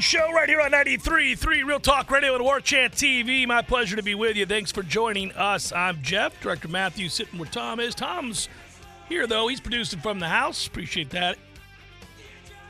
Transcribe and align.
Show, 0.00 0.32
right 0.32 0.48
here 0.48 0.60
on 0.60 0.72
93.3 0.72 1.64
Real 1.64 1.78
Talk 1.78 2.10
Radio 2.10 2.34
and 2.34 2.42
War 2.42 2.60
Chant 2.60 2.94
TV. 2.94 3.46
My 3.46 3.62
pleasure 3.62 3.96
to 3.96 4.02
be 4.02 4.14
with 4.14 4.36
you. 4.36 4.44
Thanks 4.44 4.72
for 4.72 4.82
joining 4.82 5.30
us. 5.32 5.72
I'm 5.72 6.02
Jeff, 6.02 6.40
Director 6.40 6.68
Matthew, 6.68 7.08
sitting 7.08 7.38
where 7.38 7.48
Tom 7.48 7.80
is. 7.80 7.94
Tom's 7.94 8.48
here, 9.08 9.26
though. 9.26 9.48
He's 9.48 9.60
producing 9.60 10.00
from 10.00 10.18
the 10.18 10.28
house. 10.28 10.66
Appreciate 10.66 11.10
that. 11.10 11.38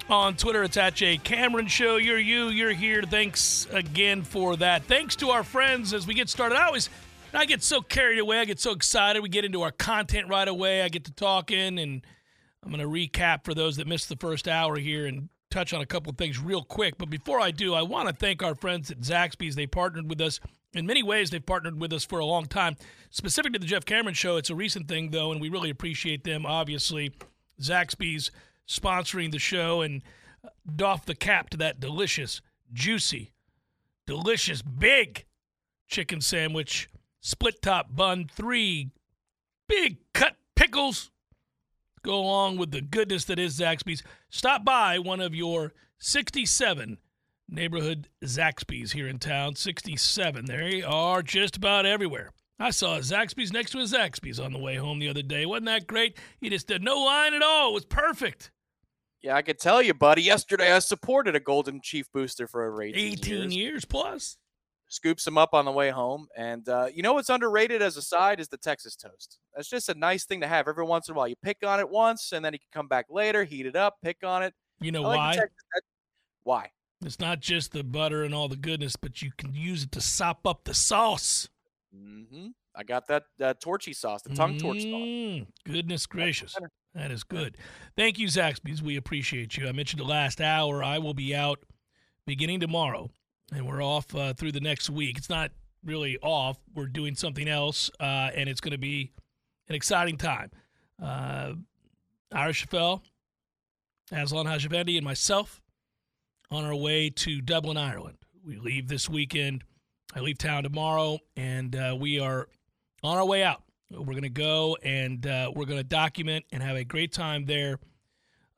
On 0.09 0.37
Twitter, 0.37 0.65
it's 0.65 0.77
at 0.77 0.95
J 0.95 1.17
Cameron 1.17 1.67
Show. 1.67 1.97
You're 1.97 2.19
you, 2.19 2.49
you're 2.49 2.73
here. 2.73 3.03
Thanks 3.03 3.67
again 3.71 4.23
for 4.23 4.57
that. 4.57 4.85
Thanks 4.85 5.17
to 5.17 5.31
our 5.31 5.45
friends 5.45 5.95
as 5.95 6.07
we 6.07 6.15
get 6.15 6.29
started. 6.29 6.57
I 6.57 6.67
always, 6.67 6.91
I 7.33 7.47
get 7.47 7.63
so 7.63 7.81
carried 7.81 8.19
away. 8.19 8.39
I 8.41 8.45
get 8.45 8.61
so 8.61 8.73
excited. 8.73 9.23
We 9.23 9.29
get 9.29 9.45
into 9.45 9.63
our 9.63 9.73
content 9.73 10.29
right 10.29 10.49
away. 10.49 10.83
I 10.83 10.89
get 10.89 11.05
to 11.05 11.13
talking, 11.13 11.79
and 11.79 12.05
I'm 12.63 12.71
going 12.71 12.81
to 12.81 12.87
recap 12.87 13.45
for 13.45 13.55
those 13.55 13.77
that 13.77 13.87
missed 13.87 14.09
the 14.09 14.17
first 14.17 14.47
hour 14.47 14.79
here 14.79 15.07
and 15.07 15.29
touch 15.55 15.73
on 15.73 15.81
a 15.81 15.87
couple 15.87 16.11
of 16.11 16.19
things 16.19 16.41
real 16.41 16.63
quick. 16.65 16.99
But 16.99 17.11
before 17.11 17.41
I 17.41 17.53
do, 17.53 17.75
I 17.75 17.83
want 17.83 18.09
to 18.09 18.15
thank 18.15 18.43
our 18.43 18.57
friends 18.57 18.91
at 18.91 18.99
Zaxby's. 18.99 19.55
They 19.55 19.69
partnered 19.69 20.09
with 20.09 20.21
us 20.21 20.41
in 20.75 20.85
many 20.85 21.05
ways. 21.05 21.31
They've 21.31 21.45
partnered 21.45 21.81
with 21.81 21.93
us 21.93 22.05
for 22.05 22.19
a 22.19 22.25
long 22.25 22.47
time. 22.47 22.77
Specific 23.11 23.53
to 23.53 23.61
the 23.61 23.67
Jeff 23.67 23.85
Cameron 23.85 24.15
Show, 24.15 24.37
it's 24.37 24.51
a 24.51 24.55
recent 24.57 24.89
thing 24.89 25.11
though, 25.11 25.31
and 25.31 25.41
we 25.41 25.49
really 25.49 25.71
appreciate 25.71 26.25
them. 26.25 26.45
Obviously, 26.45 27.13
Zaxby's 27.63 28.33
sponsoring 28.69 29.31
the 29.31 29.39
show 29.39 29.81
and 29.81 30.03
uh, 30.45 30.49
doff 30.75 31.07
the 31.07 31.15
cap 31.15 31.51
to 31.51 31.57
that 31.59 31.79
delicious, 31.79 32.41
juicy, 32.73 33.33
delicious, 34.09 34.61
big 34.61 35.25
chicken 35.87 36.21
sandwich, 36.21 36.89
split 37.21 37.63
top 37.63 37.95
bun, 37.95 38.29
three 38.35 38.91
big 39.69 39.99
cut 40.13 40.35
pickles 40.57 41.13
go 42.05 42.21
along 42.21 42.59
with 42.59 42.71
the 42.71 42.81
goodness 42.81 43.25
that 43.25 43.39
is 43.39 43.59
Zaxby's. 43.59 44.03
Stop 44.31 44.65
by 44.65 44.99
one 44.99 45.21
of 45.21 45.35
your 45.35 45.73
67 45.99 46.99
neighborhood 47.49 48.09
Zaxby's 48.23 48.93
here 48.93 49.09
in 49.09 49.19
town. 49.19 49.57
67. 49.57 50.45
They 50.47 50.83
are 50.83 51.23
just 51.23 51.57
about 51.57 51.87
everywhere. 51.87 52.31
I 52.61 52.71
saw 52.71 52.97
a 52.97 53.01
Zaxby's 53.01 53.53
next 53.53 53.73
to 53.73 53.79
a 53.79 53.85
Zaxby's 53.85 54.39
on 54.39 54.53
the 54.53 54.61
way 54.61 54.77
home 54.77 55.01
the 55.01 55.09
other 55.09 55.23
day. 55.23 55.45
Wasn't 55.45 55.67
that 55.67 55.89
great? 55.89 56.17
You 56.41 56.51
just 56.51 56.69
did 56.69 56.83
no 56.83 57.01
line 57.01 57.35
at 57.35 57.43
all. 57.43 57.71
It 57.71 57.75
was 57.75 57.85
perfect. 57.85 58.53
Yeah, 59.23 59.35
I 59.35 59.43
could 59.43 59.59
tell 59.59 59.83
you, 59.83 59.95
buddy. 59.95 60.23
Yesterday, 60.23 60.71
I 60.71 60.79
supported 60.79 61.35
a 61.35 61.41
Golden 61.41 61.81
Chief 61.83 62.13
booster 62.13 62.47
for 62.47 62.71
over 62.71 62.83
18, 62.83 63.13
18 63.15 63.35
years. 63.35 63.57
years 63.57 63.85
plus. 63.87 64.37
Scoops 64.89 65.25
them 65.25 65.39
up 65.39 65.55
on 65.55 65.65
the 65.65 65.73
way 65.73 65.91
home. 65.91 66.29
And 66.37 66.69
uh, 66.69 66.87
you 66.95 67.03
know 67.03 67.15
what's 67.15 67.29
underrated 67.31 67.83
as 67.83 67.97
a 67.97 68.03
side 68.03 68.39
is 68.39 68.49
the 68.49 68.57
Texas 68.59 68.95
toast. 68.95 69.39
That's 69.55 69.69
just 69.69 69.89
a 69.89 69.95
nice 69.95 70.25
thing 70.25 70.41
to 70.43 70.47
have 70.47 70.69
every 70.69 70.85
once 70.85 71.09
in 71.09 71.15
a 71.15 71.19
while. 71.19 71.27
You 71.27 71.37
pick 71.43 71.59
on 71.67 71.81
it 71.81 71.89
once, 71.89 72.33
and 72.33 72.45
then 72.45 72.53
you 72.53 72.59
can 72.59 72.69
come 72.73 72.87
back 72.89 73.07
later, 73.11 73.45
heat 73.45 73.67
it 73.67 73.77
up, 73.77 73.97
pick 74.03 74.19
on 74.23 74.43
it. 74.43 74.55
You 74.81 74.93
know 74.93 75.03
like 75.03 75.17
why? 75.17 75.35
the 75.35 75.41
Texas- 75.41 75.57
that- 75.75 75.83
why? 76.45 76.71
It's 77.05 77.19
not 77.19 77.41
just 77.41 77.73
the 77.73 77.83
butter 77.85 78.23
and 78.23 78.35
all 78.35 78.49
the 78.49 78.57
goodness, 78.57 78.97
but 78.97 79.21
you 79.21 79.31
can 79.37 79.55
use 79.55 79.83
it 79.83 79.93
to 79.93 80.01
sop 80.01 80.47
up 80.47 80.65
the 80.65 80.75
sauce. 80.75 81.49
hmm 81.93 82.49
I 82.77 82.83
got 82.83 83.07
that 83.07 83.25
uh, 83.41 83.55
torchy 83.61 83.93
sauce, 83.93 84.23
the 84.23 84.35
tongue 84.35 84.59
torch 84.59 84.79
sauce. 84.83 84.91
Mm, 84.91 85.47
goodness 85.65 86.07
gracious. 86.07 86.57
That 86.95 87.13
is 87.13 87.23
good. 87.23 87.57
Thank 87.97 88.19
you, 88.19 88.27
Zaxby's. 88.27 88.83
We 88.83 88.97
appreciate 88.97 89.57
you. 89.57 89.69
I 89.69 89.73
mentioned 89.73 90.01
the 90.01 90.05
last 90.07 90.41
hour. 90.41 90.83
I 90.83 90.99
will 90.99 91.15
be 91.15 91.35
out 91.37 91.61
beginning 92.27 92.59
tomorrow, 92.59 93.11
and 93.53 93.67
we're 93.67 93.83
off 93.83 94.15
uh, 94.15 94.33
through 94.35 94.53
the 94.53 94.61
next 94.61 94.91
week. 94.91 95.19
It's 95.19 95.31
not 95.31 95.51
really 95.85 96.19
off. 96.19 96.59
We're 96.75 96.87
doing 96.87 97.15
something 97.15 97.49
else, 97.49 97.91
uh, 98.01 98.31
and 98.35 98.49
it's 98.49 98.61
going 98.61 98.73
to 98.73 98.79
be 98.79 99.13
an 99.69 99.75
exciting 99.75 100.17
time. 100.17 100.51
Uh, 101.03 101.55
Ira 102.33 102.53
Schoffel, 102.53 103.03
Aslan 104.11 104.47
Hajavandi, 104.47 104.97
and 104.97 105.05
myself 105.05 105.61
on 106.51 106.65
our 106.65 106.75
way 106.75 107.11
to 107.11 107.41
Dublin, 107.41 107.77
Ireland. 107.77 108.19
We 108.45 108.59
leave 108.59 108.89
this 108.89 109.09
weekend. 109.09 109.65
I 110.15 110.21
leave 110.21 110.39
town 110.39 110.63
tomorrow, 110.63 111.19
and 111.37 111.75
uh, 111.75 111.97
we 111.99 112.21
are 112.21 112.49
on 113.03 113.19
our 113.19 113.25
way 113.25 113.43
out. 113.43 113.63
We're 113.91 114.05
going 114.05 114.23
to 114.23 114.29
go 114.29 114.77
and 114.83 115.25
uh, 115.27 115.53
we're 115.55 115.67
going 115.67 115.79
to 115.79 115.85
document 115.85 116.45
and 116.51 116.63
have 116.63 116.77
a 116.77 116.85
great 116.85 117.13
time 117.13 117.45
there 117.45 117.79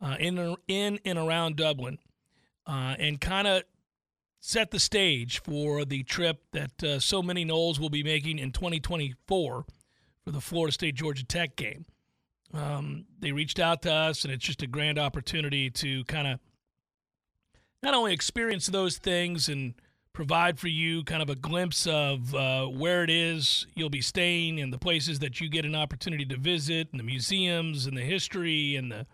uh, 0.01 0.17
in 0.19 0.57
in 0.69 0.99
and 1.05 1.19
around 1.19 1.57
Dublin, 1.57 1.99
uh, 2.67 2.95
and 2.99 3.21
kind 3.21 3.47
of 3.47 3.63
set 4.47 4.71
the 4.71 4.79
stage 4.79 5.43
for 5.43 5.85
the 5.85 6.05
trip 6.05 6.41
that 6.53 6.85
uh, 6.85 7.01
so 7.01 7.21
many 7.21 7.45
Noles 7.45 7.81
will 7.81 7.91
be 7.91 8.05
making 8.05 8.39
in 8.39 8.53
2024 8.53 9.65
for 10.25 10.31
the 10.31 10.41
Florida 10.41 10.73
State 10.73 10.95
Georgia 10.95 11.25
Tech 11.25 11.57
game. 11.57 11.85
Um, 12.55 13.07
they 13.19 13.33
reached 13.33 13.59
out 13.59 13.83
to 13.83 13.93
us, 13.93 14.23
and 14.23 14.33
it's 14.33 14.45
just 14.45 14.63
a 14.63 14.69
grand 14.69 15.01
opportunity 15.01 15.69
to 15.71 16.05
kind 16.05 16.29
of 16.29 16.39
not 17.83 17.93
only 17.93 18.13
experience 18.13 18.69
those 18.69 18.99
things 18.99 19.49
and 19.49 19.75
provide 20.13 20.61
for 20.61 20.69
you 20.69 21.03
kind 21.03 21.23
of 21.23 21.29
a 21.29 21.35
glimpse 21.35 21.85
of 21.89 22.33
uh, 22.33 22.67
where 22.67 23.03
it 23.03 23.11
is 23.11 23.67
you'll 23.75 23.91
be 23.91 24.01
staying 24.01 24.61
and 24.61 24.73
the 24.73 24.79
places 24.79 25.19
that 25.19 25.41
you 25.41 25.49
get 25.49 25.65
an 25.65 25.75
opportunity 25.75 26.25
to 26.25 26.37
visit 26.37 26.89
and 26.93 27.01
the 27.01 27.05
museums 27.05 27.85
and 27.85 27.97
the 27.97 28.03
history 28.03 28.77
and 28.77 28.93
the 28.93 29.07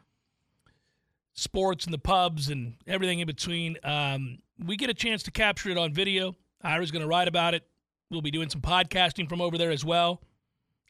sports 1.34 1.86
and 1.86 1.94
the 1.94 1.98
pubs 1.98 2.50
and 2.50 2.74
everything 2.86 3.20
in 3.20 3.26
between. 3.26 3.78
Um, 3.82 4.38
we 4.64 4.76
get 4.76 4.90
a 4.90 4.94
chance 4.94 5.22
to 5.24 5.30
capture 5.30 5.70
it 5.70 5.78
on 5.78 5.92
video. 5.92 6.36
Ira's 6.62 6.90
going 6.90 7.02
to 7.02 7.08
write 7.08 7.28
about 7.28 7.54
it. 7.54 7.66
We'll 8.10 8.22
be 8.22 8.30
doing 8.30 8.50
some 8.50 8.60
podcasting 8.60 9.28
from 9.28 9.40
over 9.40 9.58
there 9.58 9.70
as 9.70 9.84
well. 9.84 10.22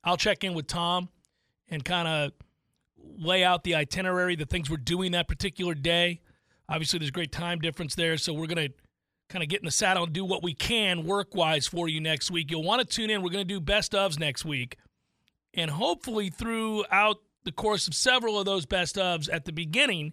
I'll 0.04 0.16
check 0.16 0.44
in 0.44 0.54
with 0.54 0.66
Tom 0.66 1.08
and 1.68 1.84
kind 1.84 2.08
of 2.08 2.32
lay 3.16 3.44
out 3.44 3.64
the 3.64 3.74
itinerary, 3.74 4.36
the 4.36 4.46
things 4.46 4.68
we're 4.68 4.76
doing 4.76 5.12
that 5.12 5.28
particular 5.28 5.74
day. 5.74 6.20
Obviously, 6.68 6.98
there's 6.98 7.10
great 7.10 7.32
time 7.32 7.60
difference 7.60 7.94
there, 7.94 8.16
so 8.16 8.32
we're 8.32 8.46
going 8.46 8.68
to 8.68 8.74
kind 9.28 9.42
of 9.42 9.48
get 9.48 9.60
in 9.60 9.64
the 9.64 9.70
saddle 9.70 10.04
and 10.04 10.12
do 10.12 10.24
what 10.24 10.42
we 10.42 10.54
can 10.54 11.04
work 11.04 11.34
wise 11.34 11.66
for 11.66 11.88
you 11.88 12.00
next 12.00 12.30
week. 12.30 12.50
You'll 12.50 12.62
want 12.62 12.80
to 12.80 12.86
tune 12.86 13.10
in. 13.10 13.22
We're 13.22 13.30
going 13.30 13.46
to 13.46 13.54
do 13.54 13.60
best 13.60 13.92
ofs 13.92 14.18
next 14.18 14.44
week. 14.44 14.76
And 15.54 15.70
hopefully, 15.70 16.28
throughout 16.28 17.18
the 17.44 17.52
course 17.52 17.88
of 17.88 17.94
several 17.94 18.38
of 18.38 18.44
those 18.44 18.66
best 18.66 18.96
ofs 18.96 19.28
at 19.32 19.44
the 19.44 19.52
beginning, 19.52 20.12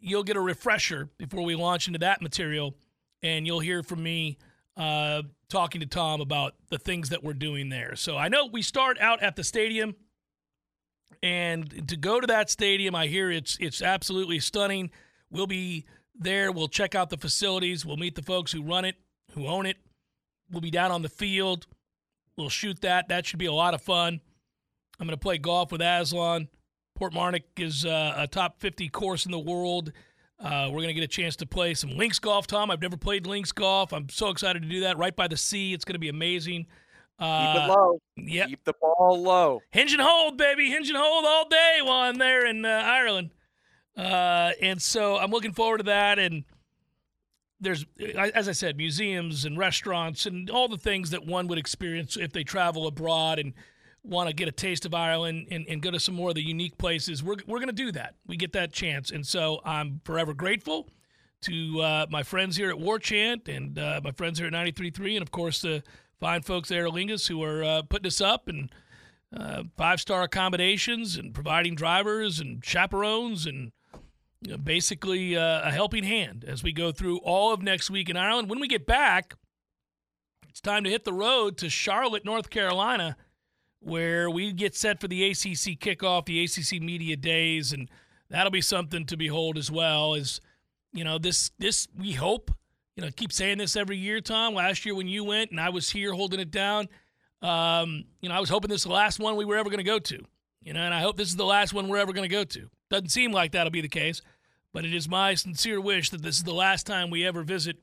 you'll 0.00 0.24
get 0.24 0.36
a 0.36 0.40
refresher 0.40 1.08
before 1.18 1.42
we 1.44 1.54
launch 1.54 1.86
into 1.86 1.98
that 2.00 2.22
material. 2.22 2.74
And 3.22 3.46
you'll 3.46 3.60
hear 3.60 3.82
from 3.82 4.02
me 4.02 4.38
uh, 4.76 5.22
talking 5.48 5.80
to 5.80 5.86
Tom 5.86 6.20
about 6.20 6.54
the 6.70 6.78
things 6.78 7.08
that 7.08 7.24
we're 7.24 7.34
doing 7.34 7.68
there. 7.68 7.96
So 7.96 8.16
I 8.16 8.28
know 8.28 8.46
we 8.46 8.62
start 8.62 8.98
out 9.00 9.22
at 9.22 9.36
the 9.36 9.44
stadium. 9.44 9.96
And 11.22 11.88
to 11.88 11.96
go 11.96 12.20
to 12.20 12.26
that 12.28 12.48
stadium, 12.48 12.94
I 12.94 13.08
hear 13.08 13.30
it's 13.30 13.56
it's 13.60 13.82
absolutely 13.82 14.38
stunning. 14.38 14.90
We'll 15.30 15.48
be 15.48 15.86
there. 16.14 16.52
We'll 16.52 16.68
check 16.68 16.94
out 16.94 17.10
the 17.10 17.16
facilities. 17.16 17.84
We'll 17.84 17.96
meet 17.96 18.14
the 18.14 18.22
folks 18.22 18.52
who 18.52 18.62
run 18.62 18.84
it, 18.84 18.94
who 19.32 19.48
own 19.48 19.66
it. 19.66 19.78
We'll 20.50 20.60
be 20.60 20.70
down 20.70 20.92
on 20.92 21.02
the 21.02 21.08
field. 21.08 21.66
We'll 22.36 22.48
shoot 22.48 22.82
that. 22.82 23.08
That 23.08 23.26
should 23.26 23.40
be 23.40 23.46
a 23.46 23.52
lot 23.52 23.74
of 23.74 23.82
fun. 23.82 24.20
I'm 25.00 25.06
going 25.06 25.16
to 25.16 25.20
play 25.20 25.38
golf 25.38 25.72
with 25.72 25.80
Aslan. 25.80 26.48
Portmarnock 26.98 27.42
is 27.56 27.84
uh, 27.84 28.14
a 28.16 28.26
top 28.26 28.60
50 28.60 28.88
course 28.88 29.24
in 29.24 29.32
the 29.32 29.38
world. 29.38 29.92
Uh, 30.40 30.66
we're 30.66 30.78
going 30.78 30.88
to 30.88 30.94
get 30.94 31.04
a 31.04 31.08
chance 31.08 31.36
to 31.36 31.46
play 31.46 31.74
some 31.74 31.90
links 31.90 32.18
golf, 32.18 32.46
Tom. 32.46 32.70
I've 32.70 32.80
never 32.80 32.96
played 32.96 33.26
links 33.26 33.52
golf. 33.52 33.92
I'm 33.92 34.08
so 34.08 34.28
excited 34.28 34.62
to 34.62 34.68
do 34.68 34.80
that 34.80 34.96
right 34.96 35.14
by 35.14 35.28
the 35.28 35.36
sea. 35.36 35.74
It's 35.74 35.84
going 35.84 35.94
to 35.94 36.00
be 36.00 36.08
amazing. 36.08 36.66
Uh, 37.18 37.52
Keep 37.52 37.62
it 37.62 37.68
low. 37.68 38.00
Yep. 38.16 38.48
Keep 38.48 38.64
the 38.64 38.74
ball 38.80 39.20
low. 39.20 39.60
Hinge 39.70 39.92
and 39.92 40.02
hold, 40.02 40.36
baby. 40.36 40.70
Hinge 40.70 40.88
and 40.88 40.96
hold 40.96 41.24
all 41.24 41.48
day 41.48 41.78
while 41.82 42.00
I'm 42.00 42.16
there 42.16 42.46
in 42.46 42.64
uh, 42.64 42.68
Ireland. 42.68 43.30
Uh, 43.96 44.52
and 44.62 44.80
so 44.80 45.16
I'm 45.16 45.32
looking 45.32 45.52
forward 45.52 45.78
to 45.78 45.84
that. 45.84 46.20
And 46.20 46.44
there's, 47.60 47.84
as 48.16 48.48
I 48.48 48.52
said, 48.52 48.76
museums 48.76 49.44
and 49.44 49.58
restaurants 49.58 50.26
and 50.26 50.48
all 50.48 50.68
the 50.68 50.76
things 50.76 51.10
that 51.10 51.26
one 51.26 51.48
would 51.48 51.58
experience 51.58 52.16
if 52.16 52.32
they 52.32 52.44
travel 52.44 52.86
abroad. 52.86 53.40
And 53.40 53.54
want 54.02 54.28
to 54.28 54.34
get 54.34 54.48
a 54.48 54.52
taste 54.52 54.86
of 54.86 54.94
Ireland 54.94 55.48
and, 55.50 55.66
and 55.68 55.82
go 55.82 55.90
to 55.90 56.00
some 56.00 56.14
more 56.14 56.30
of 56.30 56.34
the 56.34 56.42
unique 56.42 56.78
places, 56.78 57.22
we're, 57.22 57.36
we're 57.46 57.58
going 57.58 57.68
to 57.68 57.72
do 57.72 57.92
that. 57.92 58.14
We 58.26 58.36
get 58.36 58.52
that 58.52 58.72
chance. 58.72 59.10
And 59.10 59.26
so 59.26 59.60
I'm 59.64 60.00
forever 60.04 60.34
grateful 60.34 60.88
to 61.42 61.80
uh, 61.80 62.06
my 62.10 62.22
friends 62.22 62.56
here 62.56 62.70
at 62.70 62.78
War 62.78 62.98
Chant 62.98 63.48
and 63.48 63.78
uh, 63.78 64.00
my 64.02 64.10
friends 64.12 64.38
here 64.38 64.48
at 64.48 64.52
93.3, 64.52 65.14
and 65.14 65.22
of 65.22 65.30
course 65.30 65.62
the 65.62 65.82
fine 66.20 66.42
folks 66.42 66.70
at 66.70 66.78
Lingus 66.78 67.28
who 67.28 67.42
are 67.42 67.62
uh, 67.62 67.82
putting 67.82 68.06
us 68.06 68.20
up 68.20 68.48
and 68.48 68.72
uh, 69.36 69.64
five 69.76 70.00
star 70.00 70.22
accommodations 70.22 71.16
and 71.16 71.34
providing 71.34 71.74
drivers 71.74 72.40
and 72.40 72.64
chaperones 72.64 73.46
and 73.46 73.72
you 74.40 74.52
know, 74.52 74.58
basically 74.58 75.36
uh, 75.36 75.68
a 75.68 75.70
helping 75.70 76.04
hand 76.04 76.44
as 76.46 76.62
we 76.62 76.72
go 76.72 76.92
through 76.92 77.18
all 77.18 77.52
of 77.52 77.62
next 77.62 77.90
week 77.90 78.08
in 78.08 78.16
Ireland. 78.16 78.48
When 78.48 78.60
we 78.60 78.68
get 78.68 78.86
back, 78.86 79.34
it's 80.48 80.60
time 80.60 80.84
to 80.84 80.90
hit 80.90 81.04
the 81.04 81.12
road 81.12 81.56
to 81.58 81.68
Charlotte, 81.68 82.24
North 82.24 82.50
Carolina, 82.50 83.16
where 83.80 84.28
we 84.30 84.52
get 84.52 84.74
set 84.74 85.00
for 85.00 85.08
the 85.08 85.30
ACC 85.30 85.78
kickoff, 85.78 86.26
the 86.26 86.44
ACC 86.44 86.82
Media 86.82 87.16
Days, 87.16 87.72
and 87.72 87.90
that'll 88.30 88.50
be 88.50 88.60
something 88.60 89.06
to 89.06 89.16
behold 89.16 89.56
as 89.56 89.70
well. 89.70 90.14
As 90.14 90.40
you 90.92 91.04
know, 91.04 91.18
this 91.18 91.50
this 91.58 91.88
we 91.96 92.12
hope. 92.12 92.50
You 92.96 93.04
know, 93.04 93.10
keep 93.14 93.32
saying 93.32 93.58
this 93.58 93.76
every 93.76 93.96
year, 93.96 94.20
Tom. 94.20 94.54
Last 94.54 94.84
year 94.84 94.94
when 94.94 95.06
you 95.06 95.22
went 95.22 95.52
and 95.52 95.60
I 95.60 95.68
was 95.68 95.88
here 95.90 96.12
holding 96.12 96.40
it 96.40 96.50
down, 96.50 96.88
um, 97.42 98.04
you 98.20 98.28
know, 98.28 98.34
I 98.34 98.40
was 98.40 98.48
hoping 98.48 98.68
this 98.68 98.80
is 98.80 98.86
the 98.86 98.92
last 98.92 99.20
one 99.20 99.36
we 99.36 99.44
were 99.44 99.56
ever 99.56 99.70
going 99.70 99.78
to 99.78 99.84
go 99.84 100.00
to. 100.00 100.24
You 100.62 100.72
know, 100.72 100.80
and 100.80 100.92
I 100.92 101.00
hope 101.00 101.16
this 101.16 101.28
is 101.28 101.36
the 101.36 101.44
last 101.44 101.72
one 101.72 101.88
we're 101.88 101.98
ever 101.98 102.12
going 102.12 102.28
to 102.28 102.34
go 102.34 102.42
to. 102.42 102.68
Doesn't 102.90 103.10
seem 103.10 103.30
like 103.32 103.52
that'll 103.52 103.70
be 103.70 103.80
the 103.80 103.88
case, 103.88 104.20
but 104.72 104.84
it 104.84 104.92
is 104.92 105.08
my 105.08 105.34
sincere 105.34 105.80
wish 105.80 106.10
that 106.10 106.22
this 106.22 106.36
is 106.36 106.44
the 106.44 106.52
last 106.52 106.86
time 106.86 107.10
we 107.10 107.24
ever 107.24 107.42
visit 107.42 107.76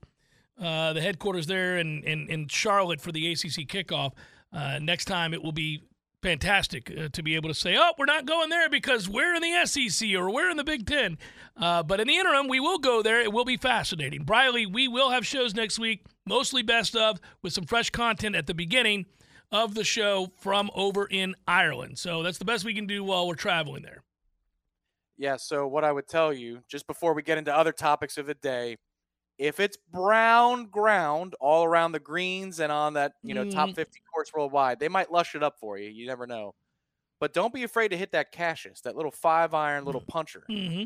uh, 0.62 0.94
the 0.94 1.02
headquarters 1.02 1.48
there 1.48 1.78
in, 1.78 2.04
in, 2.04 2.28
in, 2.30 2.48
Charlotte 2.48 3.02
for 3.02 3.12
the 3.12 3.32
ACC 3.32 3.68
kickoff. 3.68 4.14
Uh, 4.54 4.80
next 4.82 5.06
time 5.06 5.34
it 5.34 5.44
will 5.44 5.52
be 5.52 5.84
fantastic 6.22 6.92
uh, 6.98 7.10
to 7.10 7.22
be 7.22 7.36
able 7.36 7.50
to 7.50 7.54
say, 7.54 7.76
oh, 7.78 7.92
we're 7.98 8.06
not 8.06 8.26
going 8.26 8.50
there 8.50 8.70
because 8.70 9.08
we're 9.08 9.36
in 9.36 9.42
the 9.42 9.66
SEC 9.66 10.14
or 10.16 10.32
we're 10.32 10.50
in 10.50 10.58
the 10.58 10.64
Big 10.64 10.88
Ten. 10.88 11.18
Uh, 11.58 11.84
but 11.84 12.00
in 12.00 12.08
the 12.08 12.16
interim, 12.16 12.48
we 12.48 12.60
will 12.60 12.80
go 12.80 13.02
there. 13.02 13.22
It 13.22 13.32
will 13.32 13.46
be 13.46 13.58
fascinating. 13.58 14.24
Briley, 14.24 14.66
we 14.66 14.88
will 14.88 15.12
have 15.12 15.26
shows 15.26 15.54
next 15.54 15.78
week, 15.78 16.06
mostly 16.26 16.64
best 16.64 16.96
of, 16.96 17.20
with 17.42 17.54
some 17.54 17.66
fresh 17.66 17.90
content 17.90 18.36
at 18.36 18.48
the 18.48 18.54
beginning 18.54 19.06
of 19.52 19.76
the 19.76 19.84
show 19.84 20.32
from 20.40 20.72
over 20.74 21.06
in 21.06 21.36
Ireland. 21.48 22.00
So 22.00 22.24
that's 22.24 22.38
the 22.38 22.46
best 22.46 22.66
we 22.66 22.74
can 22.74 22.88
do 22.88 23.04
while 23.04 23.28
we're 23.28 23.36
traveling 23.36 23.84
there. 23.84 24.04
Yeah. 25.18 25.38
So, 25.38 25.68
what 25.68 25.84
I 25.84 25.92
would 25.92 26.08
tell 26.08 26.34
you 26.34 26.60
just 26.68 26.88
before 26.88 27.14
we 27.14 27.22
get 27.22 27.38
into 27.38 27.56
other 27.56 27.72
topics 27.72 28.18
of 28.18 28.26
the 28.26 28.34
day, 28.34 28.78
if 29.38 29.60
it's 29.60 29.78
brown 29.92 30.68
ground 30.68 31.36
all 31.40 31.64
around 31.64 31.92
the 31.92 32.00
greens 32.00 32.60
and 32.60 32.72
on 32.72 32.94
that, 32.94 33.14
you 33.22 33.34
know, 33.34 33.44
mm. 33.44 33.52
top 33.52 33.74
50 33.76 34.00
course 34.14 34.32
worldwide, 34.34 34.80
they 34.80 34.88
might 34.88 35.12
lush 35.12 35.36
it 35.36 35.44
up 35.44 35.60
for 35.60 35.78
you. 35.78 35.90
You 35.90 36.08
never 36.08 36.26
know. 36.26 36.56
But 37.20 37.34
don't 37.34 37.54
be 37.54 37.64
afraid 37.64 37.90
to 37.90 37.98
hit 37.98 38.12
that 38.12 38.32
Cassius, 38.32 38.82
that 38.82 38.96
little 38.96 39.12
five 39.12 39.54
iron 39.54 39.86
little 39.86 40.02
mm. 40.02 40.08
puncher. 40.08 40.44
Mm-hmm. 40.50 40.84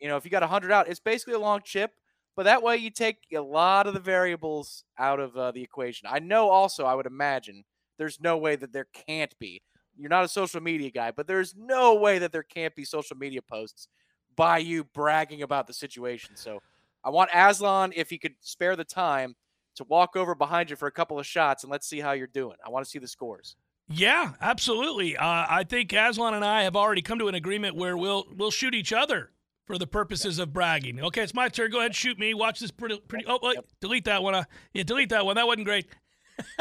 You 0.00 0.08
know, 0.08 0.16
if 0.16 0.24
you 0.24 0.30
got 0.30 0.42
a 0.42 0.46
100 0.46 0.72
out, 0.72 0.88
it's 0.88 1.00
basically 1.00 1.34
a 1.34 1.38
long 1.38 1.60
chip, 1.64 1.92
but 2.36 2.44
that 2.44 2.62
way 2.62 2.76
you 2.76 2.90
take 2.90 3.18
a 3.34 3.40
lot 3.40 3.86
of 3.86 3.94
the 3.94 4.00
variables 4.00 4.84
out 4.98 5.20
of 5.20 5.36
uh, 5.36 5.50
the 5.50 5.62
equation. 5.62 6.08
I 6.10 6.20
know 6.20 6.48
also, 6.48 6.86
I 6.86 6.94
would 6.94 7.06
imagine, 7.06 7.64
there's 7.98 8.20
no 8.20 8.38
way 8.38 8.56
that 8.56 8.72
there 8.72 8.86
can't 9.06 9.36
be. 9.38 9.62
You're 9.96 10.08
not 10.08 10.24
a 10.24 10.28
social 10.28 10.62
media 10.62 10.90
guy, 10.90 11.10
but 11.10 11.26
there's 11.26 11.54
no 11.54 11.94
way 11.96 12.18
that 12.18 12.32
there 12.32 12.42
can't 12.42 12.74
be 12.74 12.84
social 12.84 13.16
media 13.16 13.42
posts 13.42 13.88
by 14.36 14.58
you 14.58 14.84
bragging 14.84 15.42
about 15.42 15.66
the 15.66 15.74
situation. 15.74 16.34
So 16.34 16.60
I 17.04 17.10
want 17.10 17.30
Aslan, 17.34 17.92
if 17.96 18.10
he 18.10 18.18
could 18.18 18.34
spare 18.40 18.76
the 18.76 18.84
time, 18.84 19.34
to 19.76 19.84
walk 19.84 20.16
over 20.16 20.34
behind 20.34 20.70
you 20.70 20.76
for 20.76 20.86
a 20.86 20.92
couple 20.92 21.18
of 21.18 21.26
shots 21.26 21.64
and 21.64 21.70
let's 21.70 21.86
see 21.86 22.00
how 22.00 22.12
you're 22.12 22.26
doing. 22.26 22.56
I 22.64 22.70
want 22.70 22.84
to 22.84 22.90
see 22.90 22.98
the 22.98 23.08
scores. 23.08 23.56
Yeah, 23.88 24.32
absolutely. 24.40 25.16
Uh, 25.16 25.46
I 25.48 25.64
think 25.68 25.92
Aslan 25.92 26.34
and 26.34 26.44
I 26.44 26.62
have 26.62 26.76
already 26.76 27.02
come 27.02 27.18
to 27.18 27.28
an 27.28 27.34
agreement 27.34 27.74
where 27.74 27.96
we'll 27.96 28.26
we'll 28.36 28.52
shoot 28.52 28.74
each 28.74 28.92
other 28.92 29.32
for 29.66 29.78
the 29.78 29.86
purposes 29.86 30.38
of 30.38 30.52
bragging. 30.52 31.00
Okay, 31.00 31.22
it's 31.22 31.34
my 31.34 31.48
turn. 31.48 31.70
Go 31.70 31.80
ahead, 31.80 31.94
shoot 31.94 32.18
me. 32.18 32.34
Watch 32.34 32.60
this 32.60 32.70
pretty. 32.70 33.00
pretty 33.08 33.24
oh, 33.26 33.40
wait, 33.42 33.56
yep. 33.56 33.66
delete 33.80 34.04
that 34.04 34.22
one. 34.22 34.34
Uh, 34.34 34.44
yeah, 34.74 34.84
delete 34.84 35.08
that 35.08 35.26
one. 35.26 35.36
That 35.36 35.46
wasn't 35.46 35.66
great. 35.66 35.86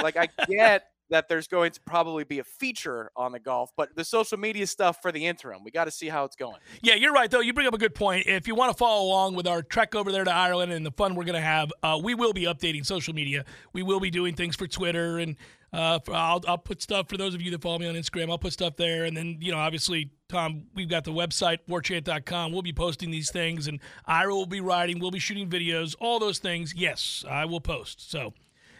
like 0.01 0.17
I 0.17 0.27
get 0.47 0.88
that 1.09 1.27
there's 1.27 1.47
going 1.47 1.71
to 1.71 1.81
probably 1.81 2.23
be 2.23 2.39
a 2.39 2.43
feature 2.43 3.11
on 3.15 3.31
the 3.31 3.39
golf, 3.39 3.71
but 3.75 3.95
the 3.95 4.03
social 4.03 4.37
media 4.37 4.67
stuff 4.67 5.01
for 5.01 5.11
the 5.11 5.25
interim, 5.25 5.63
we 5.63 5.71
got 5.71 5.85
to 5.85 5.91
see 5.91 6.07
how 6.07 6.23
it's 6.23 6.35
going. 6.35 6.57
Yeah, 6.81 6.95
you're 6.95 7.13
right, 7.13 7.29
though. 7.29 7.39
You 7.39 7.53
bring 7.53 7.67
up 7.67 7.73
a 7.73 7.79
good 7.79 7.95
point. 7.95 8.27
If 8.27 8.47
you 8.47 8.55
want 8.55 8.71
to 8.71 8.77
follow 8.77 9.05
along 9.05 9.35
with 9.35 9.47
our 9.47 9.61
trek 9.61 9.95
over 9.95 10.11
there 10.11 10.23
to 10.23 10.31
Ireland 10.31 10.71
and 10.71 10.85
the 10.85 10.91
fun 10.91 11.15
we're 11.15 11.23
going 11.23 11.35
to 11.35 11.41
have, 11.41 11.71
uh, 11.83 11.99
we 12.01 12.15
will 12.15 12.33
be 12.33 12.43
updating 12.43 12.85
social 12.85 13.13
media. 13.13 13.45
We 13.73 13.83
will 13.83 13.99
be 13.99 14.11
doing 14.11 14.35
things 14.35 14.55
for 14.55 14.67
Twitter, 14.67 15.17
and 15.17 15.35
uh, 15.73 15.99
for, 15.99 16.13
I'll, 16.13 16.41
I'll 16.47 16.57
put 16.57 16.81
stuff 16.81 17.09
for 17.09 17.17
those 17.17 17.33
of 17.33 17.41
you 17.41 17.51
that 17.51 17.61
follow 17.61 17.79
me 17.79 17.87
on 17.87 17.95
Instagram. 17.95 18.29
I'll 18.29 18.37
put 18.37 18.53
stuff 18.53 18.75
there, 18.75 19.05
and 19.05 19.15
then 19.15 19.37
you 19.39 19.51
know, 19.51 19.57
obviously, 19.57 20.11
Tom, 20.27 20.63
we've 20.75 20.89
got 20.89 21.03
the 21.03 21.11
website 21.11 21.59
warchant.com. 21.69 22.51
We'll 22.51 22.61
be 22.61 22.73
posting 22.73 23.11
these 23.11 23.31
things, 23.31 23.67
and 23.67 23.79
Ira 24.05 24.33
will 24.33 24.45
be 24.45 24.61
writing. 24.61 24.99
We'll 24.99 25.11
be 25.11 25.19
shooting 25.19 25.49
videos, 25.49 25.95
all 25.99 26.19
those 26.19 26.39
things. 26.39 26.73
Yes, 26.75 27.25
I 27.27 27.45
will 27.45 27.61
post. 27.61 28.09
So. 28.09 28.33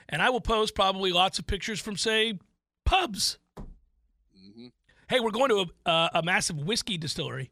And 0.10 0.22
I 0.22 0.32
will 0.32 0.42
post 0.42 0.74
probably 0.74 1.12
lots 1.12 1.38
of 1.38 1.46
pictures 1.46 1.80
from, 1.80 1.96
say, 1.96 2.40
pubs. 2.84 3.38
Mm-hmm. 3.58 4.68
Hey, 5.08 5.20
we're 5.20 5.32
going 5.32 5.50
to 5.50 5.66
a, 5.86 5.90
uh, 5.90 6.10
a 6.16 6.24
massive 6.24 6.58
whiskey 6.58 6.98
distillery. 6.98 7.52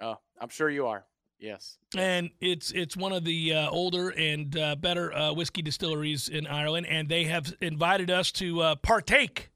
Oh, 0.00 0.16
I'm 0.38 0.50
sure 0.50 0.68
you 0.68 0.86
are. 0.86 1.04
Yes. 1.40 1.78
And 1.96 2.30
it's 2.40 2.72
it's 2.72 2.96
one 2.96 3.12
of 3.12 3.24
the 3.24 3.54
uh, 3.54 3.70
older 3.70 4.10
and 4.10 4.56
uh, 4.58 4.74
better 4.74 5.14
uh, 5.14 5.32
whiskey 5.32 5.62
distilleries 5.62 6.28
in 6.28 6.46
Ireland, 6.48 6.86
and 6.86 7.08
they 7.08 7.24
have 7.24 7.54
invited 7.60 8.10
us 8.10 8.32
to 8.32 8.60
uh, 8.60 8.74
partake. 8.74 9.50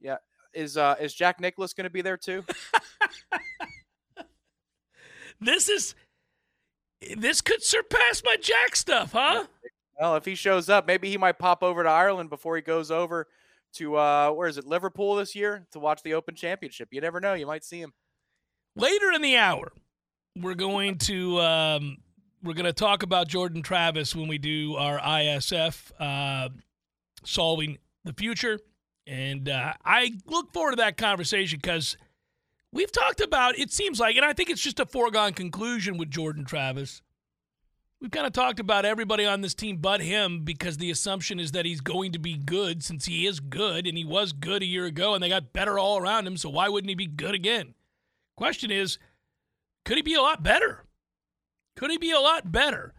Yeah, 0.00 0.18
is 0.54 0.76
uh, 0.76 0.94
is 1.00 1.14
Jack 1.14 1.40
Nicklaus 1.40 1.74
going 1.74 1.84
to 1.84 1.90
be 1.90 2.00
there 2.00 2.16
too? 2.16 2.44
this 5.40 5.68
is 5.68 5.96
this 7.16 7.40
could 7.40 7.62
surpass 7.62 8.22
my 8.24 8.36
Jack 8.40 8.76
stuff, 8.76 9.12
huh? 9.12 9.46
Well, 9.98 10.16
if 10.16 10.24
he 10.24 10.34
shows 10.34 10.68
up, 10.68 10.86
maybe 10.86 11.10
he 11.10 11.16
might 11.16 11.38
pop 11.38 11.62
over 11.62 11.82
to 11.82 11.88
Ireland 11.88 12.30
before 12.30 12.56
he 12.56 12.62
goes 12.62 12.90
over 12.90 13.26
to 13.74 13.96
uh 13.96 14.30
where 14.30 14.48
is 14.48 14.56
it 14.56 14.66
Liverpool 14.66 15.16
this 15.16 15.34
year 15.34 15.66
to 15.72 15.78
watch 15.78 16.02
the 16.02 16.14
Open 16.14 16.34
Championship. 16.34 16.88
You 16.90 17.00
never 17.00 17.20
know, 17.20 17.34
you 17.34 17.46
might 17.46 17.64
see 17.64 17.80
him 17.80 17.92
later 18.76 19.12
in 19.12 19.22
the 19.22 19.36
hour. 19.36 19.72
We're 20.36 20.54
going 20.54 20.98
to 20.98 21.40
um, 21.40 21.98
we're 22.42 22.54
going 22.54 22.66
to 22.66 22.72
talk 22.72 23.02
about 23.02 23.28
Jordan 23.28 23.62
Travis 23.62 24.14
when 24.14 24.28
we 24.28 24.38
do 24.38 24.76
our 24.76 24.98
ISF 24.98 25.90
uh, 25.98 26.48
solving 27.24 27.78
the 28.04 28.12
future, 28.12 28.60
and 29.06 29.48
uh, 29.48 29.74
I 29.84 30.12
look 30.26 30.52
forward 30.52 30.72
to 30.72 30.76
that 30.76 30.96
conversation 30.96 31.58
because 31.60 31.96
we've 32.72 32.92
talked 32.92 33.20
about. 33.20 33.58
It 33.58 33.72
seems 33.72 33.98
like, 33.98 34.16
and 34.16 34.24
I 34.24 34.32
think 34.32 34.50
it's 34.50 34.62
just 34.62 34.78
a 34.78 34.86
foregone 34.86 35.32
conclusion 35.32 35.98
with 35.98 36.10
Jordan 36.10 36.44
Travis 36.44 37.02
We've 38.00 38.10
kind 38.12 38.26
of 38.26 38.32
talked 38.32 38.60
about 38.60 38.84
everybody 38.84 39.24
on 39.24 39.40
this 39.40 39.54
team 39.54 39.78
but 39.78 40.00
him 40.00 40.44
because 40.44 40.76
the 40.76 40.90
assumption 40.90 41.40
is 41.40 41.50
that 41.52 41.66
he's 41.66 41.80
going 41.80 42.12
to 42.12 42.18
be 42.20 42.36
good 42.36 42.84
since 42.84 43.06
he 43.06 43.26
is 43.26 43.40
good 43.40 43.88
and 43.88 43.98
he 43.98 44.04
was 44.04 44.32
good 44.32 44.62
a 44.62 44.66
year 44.66 44.84
ago 44.84 45.14
and 45.14 45.22
they 45.22 45.28
got 45.28 45.52
better 45.52 45.78
all 45.78 45.98
around 45.98 46.26
him. 46.26 46.36
So 46.36 46.48
why 46.48 46.68
wouldn't 46.68 46.88
he 46.88 46.94
be 46.94 47.08
good 47.08 47.34
again? 47.34 47.74
Question 48.36 48.70
is, 48.70 48.98
could 49.84 49.96
he 49.96 50.02
be 50.02 50.14
a 50.14 50.22
lot 50.22 50.44
better? 50.44 50.84
Could 51.76 51.90
he 51.90 51.98
be 51.98 52.12
a 52.12 52.20
lot 52.20 52.52
better? 52.52 52.94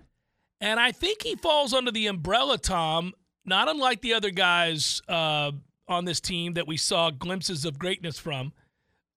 And 0.60 0.82
I 0.82 0.92
think 0.92 1.24
he 1.24 1.36
falls 1.36 1.74
under 1.74 1.92
the 1.92 2.08
umbrella, 2.08 2.58
Tom, 2.58 3.14
not 3.46 3.70
unlike 3.70 4.02
the 4.02 4.14
other 4.14 4.32
guys 4.32 5.02
uh, 5.08 5.52
on 5.88 6.04
this 6.04 6.20
team 6.20 6.54
that 6.54 6.68
we 6.68 6.76
saw 6.76 7.10
glimpses 7.10 7.64
of 7.64 7.80
greatness 7.80 8.20
from. 8.20 8.52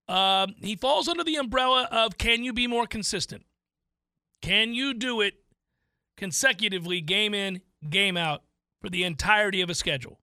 Uh, 0.07 0.47
he 0.61 0.77
falls 0.77 1.09
under 1.09 1.25
the 1.25 1.35
umbrella 1.35 1.89
of 1.91 2.17
can 2.17 2.43
you 2.45 2.53
be 2.53 2.67
more 2.67 2.87
consistent? 2.87 3.43
Can 4.41 4.73
you 4.73 4.93
do 4.93 5.19
it 5.21 5.42
consecutively, 6.17 7.01
game 7.01 7.33
in, 7.33 7.61
game 7.89 8.17
out, 8.17 8.43
for 8.81 8.89
the 8.89 9.03
entirety 9.03 9.61
of 9.61 9.69
a 9.69 9.75
schedule. 9.75 10.19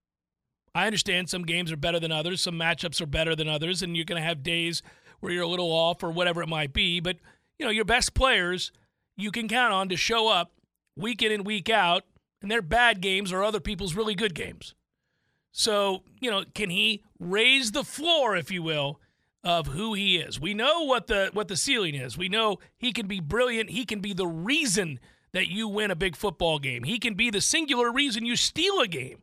I 0.74 0.86
understand 0.86 1.28
some 1.28 1.44
games 1.44 1.72
are 1.72 1.76
better 1.76 1.98
than 1.98 2.12
others, 2.12 2.40
some 2.40 2.54
matchups 2.54 3.00
are 3.00 3.06
better 3.06 3.34
than 3.34 3.48
others, 3.48 3.82
and 3.82 3.96
you're 3.96 4.04
going 4.04 4.20
to 4.20 4.26
have 4.26 4.42
days 4.42 4.82
where 5.20 5.32
you're 5.32 5.42
a 5.42 5.48
little 5.48 5.72
off 5.72 6.02
or 6.02 6.10
whatever 6.10 6.42
it 6.42 6.48
might 6.48 6.72
be. 6.72 7.00
But, 7.00 7.16
you 7.58 7.64
know, 7.64 7.72
your 7.72 7.84
best 7.84 8.14
players 8.14 8.72
you 9.16 9.30
can 9.30 9.48
count 9.48 9.72
on 9.72 9.88
to 9.88 9.96
show 9.96 10.28
up 10.28 10.52
week 10.96 11.22
in 11.22 11.32
and 11.32 11.44
week 11.44 11.68
out, 11.68 12.04
and 12.42 12.50
their 12.50 12.62
bad 12.62 13.00
games 13.00 13.32
are 13.32 13.42
other 13.42 13.60
people's 13.60 13.94
really 13.94 14.14
good 14.14 14.34
games. 14.34 14.74
So, 15.52 16.04
you 16.20 16.30
know, 16.30 16.44
can 16.54 16.70
he 16.70 17.02
raise 17.18 17.72
the 17.72 17.84
floor, 17.84 18.36
if 18.36 18.50
you 18.50 18.62
will, 18.62 19.00
of 19.42 19.68
who 19.68 19.94
he 19.94 20.18
is? 20.18 20.38
We 20.38 20.54
know 20.54 20.84
what 20.84 21.06
the 21.08 21.30
what 21.32 21.48
the 21.48 21.56
ceiling 21.56 21.94
is. 21.94 22.16
We 22.16 22.28
know 22.28 22.58
he 22.78 22.92
can 22.92 23.06
be 23.06 23.20
brilliant. 23.20 23.70
He 23.70 23.84
can 23.84 24.00
be 24.00 24.12
the 24.12 24.26
reason 24.26 25.00
that 25.32 25.48
you 25.48 25.68
win 25.68 25.90
a 25.90 25.96
big 25.96 26.16
football 26.16 26.58
game. 26.58 26.84
He 26.84 26.98
can 26.98 27.14
be 27.14 27.30
the 27.30 27.40
singular 27.40 27.92
reason 27.92 28.26
you 28.26 28.36
steal 28.36 28.80
a 28.80 28.88
game 28.88 29.22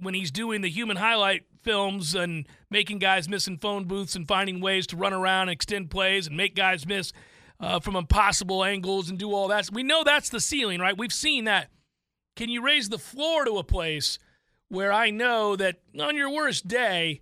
when 0.00 0.14
he's 0.14 0.30
doing 0.30 0.60
the 0.60 0.70
human 0.70 0.96
highlight 0.96 1.44
films 1.62 2.14
and 2.14 2.46
making 2.70 2.98
guys 2.98 3.28
miss 3.28 3.46
in 3.46 3.58
phone 3.58 3.84
booths 3.84 4.14
and 4.14 4.26
finding 4.26 4.60
ways 4.60 4.86
to 4.88 4.96
run 4.96 5.12
around 5.12 5.42
and 5.42 5.50
extend 5.50 5.90
plays 5.90 6.26
and 6.26 6.36
make 6.36 6.54
guys 6.54 6.86
miss 6.86 7.12
uh, 7.60 7.80
from 7.80 7.96
impossible 7.96 8.64
angles 8.64 9.10
and 9.10 9.18
do 9.18 9.32
all 9.32 9.48
that. 9.48 9.68
We 9.72 9.82
know 9.82 10.04
that's 10.04 10.30
the 10.30 10.40
ceiling, 10.40 10.80
right? 10.80 10.96
We've 10.96 11.12
seen 11.12 11.44
that. 11.44 11.70
Can 12.36 12.48
you 12.48 12.62
raise 12.62 12.88
the 12.88 12.98
floor 12.98 13.44
to 13.44 13.58
a 13.58 13.64
place 13.64 14.18
where 14.68 14.92
I 14.92 15.10
know 15.10 15.56
that 15.56 15.80
on 15.98 16.14
your 16.14 16.30
worst 16.30 16.68
day, 16.68 17.20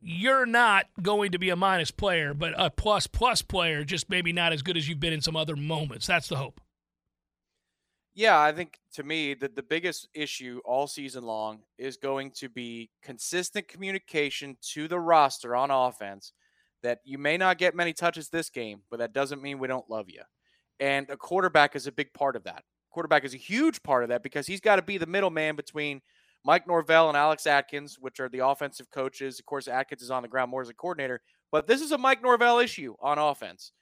you're 0.00 0.46
not 0.46 0.86
going 1.00 1.32
to 1.32 1.38
be 1.38 1.50
a 1.50 1.56
minus 1.56 1.90
player, 1.90 2.34
but 2.34 2.54
a 2.56 2.70
plus 2.70 3.06
plus 3.06 3.42
player, 3.42 3.84
just 3.84 4.08
maybe 4.08 4.32
not 4.32 4.52
as 4.52 4.62
good 4.62 4.76
as 4.76 4.88
you've 4.88 4.98
been 4.98 5.12
in 5.12 5.20
some 5.20 5.36
other 5.36 5.56
moments. 5.56 6.06
That's 6.06 6.28
the 6.28 6.36
hope. 6.36 6.60
Yeah, 8.20 8.38
I 8.38 8.52
think 8.52 8.78
to 8.96 9.02
me 9.02 9.32
the, 9.32 9.48
the 9.48 9.62
biggest 9.62 10.06
issue 10.12 10.60
all 10.66 10.86
season 10.86 11.24
long 11.24 11.60
is 11.78 11.96
going 11.96 12.32
to 12.32 12.50
be 12.50 12.90
consistent 13.02 13.66
communication 13.66 14.58
to 14.72 14.88
the 14.88 15.00
roster 15.00 15.56
on 15.56 15.70
offense 15.70 16.34
that 16.82 16.98
you 17.02 17.16
may 17.16 17.38
not 17.38 17.56
get 17.56 17.74
many 17.74 17.94
touches 17.94 18.28
this 18.28 18.50
game, 18.50 18.82
but 18.90 18.98
that 18.98 19.14
doesn't 19.14 19.40
mean 19.40 19.58
we 19.58 19.68
don't 19.68 19.88
love 19.88 20.10
you. 20.10 20.20
And 20.80 21.08
a 21.08 21.16
quarterback 21.16 21.74
is 21.74 21.86
a 21.86 21.92
big 21.92 22.12
part 22.12 22.36
of 22.36 22.44
that. 22.44 22.62
Quarterback 22.90 23.24
is 23.24 23.32
a 23.32 23.38
huge 23.38 23.82
part 23.82 24.02
of 24.02 24.10
that 24.10 24.22
because 24.22 24.46
he's 24.46 24.60
got 24.60 24.76
to 24.76 24.82
be 24.82 24.98
the 24.98 25.06
middleman 25.06 25.56
between 25.56 26.02
Mike 26.44 26.66
Norvell 26.66 27.08
and 27.08 27.16
Alex 27.16 27.46
Atkins, 27.46 27.96
which 27.98 28.20
are 28.20 28.28
the 28.28 28.46
offensive 28.46 28.90
coaches. 28.90 29.38
Of 29.38 29.46
course, 29.46 29.66
Atkins 29.66 30.02
is 30.02 30.10
on 30.10 30.20
the 30.20 30.28
ground 30.28 30.50
more 30.50 30.60
as 30.60 30.68
a 30.68 30.74
coordinator, 30.74 31.22
but 31.50 31.66
this 31.66 31.80
is 31.80 31.90
a 31.90 31.96
Mike 31.96 32.22
Norvell 32.22 32.58
issue 32.58 32.96
on 33.00 33.16
offense. 33.16 33.72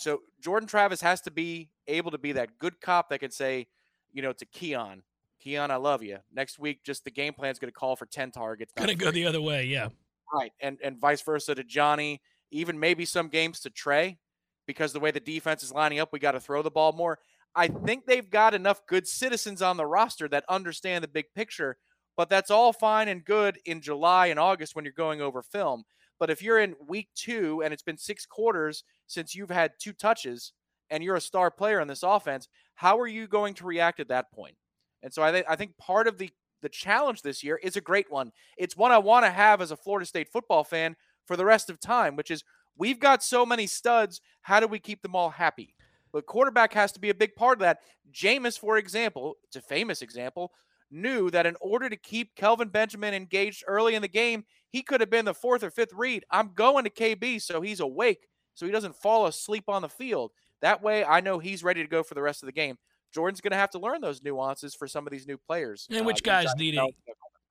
So 0.00 0.22
Jordan 0.40 0.66
Travis 0.66 1.00
has 1.02 1.20
to 1.22 1.30
be 1.30 1.68
able 1.86 2.10
to 2.12 2.18
be 2.18 2.32
that 2.32 2.58
good 2.58 2.80
cop 2.80 3.10
that 3.10 3.18
can 3.20 3.30
say, 3.30 3.66
you 4.12 4.22
know, 4.22 4.32
to 4.32 4.46
Keon, 4.46 5.02
Keon, 5.40 5.70
I 5.70 5.76
love 5.76 6.02
you. 6.02 6.18
Next 6.32 6.58
week, 6.58 6.84
just 6.84 7.04
the 7.04 7.10
game 7.10 7.34
plan 7.34 7.50
is 7.50 7.58
going 7.58 7.70
to 7.72 7.78
call 7.78 7.96
for 7.96 8.06
10 8.06 8.30
targets. 8.30 8.72
Going 8.76 8.88
to 8.88 8.94
go 8.94 9.10
the 9.10 9.26
other 9.26 9.40
way, 9.40 9.64
yeah. 9.64 9.88
Right. 10.32 10.52
And 10.60 10.78
and 10.82 10.98
vice 10.98 11.22
versa 11.22 11.54
to 11.54 11.64
Johnny, 11.64 12.20
even 12.50 12.78
maybe 12.78 13.04
some 13.04 13.28
games 13.28 13.60
to 13.60 13.70
Trey, 13.70 14.18
because 14.66 14.92
the 14.92 15.00
way 15.00 15.10
the 15.10 15.20
defense 15.20 15.62
is 15.62 15.72
lining 15.72 15.98
up, 15.98 16.10
we 16.12 16.18
got 16.18 16.32
to 16.32 16.40
throw 16.40 16.62
the 16.62 16.70
ball 16.70 16.92
more. 16.92 17.18
I 17.54 17.68
think 17.68 18.06
they've 18.06 18.30
got 18.30 18.54
enough 18.54 18.86
good 18.86 19.08
citizens 19.08 19.60
on 19.60 19.76
the 19.76 19.86
roster 19.86 20.28
that 20.28 20.44
understand 20.48 21.02
the 21.02 21.08
big 21.08 21.26
picture, 21.34 21.76
but 22.16 22.30
that's 22.30 22.50
all 22.50 22.72
fine 22.72 23.08
and 23.08 23.24
good 23.24 23.58
in 23.66 23.80
July 23.80 24.28
and 24.28 24.38
August 24.38 24.76
when 24.76 24.84
you're 24.84 24.92
going 24.92 25.20
over 25.20 25.42
film. 25.42 25.84
But 26.20 26.30
if 26.30 26.42
you're 26.42 26.60
in 26.60 26.76
week 26.86 27.08
two 27.16 27.62
and 27.64 27.72
it's 27.72 27.82
been 27.82 27.96
six 27.96 28.26
quarters 28.26 28.84
since 29.08 29.34
you've 29.34 29.50
had 29.50 29.72
two 29.80 29.92
touches 29.92 30.52
and 30.90 31.02
you're 31.02 31.16
a 31.16 31.20
star 31.20 31.50
player 31.50 31.80
in 31.80 31.88
this 31.88 32.04
offense, 32.04 32.46
how 32.74 33.00
are 33.00 33.08
you 33.08 33.26
going 33.26 33.54
to 33.54 33.66
react 33.66 33.98
at 33.98 34.08
that 34.08 34.30
point? 34.30 34.54
And 35.02 35.12
so 35.12 35.22
I, 35.22 35.32
th- 35.32 35.46
I 35.48 35.56
think 35.56 35.76
part 35.78 36.06
of 36.06 36.18
the 36.18 36.30
the 36.62 36.68
challenge 36.68 37.22
this 37.22 37.42
year 37.42 37.58
is 37.62 37.76
a 37.76 37.80
great 37.80 38.10
one. 38.10 38.32
It's 38.58 38.76
one 38.76 38.92
I 38.92 38.98
want 38.98 39.24
to 39.24 39.30
have 39.30 39.62
as 39.62 39.70
a 39.70 39.76
Florida 39.76 40.04
State 40.04 40.28
football 40.30 40.62
fan 40.62 40.94
for 41.24 41.34
the 41.34 41.46
rest 41.46 41.70
of 41.70 41.80
time, 41.80 42.16
which 42.16 42.30
is 42.30 42.44
we've 42.76 43.00
got 43.00 43.22
so 43.22 43.46
many 43.46 43.66
studs. 43.66 44.20
How 44.42 44.60
do 44.60 44.66
we 44.66 44.78
keep 44.78 45.00
them 45.00 45.16
all 45.16 45.30
happy? 45.30 45.74
But 46.12 46.26
quarterback 46.26 46.74
has 46.74 46.92
to 46.92 47.00
be 47.00 47.08
a 47.08 47.14
big 47.14 47.34
part 47.34 47.56
of 47.56 47.60
that. 47.60 47.78
Jameis, 48.12 48.58
for 48.58 48.76
example, 48.76 49.36
it's 49.44 49.56
a 49.56 49.62
famous 49.62 50.02
example, 50.02 50.52
knew 50.90 51.30
that 51.30 51.46
in 51.46 51.56
order 51.60 51.88
to 51.88 51.96
keep 51.96 52.34
Kelvin 52.34 52.68
Benjamin 52.68 53.14
engaged 53.14 53.64
early 53.66 53.94
in 53.94 54.02
the 54.02 54.08
game, 54.08 54.44
he 54.70 54.82
could 54.82 55.00
have 55.00 55.10
been 55.10 55.24
the 55.24 55.34
fourth 55.34 55.62
or 55.62 55.70
fifth 55.70 55.92
read. 55.92 56.24
I'm 56.30 56.52
going 56.54 56.84
to 56.84 56.90
KB 56.90 57.42
so 57.42 57.60
he's 57.60 57.80
awake, 57.80 58.28
so 58.54 58.66
he 58.66 58.72
doesn't 58.72 58.96
fall 58.96 59.26
asleep 59.26 59.64
on 59.68 59.82
the 59.82 59.88
field. 59.88 60.30
That 60.62 60.82
way, 60.82 61.04
I 61.04 61.20
know 61.20 61.38
he's 61.38 61.64
ready 61.64 61.82
to 61.82 61.88
go 61.88 62.02
for 62.02 62.14
the 62.14 62.22
rest 62.22 62.42
of 62.42 62.46
the 62.46 62.52
game. 62.52 62.76
Jordan's 63.12 63.40
going 63.40 63.50
to 63.52 63.56
have 63.56 63.70
to 63.70 63.78
learn 63.78 64.00
those 64.00 64.22
nuances 64.22 64.74
for 64.74 64.86
some 64.86 65.06
of 65.06 65.10
these 65.10 65.26
new 65.26 65.36
players. 65.36 65.88
And 65.90 66.06
which 66.06 66.20
uh, 66.20 66.30
guys 66.30 66.54
need 66.56 66.76
it? 66.76 66.94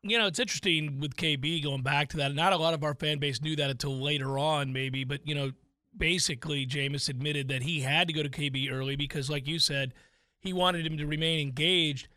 You 0.02 0.18
know, 0.18 0.28
it's 0.28 0.40
interesting 0.40 1.02
with 1.02 1.18
KB 1.18 1.62
going 1.62 1.82
back 1.82 2.08
to 2.10 2.18
that. 2.18 2.34
Not 2.34 2.54
a 2.54 2.58
lot 2.58 2.74
of 2.74 2.84
our 2.84 2.96
fan 2.96 3.20
base 3.20 3.42
knew 3.42 3.58
that 3.58 3.70
until 3.70 4.00
later 4.00 4.40
on, 4.40 4.72
maybe. 4.72 5.04
But, 5.04 5.28
you 5.28 5.36
know, 5.36 5.52
basically, 5.98 6.66
Jameis 6.66 7.10
admitted 7.10 7.50
that 7.50 7.64
he 7.64 7.82
had 7.82 8.08
to 8.08 8.14
go 8.14 8.24
to 8.24 8.30
KB 8.30 8.72
early 8.72 8.96
because, 8.96 9.30
like 9.30 9.46
you 9.46 9.60
said, 9.60 9.94
he 10.40 10.54
wanted 10.54 10.86
him 10.88 10.98
to 10.98 11.06
remain 11.06 11.42
engaged. 11.42 12.08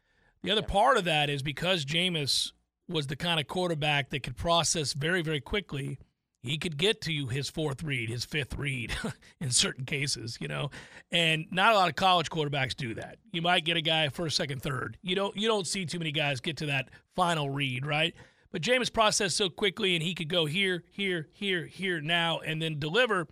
The 0.45 0.53
other 0.53 0.61
yeah. 0.61 0.73
part 0.73 0.97
of 0.97 1.05
that 1.05 1.29
is 1.29 1.43
because 1.43 1.85
Jameis 1.85 2.53
was 2.93 3.09
the 3.09 3.17
kind 3.17 3.41
of 3.41 3.47
quarterback 3.47 4.11
that 4.11 4.23
could 4.23 4.37
process 4.37 4.93
very, 4.93 5.23
very 5.23 5.41
quickly– 5.41 5.99
he 6.43 6.59
could 6.59 6.77
get 6.77 7.01
to 7.03 7.29
his 7.29 7.49
fourth 7.49 7.85
read, 7.85 8.11
his 8.11 8.25
fifth 8.25 8.57
read 8.57 8.93
in 9.41 9.51
certain 9.51 9.85
cases, 9.85 10.39
you 10.41 10.49
know. 10.49 10.71
And 11.13 11.47
not 11.53 11.73
a 11.73 11.77
lot 11.77 11.89
of 11.89 11.95
college 11.95 12.31
quarterbacks 12.31 12.75
do 12.75 12.95
that. 12.95 13.19
You 13.33 13.43
might 13.43 13.65
get 13.65 13.77
a 13.77 13.81
guy 13.81 14.09
first, 14.09 14.37
second, 14.37 14.61
third. 14.61 14.99
You 15.03 15.15
don't 15.15 15.37
you 15.37 15.47
don't 15.47 15.67
see 15.67 15.87
too 15.87 16.01
many 16.01 16.11
guys 16.11 16.41
get 16.41 16.57
to 16.59 16.67
that 16.67 16.89
final 17.15 17.49
read, 17.49 17.87
right? 17.87 18.15
But 18.51 18.63
Jameis 18.63 18.93
processed 18.93 19.37
so 19.37 19.49
quickly 19.49 19.95
and 19.95 20.03
he 20.03 20.15
could 20.15 20.29
go 20.29 20.45
here, 20.45 20.83
here, 20.91 21.29
here, 21.33 21.65
here 21.67 22.01
now 22.01 22.41
and 22.41 22.61
then 22.61 22.79
deliver. 22.79 23.29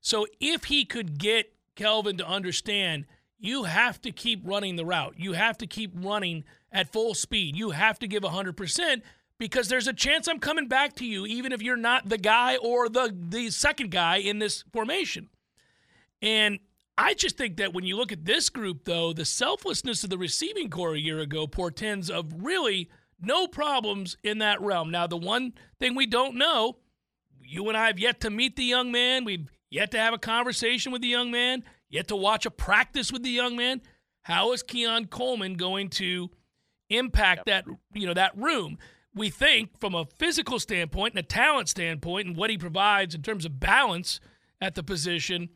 So 0.00 0.26
if 0.38 0.64
he 0.64 0.84
could 0.84 1.18
get 1.18 1.54
Kelvin 1.76 2.18
to 2.18 2.26
understand 2.26 3.06
you 3.40 3.64
have 3.64 4.00
to 4.02 4.12
keep 4.12 4.42
running 4.44 4.76
the 4.76 4.84
route. 4.84 5.14
You 5.16 5.32
have 5.32 5.58
to 5.58 5.66
keep 5.66 5.92
running 5.94 6.44
at 6.70 6.92
full 6.92 7.14
speed. 7.14 7.56
You 7.56 7.70
have 7.70 7.98
to 8.00 8.06
give 8.06 8.22
100% 8.22 9.02
because 9.38 9.68
there's 9.68 9.88
a 9.88 9.92
chance 9.92 10.28
I'm 10.28 10.38
coming 10.38 10.68
back 10.68 10.94
to 10.96 11.04
you, 11.04 11.26
even 11.26 11.50
if 11.50 11.62
you're 11.62 11.76
not 11.76 12.08
the 12.08 12.18
guy 12.18 12.56
or 12.56 12.88
the 12.88 13.14
the 13.18 13.50
second 13.50 13.90
guy 13.90 14.18
in 14.18 14.38
this 14.38 14.64
formation. 14.72 15.30
And 16.20 16.58
I 16.98 17.14
just 17.14 17.38
think 17.38 17.56
that 17.56 17.72
when 17.72 17.84
you 17.84 17.96
look 17.96 18.12
at 18.12 18.26
this 18.26 18.50
group, 18.50 18.84
though, 18.84 19.14
the 19.14 19.24
selflessness 19.24 20.04
of 20.04 20.10
the 20.10 20.18
receiving 20.18 20.68
corps 20.68 20.94
a 20.94 21.00
year 21.00 21.18
ago 21.18 21.46
portends 21.46 22.10
of 22.10 22.44
really 22.44 22.90
no 23.22 23.46
problems 23.46 24.18
in 24.22 24.38
that 24.38 24.60
realm. 24.60 24.90
Now, 24.90 25.06
the 25.06 25.16
one 25.16 25.54
thing 25.78 25.94
we 25.94 26.06
don't 26.06 26.36
know, 26.36 26.76
you 27.42 27.66
and 27.68 27.76
I 27.76 27.86
have 27.86 27.98
yet 27.98 28.20
to 28.20 28.30
meet 28.30 28.56
the 28.56 28.64
young 28.64 28.92
man. 28.92 29.24
We've 29.24 29.50
yet 29.70 29.90
to 29.92 29.98
have 29.98 30.12
a 30.12 30.18
conversation 30.18 30.92
with 30.92 31.00
the 31.00 31.08
young 31.08 31.30
man, 31.30 31.64
yet 31.90 32.08
to 32.08 32.16
watch 32.16 32.46
a 32.46 32.50
practice 32.50 33.12
with 33.12 33.22
the 33.22 33.30
young 33.30 33.56
man. 33.56 33.82
How 34.22 34.52
is 34.52 34.62
Keon 34.62 35.06
Coleman 35.06 35.54
going 35.54 35.88
to 35.90 36.30
impact 36.88 37.42
yep. 37.46 37.66
that, 37.66 37.74
you 37.92 38.06
know, 38.06 38.14
that 38.14 38.36
room? 38.36 38.78
we 39.14 39.30
think 39.30 39.78
from 39.80 39.94
a 39.94 40.06
physical 40.18 40.58
standpoint 40.58 41.14
and 41.14 41.24
a 41.24 41.26
talent 41.26 41.68
standpoint 41.68 42.28
and 42.28 42.36
what 42.36 42.50
he 42.50 42.58
provides 42.58 43.14
in 43.14 43.22
terms 43.22 43.44
of 43.44 43.58
balance 43.58 44.20
at 44.60 44.74
the 44.74 44.82
position, 44.82 45.48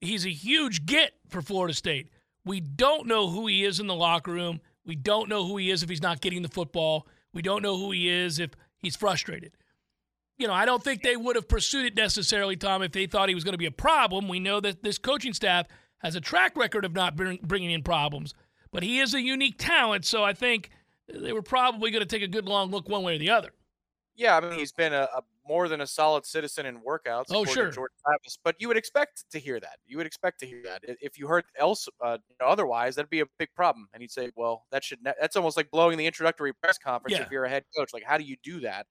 he's 0.00 0.26
a 0.26 0.30
huge 0.30 0.86
get 0.86 1.12
for 1.28 1.42
Florida 1.42 1.74
State. 1.74 2.10
We 2.44 2.60
don't 2.60 3.06
know 3.06 3.28
who 3.28 3.46
he 3.46 3.64
is 3.64 3.80
in 3.80 3.86
the 3.86 3.94
locker 3.94 4.32
room. 4.32 4.60
We 4.84 4.96
don't 4.96 5.28
know 5.28 5.46
who 5.46 5.56
he 5.56 5.70
is 5.70 5.82
if 5.82 5.88
he's 5.88 6.02
not 6.02 6.20
getting 6.20 6.42
the 6.42 6.48
football. 6.48 7.06
We 7.32 7.42
don't 7.42 7.62
know 7.62 7.76
who 7.76 7.90
he 7.90 8.08
is 8.08 8.38
if 8.38 8.50
he's 8.78 8.96
frustrated. 8.96 9.52
You 10.38 10.46
know, 10.46 10.52
I 10.52 10.66
don't 10.66 10.82
think 10.82 11.02
they 11.02 11.16
would 11.16 11.36
have 11.36 11.48
pursued 11.48 11.86
it 11.86 11.96
necessarily, 11.96 12.56
Tom, 12.56 12.82
if 12.82 12.92
they 12.92 13.06
thought 13.06 13.28
he 13.28 13.34
was 13.34 13.44
going 13.44 13.54
to 13.54 13.58
be 13.58 13.66
a 13.66 13.70
problem. 13.70 14.28
We 14.28 14.38
know 14.38 14.60
that 14.60 14.82
this 14.82 14.98
coaching 14.98 15.32
staff 15.32 15.66
has 15.98 16.14
a 16.14 16.20
track 16.20 16.56
record 16.56 16.84
of 16.84 16.92
not 16.92 17.16
bringing 17.16 17.70
in 17.70 17.82
problems, 17.82 18.34
but 18.70 18.82
he 18.82 18.98
is 18.98 19.14
a 19.14 19.22
unique 19.22 19.56
talent. 19.58 20.04
So 20.04 20.22
I 20.22 20.34
think 20.34 20.70
they 21.08 21.32
were 21.32 21.42
probably 21.42 21.90
going 21.90 22.02
to 22.02 22.06
take 22.06 22.22
a 22.22 22.28
good 22.28 22.46
long 22.46 22.70
look 22.70 22.88
one 22.88 23.02
way 23.02 23.16
or 23.16 23.18
the 23.18 23.30
other. 23.30 23.50
Yeah, 24.14 24.36
I 24.36 24.40
mean 24.40 24.58
he's 24.58 24.72
been 24.72 24.92
a, 24.94 25.08
a 25.14 25.22
more 25.46 25.68
than 25.68 25.80
a 25.80 25.86
solid 25.86 26.26
citizen 26.26 26.66
in 26.66 26.80
workouts. 26.80 27.26
Oh, 27.30 27.44
sure, 27.44 27.70
Jordan 27.70 27.96
Travis. 28.04 28.38
But 28.42 28.56
you 28.58 28.68
would 28.68 28.76
expect 28.76 29.24
to 29.30 29.38
hear 29.38 29.60
that. 29.60 29.78
You 29.86 29.98
would 29.98 30.06
expect 30.06 30.40
to 30.40 30.46
hear 30.46 30.62
that. 30.64 30.82
If 31.00 31.18
you 31.18 31.28
heard 31.28 31.44
else 31.58 31.88
uh, 32.02 32.18
otherwise, 32.40 32.96
that'd 32.96 33.10
be 33.10 33.20
a 33.20 33.26
big 33.38 33.50
problem. 33.54 33.88
And 33.92 34.00
he'd 34.00 34.10
say, 34.10 34.30
"Well, 34.34 34.64
that 34.72 34.82
should 34.82 35.02
ne- 35.02 35.12
that's 35.20 35.36
almost 35.36 35.56
like 35.56 35.70
blowing 35.70 35.98
the 35.98 36.06
introductory 36.06 36.52
press 36.54 36.78
conference 36.78 37.16
yeah. 37.16 37.24
if 37.24 37.30
you're 37.30 37.44
a 37.44 37.48
head 37.48 37.64
coach. 37.76 37.90
Like, 37.92 38.04
how 38.04 38.18
do 38.18 38.24
you 38.24 38.36
do 38.42 38.60
that?" 38.60 38.86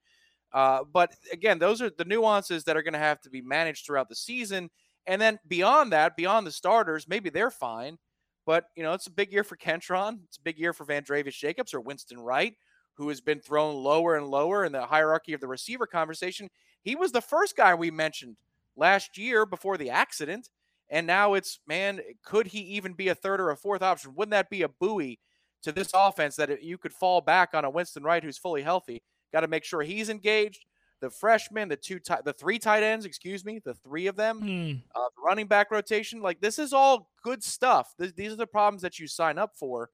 Uh, 0.55 0.85
but 0.93 1.13
again, 1.33 1.59
those 1.59 1.81
are 1.81 1.89
the 1.89 2.05
nuances 2.05 2.63
that 2.63 2.77
are 2.77 2.81
going 2.81 2.93
to 2.93 2.99
have 2.99 3.19
to 3.19 3.29
be 3.29 3.41
managed 3.41 3.85
throughout 3.85 4.07
the 4.07 4.15
season. 4.15 4.69
And 5.05 5.21
then 5.21 5.37
beyond 5.49 5.91
that, 5.91 6.15
beyond 6.15 6.47
the 6.47 6.51
starters, 6.51 7.09
maybe 7.09 7.29
they're 7.29 7.51
fine. 7.51 7.97
But, 8.45 8.69
you 8.73 8.81
know, 8.81 8.93
it's 8.93 9.07
a 9.07 9.11
big 9.11 9.33
year 9.33 9.43
for 9.43 9.57
Kentron. 9.57 10.19
It's 10.23 10.37
a 10.37 10.41
big 10.41 10.57
year 10.57 10.71
for 10.71 10.85
Vandrevius 10.85 11.37
Jacobs 11.37 11.73
or 11.73 11.81
Winston 11.81 12.21
Wright, 12.21 12.53
who 12.93 13.09
has 13.09 13.19
been 13.19 13.41
thrown 13.41 13.75
lower 13.75 14.15
and 14.15 14.27
lower 14.27 14.63
in 14.63 14.71
the 14.71 14.85
hierarchy 14.85 15.33
of 15.33 15.41
the 15.41 15.47
receiver 15.47 15.85
conversation. 15.85 16.49
He 16.81 16.95
was 16.95 17.11
the 17.11 17.21
first 17.21 17.57
guy 17.57 17.75
we 17.75 17.91
mentioned 17.91 18.37
last 18.77 19.17
year 19.17 19.45
before 19.45 19.77
the 19.77 19.89
accident. 19.89 20.49
And 20.89 21.05
now 21.05 21.33
it's, 21.33 21.59
man, 21.67 21.99
could 22.23 22.47
he 22.47 22.59
even 22.59 22.93
be 22.93 23.09
a 23.09 23.15
third 23.15 23.41
or 23.41 23.49
a 23.49 23.57
fourth 23.57 23.81
option? 23.81 24.13
Wouldn't 24.15 24.31
that 24.31 24.49
be 24.49 24.61
a 24.61 24.69
buoy 24.69 25.19
to 25.63 25.73
this 25.73 25.91
offense 25.93 26.37
that 26.37 26.63
you 26.63 26.77
could 26.77 26.93
fall 26.93 27.19
back 27.19 27.49
on 27.53 27.65
a 27.65 27.69
Winston 27.69 28.03
Wright 28.03 28.23
who's 28.23 28.37
fully 28.37 28.61
healthy? 28.61 29.01
Got 29.35 29.41
to 29.41 29.49
make 29.49 29.65
sure 29.65 29.81
he's 29.81 30.07
engaged 30.07 30.65
the 31.01 31.09
freshmen, 31.09 31.67
the 31.67 31.75
two, 31.75 31.99
the 32.23 32.33
three 32.33 32.57
tight 32.57 32.81
ends, 32.81 33.05
excuse 33.05 33.43
me, 33.43 33.59
the 33.63 33.73
three 33.73 34.07
of 34.07 34.15
them, 34.15 34.41
mm. 34.41 34.81
uh, 34.95 35.09
the 35.15 35.21
running 35.23 35.45
back 35.45 35.71
rotation. 35.71 36.21
Like 36.21 36.39
this 36.39 36.57
is 36.57 36.73
all 36.73 37.11
good 37.21 37.43
stuff. 37.43 37.93
This, 37.99 38.13
these 38.13 38.31
are 38.31 38.37
the 38.37 38.47
problems 38.47 38.81
that 38.81 38.97
you 38.97 39.07
sign 39.07 39.37
up 39.37 39.55
for, 39.55 39.89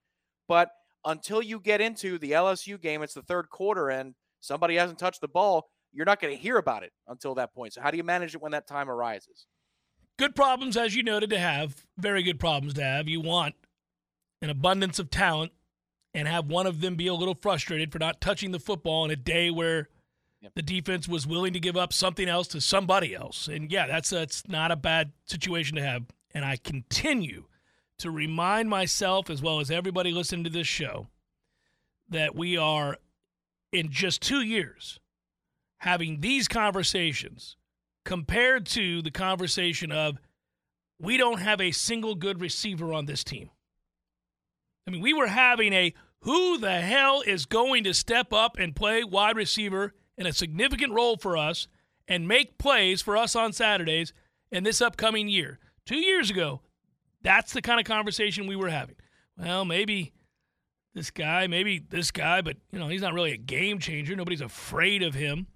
but 0.48 0.70
until 1.04 1.42
you 1.42 1.60
get 1.60 1.82
into 1.82 2.20
the 2.20 2.32
LSU 2.32 2.80
game, 2.80 3.02
it's 3.02 3.16
the 3.16 3.24
third 3.24 3.50
quarter 3.50 3.90
and 3.90 4.14
somebody 4.40 4.76
hasn't 4.76 5.00
touched 5.00 5.22
the 5.22 5.28
ball. 5.28 5.70
You're 5.92 6.06
not 6.06 6.22
going 6.22 6.36
to 6.36 6.42
hear 6.42 6.58
about 6.58 6.84
it 6.84 6.94
until 7.08 7.36
that 7.36 7.54
point. 7.54 7.74
So 7.74 7.82
how 7.82 7.92
do 7.92 7.98
you 7.98 8.04
manage 8.04 8.36
it 8.36 8.42
when 8.42 8.52
that 8.52 8.68
time 8.68 8.90
arises? 8.90 9.48
Good 10.18 10.36
problems, 10.36 10.78
as 10.78 10.96
you 10.96 11.04
noted, 11.04 11.32
to 11.32 11.40
have. 11.40 11.84
Very 11.98 12.22
good 12.24 12.40
problems 12.40 12.76
to 12.76 12.84
have. 12.84 13.10
You 13.10 13.20
want 13.22 13.56
an 14.42 14.50
abundance 14.50 15.00
of 15.00 15.10
talent 15.10 15.52
and 16.14 16.28
have 16.28 16.48
one 16.48 16.68
of 16.68 16.82
them 16.82 16.96
be 16.96 17.08
a 17.08 17.14
little 17.14 17.36
frustrated 17.36 17.92
for 17.92 18.00
not 18.00 18.22
touching 18.22 18.52
the 18.52 18.60
football 18.60 19.06
in 19.06 19.12
a 19.12 19.16
day 19.16 19.50
where 19.50 19.88
Yep. 20.42 20.54
The 20.56 20.62
defense 20.64 21.08
was 21.08 21.28
willing 21.28 21.54
to 21.54 21.60
give 21.60 21.78
up 21.78 21.94
something 21.94 22.28
else 22.28 22.48
to 22.48 22.62
somebody 22.62 23.14
else. 23.14 23.48
And 23.48 23.72
yeah, 23.72 23.86
that's 23.86 24.10
that's 24.10 24.48
not 24.48 24.72
a 24.72 24.76
bad 24.76 25.12
situation 25.26 25.76
to 25.76 25.84
have. 25.84 26.06
And 26.34 26.44
I 26.44 26.58
continue 26.58 27.46
to 28.00 28.10
remind 28.10 28.68
myself 28.68 29.30
as 29.30 29.42
well 29.42 29.60
as 29.60 29.70
everybody 29.70 30.12
listening 30.12 30.44
to 30.46 30.50
this 30.50 30.66
show 30.66 31.08
that 32.10 32.36
we 32.36 32.58
are 32.58 32.98
in 33.72 33.92
just 33.92 34.22
2 34.24 34.42
years 34.42 35.00
having 35.78 36.22
these 36.22 36.48
conversations 36.48 37.56
compared 38.04 38.66
to 38.66 39.04
the 39.04 39.12
conversation 39.12 39.92
of 39.92 40.18
we 41.00 41.18
don't 41.18 41.40
have 41.40 41.62
a 41.62 41.72
single 41.72 42.16
good 42.16 42.42
receiver 42.42 42.92
on 42.94 43.06
this 43.06 43.24
team. 43.24 43.52
I 44.88 44.92
mean, 44.92 45.02
we 45.02 45.14
were 45.14 45.28
having 45.28 45.74
a 45.74 45.94
who 46.22 46.58
the 46.58 46.82
hell 46.82 47.22
is 47.26 47.46
going 47.46 47.84
to 47.84 47.94
step 47.94 48.32
up 48.32 48.58
and 48.58 48.76
play 48.76 49.04
wide 49.04 49.36
receiver 49.36 49.94
in 50.18 50.28
a 50.28 50.34
significant 50.34 50.94
role 50.94 51.18
for 51.18 51.36
us 51.36 51.68
and 52.08 52.28
make 52.28 52.58
plays 52.58 53.02
for 53.02 53.18
us 53.18 53.36
on 53.36 53.54
Saturdays 53.54 54.14
in 54.52 54.64
this 54.64 54.82
upcoming 54.82 55.28
year. 55.28 55.60
Two 55.86 55.98
years 55.98 56.30
ago, 56.30 56.62
that's 57.24 57.54
the 57.54 57.62
kind 57.62 57.80
of 57.80 57.86
conversation 57.86 58.48
we 58.48 58.56
were 58.56 58.70
having. 58.70 58.96
Well, 59.38 59.66
maybe 59.66 60.14
this 60.94 61.10
guy, 61.10 61.48
maybe 61.48 61.80
this 61.80 62.12
guy, 62.12 62.42
but 62.42 62.58
you 62.72 62.80
know, 62.80 62.88
he's 62.88 63.02
not 63.02 63.14
really 63.14 63.32
a 63.32 63.38
game 63.38 63.80
changer. 63.80 64.16
Nobody's 64.16 64.42
afraid 64.42 65.04
of 65.04 65.14
him. 65.14 65.48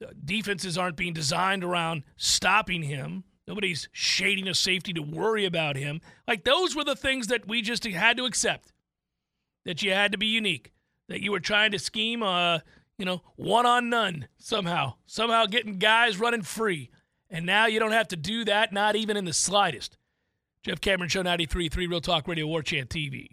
The 0.00 0.12
defenses 0.24 0.76
aren't 0.76 0.96
being 0.96 1.14
designed 1.14 1.64
around 1.64 2.04
stopping 2.16 2.82
him. 2.82 3.24
Nobody's 3.46 3.88
shading 3.92 4.48
a 4.48 4.54
safety 4.54 4.92
to 4.94 5.02
worry 5.02 5.44
about 5.44 5.76
him. 5.76 6.00
Like 6.26 6.44
those 6.44 6.74
were 6.74 6.84
the 6.84 6.96
things 6.96 7.26
that 7.26 7.46
we 7.46 7.62
just 7.62 7.84
had 7.84 8.16
to 8.16 8.24
accept. 8.24 8.72
That 9.64 9.82
you 9.82 9.92
had 9.92 10.12
to 10.12 10.18
be 10.18 10.26
unique. 10.26 10.72
That 11.08 11.20
you 11.20 11.32
were 11.32 11.40
trying 11.40 11.72
to 11.72 11.78
scheme 11.78 12.22
uh, 12.22 12.60
you 12.98 13.04
know, 13.04 13.22
one 13.36 13.66
on 13.66 13.88
none 13.88 14.28
somehow. 14.38 14.94
Somehow 15.06 15.46
getting 15.46 15.78
guys 15.78 16.18
running 16.18 16.42
free. 16.42 16.90
And 17.30 17.46
now 17.46 17.66
you 17.66 17.80
don't 17.80 17.92
have 17.92 18.08
to 18.08 18.16
do 18.16 18.44
that, 18.44 18.72
not 18.72 18.96
even 18.96 19.16
in 19.16 19.24
the 19.24 19.32
slightest. 19.32 19.98
Jeff 20.62 20.80
Cameron 20.80 21.08
Show 21.08 21.22
93.3 21.22 21.76
Real 21.76 22.00
Talk 22.00 22.28
Radio 22.28 22.46
War 22.46 22.62
Chant 22.62 22.88
TV. 22.88 23.28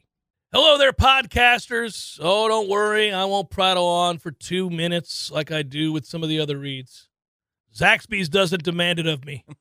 Hello 0.51 0.77
there, 0.77 0.91
podcasters. 0.91 2.19
Oh, 2.21 2.47
don't 2.47 2.67
worry. 2.67 3.13
I 3.13 3.23
won't 3.25 3.49
prattle 3.49 3.85
on 3.85 4.17
for 4.17 4.31
two 4.31 4.69
minutes 4.69 5.31
like 5.31 5.51
I 5.51 5.61
do 5.61 5.93
with 5.93 6.05
some 6.05 6.23
of 6.23 6.29
the 6.29 6.39
other 6.39 6.57
reads. 6.57 7.07
Zaxby's 7.73 8.27
doesn't 8.27 8.63
demand 8.63 8.99
it 8.99 9.07
of 9.07 9.23
me. 9.23 9.45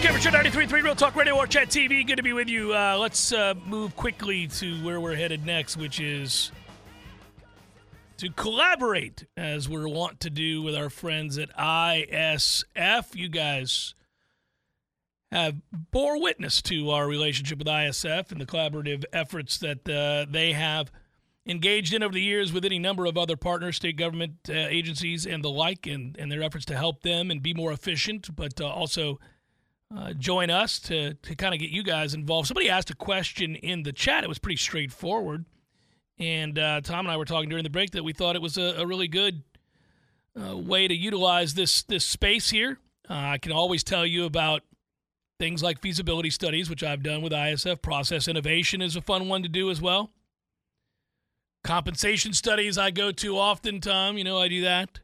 Show 0.00 0.30
93.3 0.30 0.82
Real 0.82 0.94
Talk 0.94 1.14
Radio 1.14 1.34
War 1.34 1.46
Chant 1.46 1.68
TV. 1.68 2.06
Good 2.06 2.16
to 2.16 2.22
be 2.22 2.32
with 2.32 2.48
you. 2.48 2.72
Uh, 2.74 2.96
let's 2.98 3.34
uh, 3.34 3.52
move 3.66 3.94
quickly 3.96 4.46
to 4.46 4.82
where 4.82 4.98
we're 4.98 5.14
headed 5.14 5.44
next, 5.44 5.76
which 5.76 6.00
is 6.00 6.52
to 8.16 8.30
collaborate 8.30 9.26
as 9.36 9.68
we're 9.68 9.88
wont 9.88 10.18
to 10.20 10.30
do 10.30 10.62
with 10.62 10.74
our 10.74 10.88
friends 10.88 11.36
at 11.36 11.54
ISF. 11.54 13.14
You 13.14 13.28
guys 13.28 13.94
have 15.30 15.56
bore 15.90 16.20
witness 16.20 16.62
to 16.62 16.90
our 16.90 17.06
relationship 17.06 17.58
with 17.58 17.66
ISF 17.66 18.32
and 18.32 18.40
the 18.40 18.46
collaborative 18.46 19.04
efforts 19.12 19.58
that 19.58 19.86
uh, 19.86 20.30
they 20.30 20.54
have 20.54 20.90
engaged 21.46 21.92
in 21.92 22.02
over 22.02 22.14
the 22.14 22.22
years 22.22 22.54
with 22.54 22.64
any 22.64 22.78
number 22.78 23.04
of 23.04 23.18
other 23.18 23.36
partners, 23.36 23.76
state 23.76 23.98
government 23.98 24.36
uh, 24.48 24.52
agencies, 24.54 25.26
and 25.26 25.44
the 25.44 25.50
like, 25.50 25.86
and, 25.86 26.16
and 26.18 26.32
their 26.32 26.42
efforts 26.42 26.64
to 26.64 26.76
help 26.76 27.02
them 27.02 27.30
and 27.30 27.42
be 27.42 27.52
more 27.52 27.70
efficient, 27.70 28.34
but 28.34 28.60
uh, 28.62 28.66
also 28.66 29.18
uh, 29.96 30.12
join 30.12 30.50
us 30.50 30.78
to, 30.78 31.14
to 31.14 31.34
kind 31.34 31.52
of 31.52 31.60
get 31.60 31.70
you 31.70 31.82
guys 31.82 32.14
involved. 32.14 32.46
Somebody 32.46 32.68
asked 32.68 32.90
a 32.90 32.94
question 32.94 33.56
in 33.56 33.82
the 33.82 33.92
chat. 33.92 34.22
It 34.22 34.28
was 34.28 34.38
pretty 34.38 34.56
straightforward. 34.56 35.44
And 36.18 36.58
uh, 36.58 36.80
Tom 36.82 37.06
and 37.06 37.08
I 37.10 37.16
were 37.16 37.24
talking 37.24 37.48
during 37.48 37.64
the 37.64 37.70
break 37.70 37.92
that 37.92 38.04
we 38.04 38.12
thought 38.12 38.36
it 38.36 38.42
was 38.42 38.56
a, 38.56 38.74
a 38.78 38.86
really 38.86 39.08
good 39.08 39.42
uh, 40.40 40.56
way 40.56 40.86
to 40.86 40.94
utilize 40.94 41.54
this 41.54 41.82
this 41.82 42.04
space 42.04 42.50
here. 42.50 42.78
Uh, 43.08 43.14
I 43.14 43.38
can 43.38 43.52
always 43.52 43.82
tell 43.82 44.06
you 44.06 44.26
about 44.26 44.62
things 45.38 45.62
like 45.62 45.80
feasibility 45.80 46.30
studies, 46.30 46.68
which 46.68 46.84
I've 46.84 47.02
done 47.02 47.22
with 47.22 47.32
ISF. 47.32 47.82
Process 47.82 48.28
innovation 48.28 48.82
is 48.82 48.94
a 48.94 49.00
fun 49.00 49.28
one 49.28 49.42
to 49.42 49.48
do 49.48 49.70
as 49.70 49.80
well. 49.80 50.10
Compensation 51.64 52.32
studies 52.32 52.78
I 52.78 52.90
go 52.90 53.10
to 53.12 53.38
often, 53.38 53.80
Tom. 53.80 54.18
You 54.18 54.24
know 54.24 54.38
I 54.38 54.48
do 54.48 54.60
that. 54.62 55.00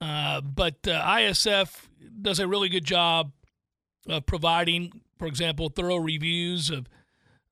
Uh, 0.00 0.40
but 0.40 0.80
ISF 0.82 1.88
does 2.22 2.38
a 2.38 2.46
really 2.46 2.68
good 2.68 2.84
job 2.84 3.32
of 4.08 4.26
providing, 4.26 5.00
for 5.18 5.26
example, 5.26 5.68
thorough 5.68 5.96
reviews 5.96 6.70
of 6.70 6.88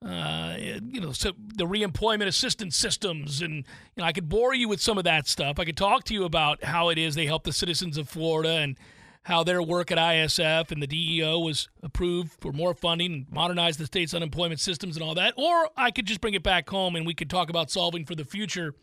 uh, 0.04 0.56
you 0.58 1.00
know, 1.00 1.12
so 1.12 1.32
the 1.56 1.64
reemployment 1.64 2.26
assistance 2.26 2.76
systems, 2.76 3.40
and 3.40 3.54
you 3.54 3.62
know, 3.96 4.04
I 4.04 4.12
could 4.12 4.28
bore 4.28 4.54
you 4.54 4.68
with 4.68 4.80
some 4.82 4.98
of 4.98 5.04
that 5.04 5.26
stuff. 5.26 5.58
I 5.58 5.64
could 5.64 5.78
talk 5.78 6.04
to 6.04 6.14
you 6.14 6.24
about 6.24 6.62
how 6.62 6.90
it 6.90 6.98
is 6.98 7.14
they 7.14 7.24
help 7.24 7.44
the 7.44 7.54
citizens 7.54 7.96
of 7.96 8.06
Florida 8.06 8.56
and 8.56 8.76
how 9.22 9.42
their 9.42 9.62
work 9.62 9.90
at 9.90 9.96
ISF 9.96 10.70
and 10.70 10.82
the 10.82 10.86
DEO 10.86 11.38
was 11.38 11.68
approved 11.82 12.32
for 12.40 12.52
more 12.52 12.74
funding 12.74 13.12
and 13.12 13.26
modernize 13.30 13.78
the 13.78 13.86
state's 13.86 14.12
unemployment 14.12 14.60
systems 14.60 14.96
and 14.96 15.02
all 15.02 15.14
that. 15.14 15.32
Or 15.38 15.70
I 15.76 15.90
could 15.90 16.04
just 16.04 16.20
bring 16.20 16.34
it 16.34 16.42
back 16.42 16.68
home 16.68 16.94
and 16.94 17.06
we 17.06 17.14
could 17.14 17.30
talk 17.30 17.48
about 17.48 17.70
solving 17.70 18.04
for 18.04 18.14
the 18.14 18.26
future 18.26 18.74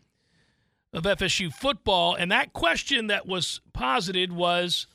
of 0.92 1.04
FSU 1.04 1.52
football. 1.52 2.16
And 2.16 2.32
that 2.32 2.52
question 2.52 3.06
that 3.06 3.26
was 3.26 3.60
posited 3.72 4.32
was 4.32 4.88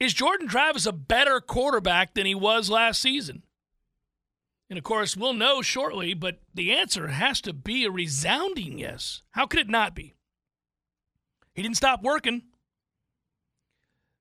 Is 0.00 0.14
Jordan 0.14 0.48
Travis 0.48 0.86
a 0.86 0.92
better 0.92 1.40
quarterback 1.40 2.14
than 2.14 2.24
he 2.24 2.34
was 2.34 2.70
last 2.70 3.02
season? 3.02 3.42
And 4.70 4.78
of 4.78 4.84
course, 4.84 5.16
we'll 5.16 5.34
know 5.34 5.60
shortly, 5.60 6.14
but 6.14 6.40
the 6.54 6.72
answer 6.72 7.08
has 7.08 7.40
to 7.42 7.52
be 7.52 7.84
a 7.84 7.90
resounding 7.90 8.78
yes. 8.78 9.22
How 9.32 9.46
could 9.46 9.60
it 9.60 9.68
not 9.68 9.94
be? 9.94 10.14
He 11.54 11.62
didn't 11.62 11.76
stop 11.76 12.02
working. 12.02 12.42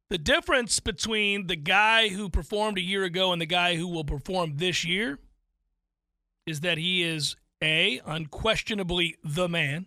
The 0.10 0.18
difference 0.18 0.80
between 0.80 1.48
the 1.48 1.56
guy 1.56 2.10
who 2.10 2.30
performed 2.30 2.80
a 2.80 2.84
year 2.84 3.04
ago 3.04 3.32
and 3.32 3.40
the 3.40 3.46
guy 3.46 3.76
who 3.76 3.88
will 3.88 4.04
perform 4.04 4.58
this 4.58 4.84
year 4.84 5.20
is 6.48 6.62
that 6.62 6.80
he 6.80 7.04
is 7.04 7.36
A, 7.62 8.02
unquestionably 8.06 9.16
the 9.24 9.48
man, 9.48 9.86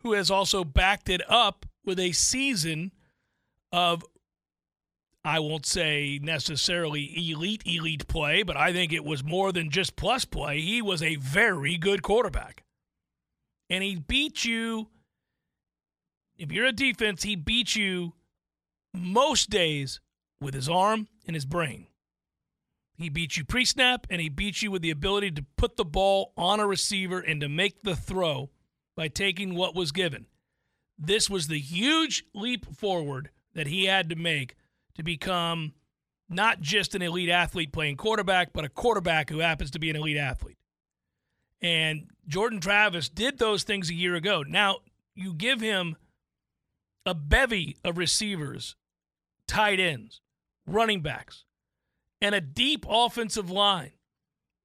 who 0.00 0.14
has 0.14 0.32
also 0.32 0.64
backed 0.64 1.08
it 1.08 1.22
up 1.30 1.64
with 1.84 2.00
a 2.00 2.10
season 2.10 2.90
of, 3.70 4.04
I 5.26 5.40
won't 5.40 5.66
say 5.66 6.20
necessarily 6.22 7.12
elite, 7.32 7.64
elite 7.66 8.06
play, 8.06 8.44
but 8.44 8.56
I 8.56 8.72
think 8.72 8.92
it 8.92 9.04
was 9.04 9.24
more 9.24 9.50
than 9.50 9.70
just 9.70 9.96
plus 9.96 10.24
play. 10.24 10.60
He 10.60 10.80
was 10.80 11.02
a 11.02 11.16
very 11.16 11.76
good 11.76 12.04
quarterback. 12.04 12.62
And 13.68 13.82
he 13.82 13.96
beat 13.96 14.44
you, 14.44 14.86
if 16.38 16.52
you're 16.52 16.66
a 16.66 16.72
defense, 16.72 17.24
he 17.24 17.34
beat 17.34 17.74
you 17.74 18.12
most 18.94 19.50
days 19.50 19.98
with 20.40 20.54
his 20.54 20.68
arm 20.68 21.08
and 21.26 21.34
his 21.34 21.44
brain. 21.44 21.88
He 22.96 23.08
beats 23.08 23.36
you 23.36 23.44
pre 23.44 23.64
snap 23.64 24.06
and 24.08 24.20
he 24.20 24.28
beats 24.28 24.62
you 24.62 24.70
with 24.70 24.82
the 24.82 24.92
ability 24.92 25.32
to 25.32 25.44
put 25.56 25.76
the 25.76 25.84
ball 25.84 26.34
on 26.36 26.60
a 26.60 26.68
receiver 26.68 27.18
and 27.18 27.40
to 27.40 27.48
make 27.48 27.82
the 27.82 27.96
throw 27.96 28.50
by 28.96 29.08
taking 29.08 29.56
what 29.56 29.74
was 29.74 29.90
given. 29.90 30.26
This 30.96 31.28
was 31.28 31.48
the 31.48 31.58
huge 31.58 32.22
leap 32.32 32.64
forward 32.76 33.30
that 33.54 33.66
he 33.66 33.86
had 33.86 34.08
to 34.10 34.14
make 34.14 34.54
to 34.96 35.02
become 35.02 35.72
not 36.28 36.60
just 36.60 36.94
an 36.94 37.02
elite 37.02 37.28
athlete 37.28 37.72
playing 37.72 37.96
quarterback, 37.96 38.52
but 38.52 38.64
a 38.64 38.68
quarterback 38.68 39.30
who 39.30 39.38
happens 39.38 39.70
to 39.70 39.78
be 39.78 39.90
an 39.90 39.96
elite 39.96 40.16
athlete. 40.16 40.58
And 41.62 42.10
Jordan 42.26 42.60
Travis 42.60 43.08
did 43.08 43.38
those 43.38 43.62
things 43.62 43.90
a 43.90 43.94
year 43.94 44.14
ago. 44.14 44.42
Now, 44.42 44.78
you 45.14 45.32
give 45.32 45.60
him 45.60 45.96
a 47.04 47.14
bevy 47.14 47.76
of 47.84 47.98
receivers 47.98 48.74
tight 49.46 49.78
ends, 49.78 50.20
running 50.66 51.00
backs, 51.00 51.44
and 52.20 52.34
a 52.34 52.40
deep 52.40 52.84
offensive 52.88 53.50
line 53.50 53.92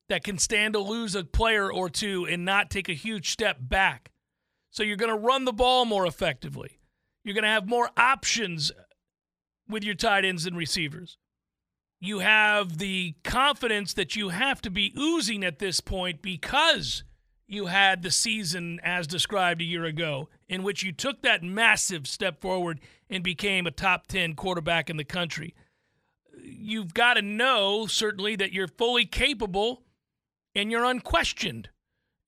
that 0.10 0.24
can 0.24 0.38
stand 0.38 0.74
to 0.74 0.80
lose 0.80 1.16
a 1.16 1.24
player 1.24 1.72
or 1.72 1.90
two 1.90 2.26
and 2.26 2.44
not 2.44 2.70
take 2.70 2.90
a 2.90 2.94
huge 2.94 3.30
step 3.30 3.58
back. 3.62 4.12
So 4.72 4.84
you're 4.84 4.98
going 4.98 5.12
to 5.12 5.18
run 5.18 5.46
the 5.46 5.54
ball 5.54 5.86
more 5.86 6.08
effectively. 6.08 6.80
You're 7.24 7.36
going 7.36 7.44
to 7.44 7.50
have 7.50 7.68
more 7.68 7.92
options 7.96 8.72
with 9.68 9.84
your 9.84 9.96
tight 9.96 10.26
ends 10.26 10.46
and 10.46 10.58
receivers. 10.58 11.18
You 12.00 12.20
have 12.20 12.80
the 12.80 13.16
confidence 13.24 13.94
that 13.94 14.16
you 14.16 14.30
have 14.30 14.62
to 14.64 14.72
be 14.72 14.94
oozing 14.98 15.44
at 15.44 15.60
this 15.60 15.80
point 15.80 16.22
because 16.22 17.04
you 17.48 17.68
had 17.68 18.02
the 18.02 18.12
season 18.12 18.80
as 18.82 19.06
described 19.06 19.62
a 19.62 19.66
year 19.66 19.84
ago, 19.84 20.30
in 20.48 20.64
which 20.64 20.84
you 20.84 20.92
took 20.92 21.22
that 21.22 21.44
massive 21.44 22.08
step 22.08 22.40
forward 22.40 22.80
and 23.10 23.24
became 23.24 23.68
a 23.68 23.72
top 23.72 24.08
10 24.08 24.36
quarterback 24.36 24.90
in 24.90 24.98
the 24.98 25.04
country. 25.04 25.54
You've 26.42 26.94
got 26.94 27.16
to 27.16 27.22
know, 27.22 27.88
certainly, 27.88 28.36
that 28.38 28.54
you're 28.54 28.70
fully 28.70 29.06
capable 29.06 29.84
and 30.56 30.72
you're 30.72 30.86
unquestioned 30.86 31.70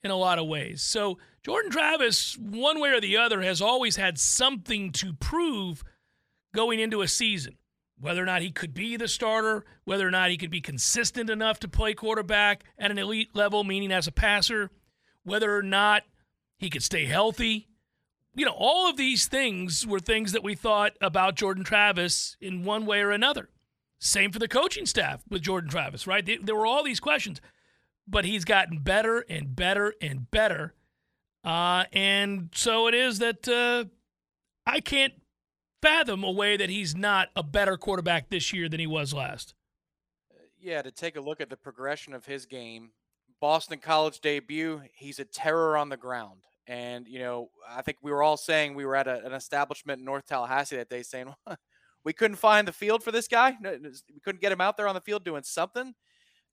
in 0.04 0.12
a 0.12 0.18
lot 0.18 0.40
of 0.40 0.48
ways. 0.48 0.82
So, 0.82 1.18
Jordan 1.42 1.72
Travis, 1.72 2.38
one 2.38 2.80
way 2.80 2.90
or 2.90 3.02
the 3.02 3.18
other, 3.18 3.42
has 3.42 3.62
always 3.62 3.96
had 3.96 4.20
something 4.20 4.92
to 4.92 5.14
prove 5.14 5.84
going 6.54 6.80
into 6.80 7.02
a 7.02 7.08
season. 7.08 7.58
Whether 8.00 8.24
or 8.24 8.26
not 8.26 8.42
he 8.42 8.52
could 8.52 8.74
be 8.74 8.98
the 8.98 9.08
starter, 9.08 9.64
whether 9.86 10.08
or 10.08 10.12
not 10.12 10.30
he 10.30 10.38
could 10.38 10.50
be 10.50 10.62
consistent 10.62 11.30
enough 11.30 11.60
to 11.60 11.68
play 11.68 11.94
quarterback 11.94 12.64
at 12.78 12.92
an 12.92 12.98
elite 12.98 13.36
level, 13.36 13.64
meaning 13.64 13.92
as 13.92 14.08
a 14.08 14.12
passer 14.12 14.72
whether 15.24 15.56
or 15.56 15.64
not 15.64 16.04
he 16.58 16.70
could 16.70 16.84
stay 16.84 17.06
healthy. 17.06 17.68
You 18.36 18.46
know, 18.46 18.56
all 18.58 18.90
of 18.90 18.98
these 18.98 19.28
things 19.28 19.86
were 19.86 20.00
things 20.00 20.32
that 20.32 20.44
we 20.44 20.56
thought 20.56 20.94
about 21.00 21.36
Jordan 21.36 21.64
Travis 21.64 22.36
in 22.42 22.64
one 22.64 22.86
way 22.86 23.00
or 23.02 23.12
another. 23.12 23.50
Same 24.00 24.32
for 24.32 24.40
the 24.40 24.48
coaching 24.48 24.86
staff 24.86 25.24
with 25.30 25.44
Jordan 25.44 25.70
Travis, 25.70 26.08
right? 26.08 26.28
There 26.44 26.56
were 26.56 26.66
all 26.66 26.84
these 26.84 27.00
questions, 27.00 27.40
but 28.08 28.26
he's 28.26 28.44
gotten 28.44 28.80
better 28.80 29.24
and 29.30 29.56
better 29.56 29.94
and 30.02 30.30
better. 30.30 30.74
Uh, 31.44 31.86
and 31.94 32.50
so 32.54 32.88
it 32.88 32.96
is 32.96 33.20
that 33.20 33.48
uh, 33.48 33.86
I 34.66 34.80
can't 34.80 35.14
fathom 35.84 36.24
a 36.24 36.32
way 36.32 36.56
that 36.56 36.70
he's 36.70 36.96
not 36.96 37.30
a 37.36 37.44
better 37.44 37.76
quarterback 37.76 38.30
this 38.30 38.54
year 38.54 38.70
than 38.70 38.80
he 38.80 38.88
was 38.88 39.14
last. 39.14 39.54
Yeah, 40.60 40.82
to 40.82 40.92
take 40.92 41.18
a 41.18 41.22
look 41.22 41.42
at 41.42 41.50
the 41.50 41.58
progression 41.58 42.14
of 42.14 42.26
his 42.26 42.46
game 42.46 42.92
Boston 43.42 43.80
College 43.80 44.22
debut, 44.22 44.82
he's 44.94 45.20
a 45.20 45.26
terror 45.26 45.76
on 45.76 45.90
the 45.90 45.98
ground. 45.98 46.44
And, 46.66 47.06
you 47.10 47.20
know, 47.20 47.50
I 47.70 47.82
think 47.82 47.98
we 48.02 48.12
were 48.12 48.24
all 48.24 48.38
saying 48.38 48.74
we 48.74 48.86
were 48.86 48.96
at 48.96 49.10
a, 49.10 49.26
an 49.26 49.34
establishment 49.34 50.00
in 50.00 50.06
North 50.06 50.26
Tallahassee 50.26 50.78
that 50.78 50.88
day 50.88 51.04
saying, 51.04 51.34
we 52.06 52.14
couldn't 52.14 52.38
find 52.38 52.66
the 52.66 52.72
field 52.72 53.04
for 53.04 53.12
this 53.12 53.28
guy. 53.28 53.58
We 53.62 54.20
couldn't 54.24 54.40
get 54.40 54.54
him 54.54 54.62
out 54.62 54.78
there 54.78 54.88
on 54.88 54.96
the 54.96 55.02
field 55.02 55.26
doing 55.26 55.44
something. 55.44 55.94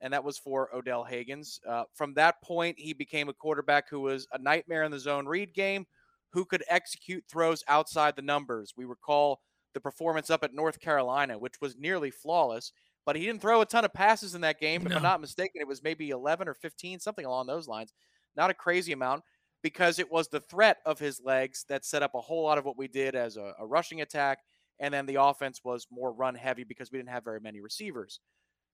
And 0.00 0.12
that 0.12 0.24
was 0.24 0.38
for 0.38 0.74
Odell 0.74 1.04
Haggins. 1.04 1.60
Uh, 1.68 1.84
from 1.94 2.14
that 2.14 2.42
point, 2.42 2.76
he 2.80 2.92
became 2.92 3.28
a 3.28 3.34
quarterback 3.34 3.88
who 3.88 4.00
was 4.00 4.26
a 4.32 4.38
nightmare 4.42 4.82
in 4.82 4.90
the 4.90 4.98
zone 4.98 5.26
read 5.26 5.54
game, 5.54 5.86
who 6.32 6.44
could 6.44 6.64
execute 6.68 7.24
throws 7.28 7.64
outside 7.68 8.16
the 8.16 8.22
numbers. 8.22 8.74
We 8.76 8.84
recall 8.84 9.40
the 9.74 9.80
performance 9.80 10.30
up 10.30 10.44
at 10.44 10.54
North 10.54 10.80
Carolina, 10.80 11.38
which 11.38 11.60
was 11.60 11.76
nearly 11.76 12.10
flawless 12.10 12.72
but 13.06 13.16
he 13.16 13.24
didn't 13.26 13.40
throw 13.40 13.60
a 13.60 13.66
ton 13.66 13.84
of 13.84 13.92
passes 13.92 14.34
in 14.34 14.40
that 14.42 14.60
game. 14.60 14.82
No. 14.82 14.90
If 14.90 14.96
I'm 14.96 15.02
not 15.02 15.20
mistaken, 15.20 15.60
it 15.60 15.66
was 15.66 15.82
maybe 15.82 16.10
11 16.10 16.48
or 16.48 16.54
15, 16.54 17.00
something 17.00 17.24
along 17.24 17.46
those 17.46 17.68
lines. 17.68 17.92
Not 18.36 18.50
a 18.50 18.54
crazy 18.54 18.92
amount 18.92 19.22
because 19.62 19.98
it 19.98 20.10
was 20.10 20.28
the 20.28 20.40
threat 20.40 20.78
of 20.86 20.98
his 20.98 21.20
legs 21.24 21.64
that 21.68 21.84
set 21.84 22.02
up 22.02 22.14
a 22.14 22.20
whole 22.20 22.44
lot 22.44 22.58
of 22.58 22.64
what 22.64 22.78
we 22.78 22.88
did 22.88 23.14
as 23.14 23.36
a, 23.36 23.52
a 23.58 23.66
rushing 23.66 24.00
attack. 24.00 24.38
And 24.78 24.94
then 24.94 25.06
the 25.06 25.20
offense 25.20 25.60
was 25.64 25.86
more 25.90 26.12
run 26.12 26.34
heavy 26.34 26.64
because 26.64 26.90
we 26.90 26.98
didn't 26.98 27.10
have 27.10 27.24
very 27.24 27.40
many 27.40 27.60
receivers. 27.60 28.20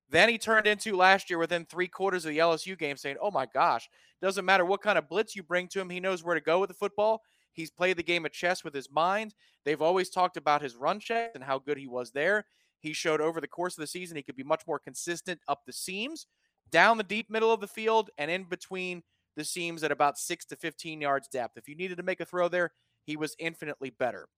Then 0.09 0.29
he 0.29 0.39
turned 0.39 0.69
into 0.69 0.97
last 0.97 1.31
year 1.31 1.39
within 1.39 1.65
three 1.65 1.89
quarters 1.89 2.25
of 2.25 2.31
the 2.31 2.39
LSU 2.39 2.79
game 2.79 2.97
saying, 2.97 3.17
Oh 3.21 3.33
my 3.33 3.47
gosh, 3.47 3.89
doesn't 4.23 4.45
matter 4.45 4.65
what 4.65 4.83
kind 4.83 4.99
of 4.99 5.09
blitz 5.09 5.35
you 5.35 5.43
bring 5.43 5.67
to 5.69 5.81
him, 5.81 5.91
he 5.91 5.99
knows 5.99 6.23
where 6.23 6.37
to 6.37 6.41
go 6.41 6.61
with 6.61 6.69
the 6.69 6.75
football. 6.75 7.23
He's 7.57 7.71
played 7.71 7.97
the 7.97 8.03
game 8.03 8.27
of 8.27 8.33
chess 8.33 8.63
with 8.63 8.75
his 8.75 8.91
mind. 8.91 9.35
They've 9.65 9.81
always 9.81 10.11
talked 10.11 10.37
about 10.37 10.61
his 10.61 10.77
run 10.77 11.01
check 11.01 11.33
and 11.35 11.43
how 11.43 11.59
good 11.59 11.79
he 11.79 11.87
was 11.87 12.13
there. 12.13 12.45
He 12.81 12.93
showed 12.93 13.23
over 13.23 13.41
the 13.41 13.49
course 13.49 13.77
of 13.77 13.81
the 13.81 13.87
season 13.87 14.17
he 14.17 14.23
could 14.23 14.37
be 14.37 14.45
much 14.45 14.67
more 14.67 14.79
consistent 14.79 15.41
up 15.49 15.63
the 15.65 15.73
seams, 15.73 16.27
down 16.71 16.99
the 16.99 17.03
deep 17.03 17.31
middle 17.31 17.51
of 17.51 17.61
the 17.61 17.67
field, 17.67 18.11
and 18.19 18.31
in 18.31 18.45
between 18.45 19.03
the 19.37 19.45
seams 19.45 19.83
at 19.83 19.91
about 19.91 20.19
six 20.19 20.45
to 20.47 20.57
15 20.57 21.01
yards 21.01 21.29
depth. 21.29 21.57
If 21.57 21.67
you 21.67 21.75
needed 21.75 21.97
to 21.97 22.03
make 22.03 22.21
a 22.21 22.27
throw 22.27 22.49
there, 22.49 22.73
he 23.05 23.17
was 23.17 23.35
infinitely 23.39 23.91
better. 23.91 24.29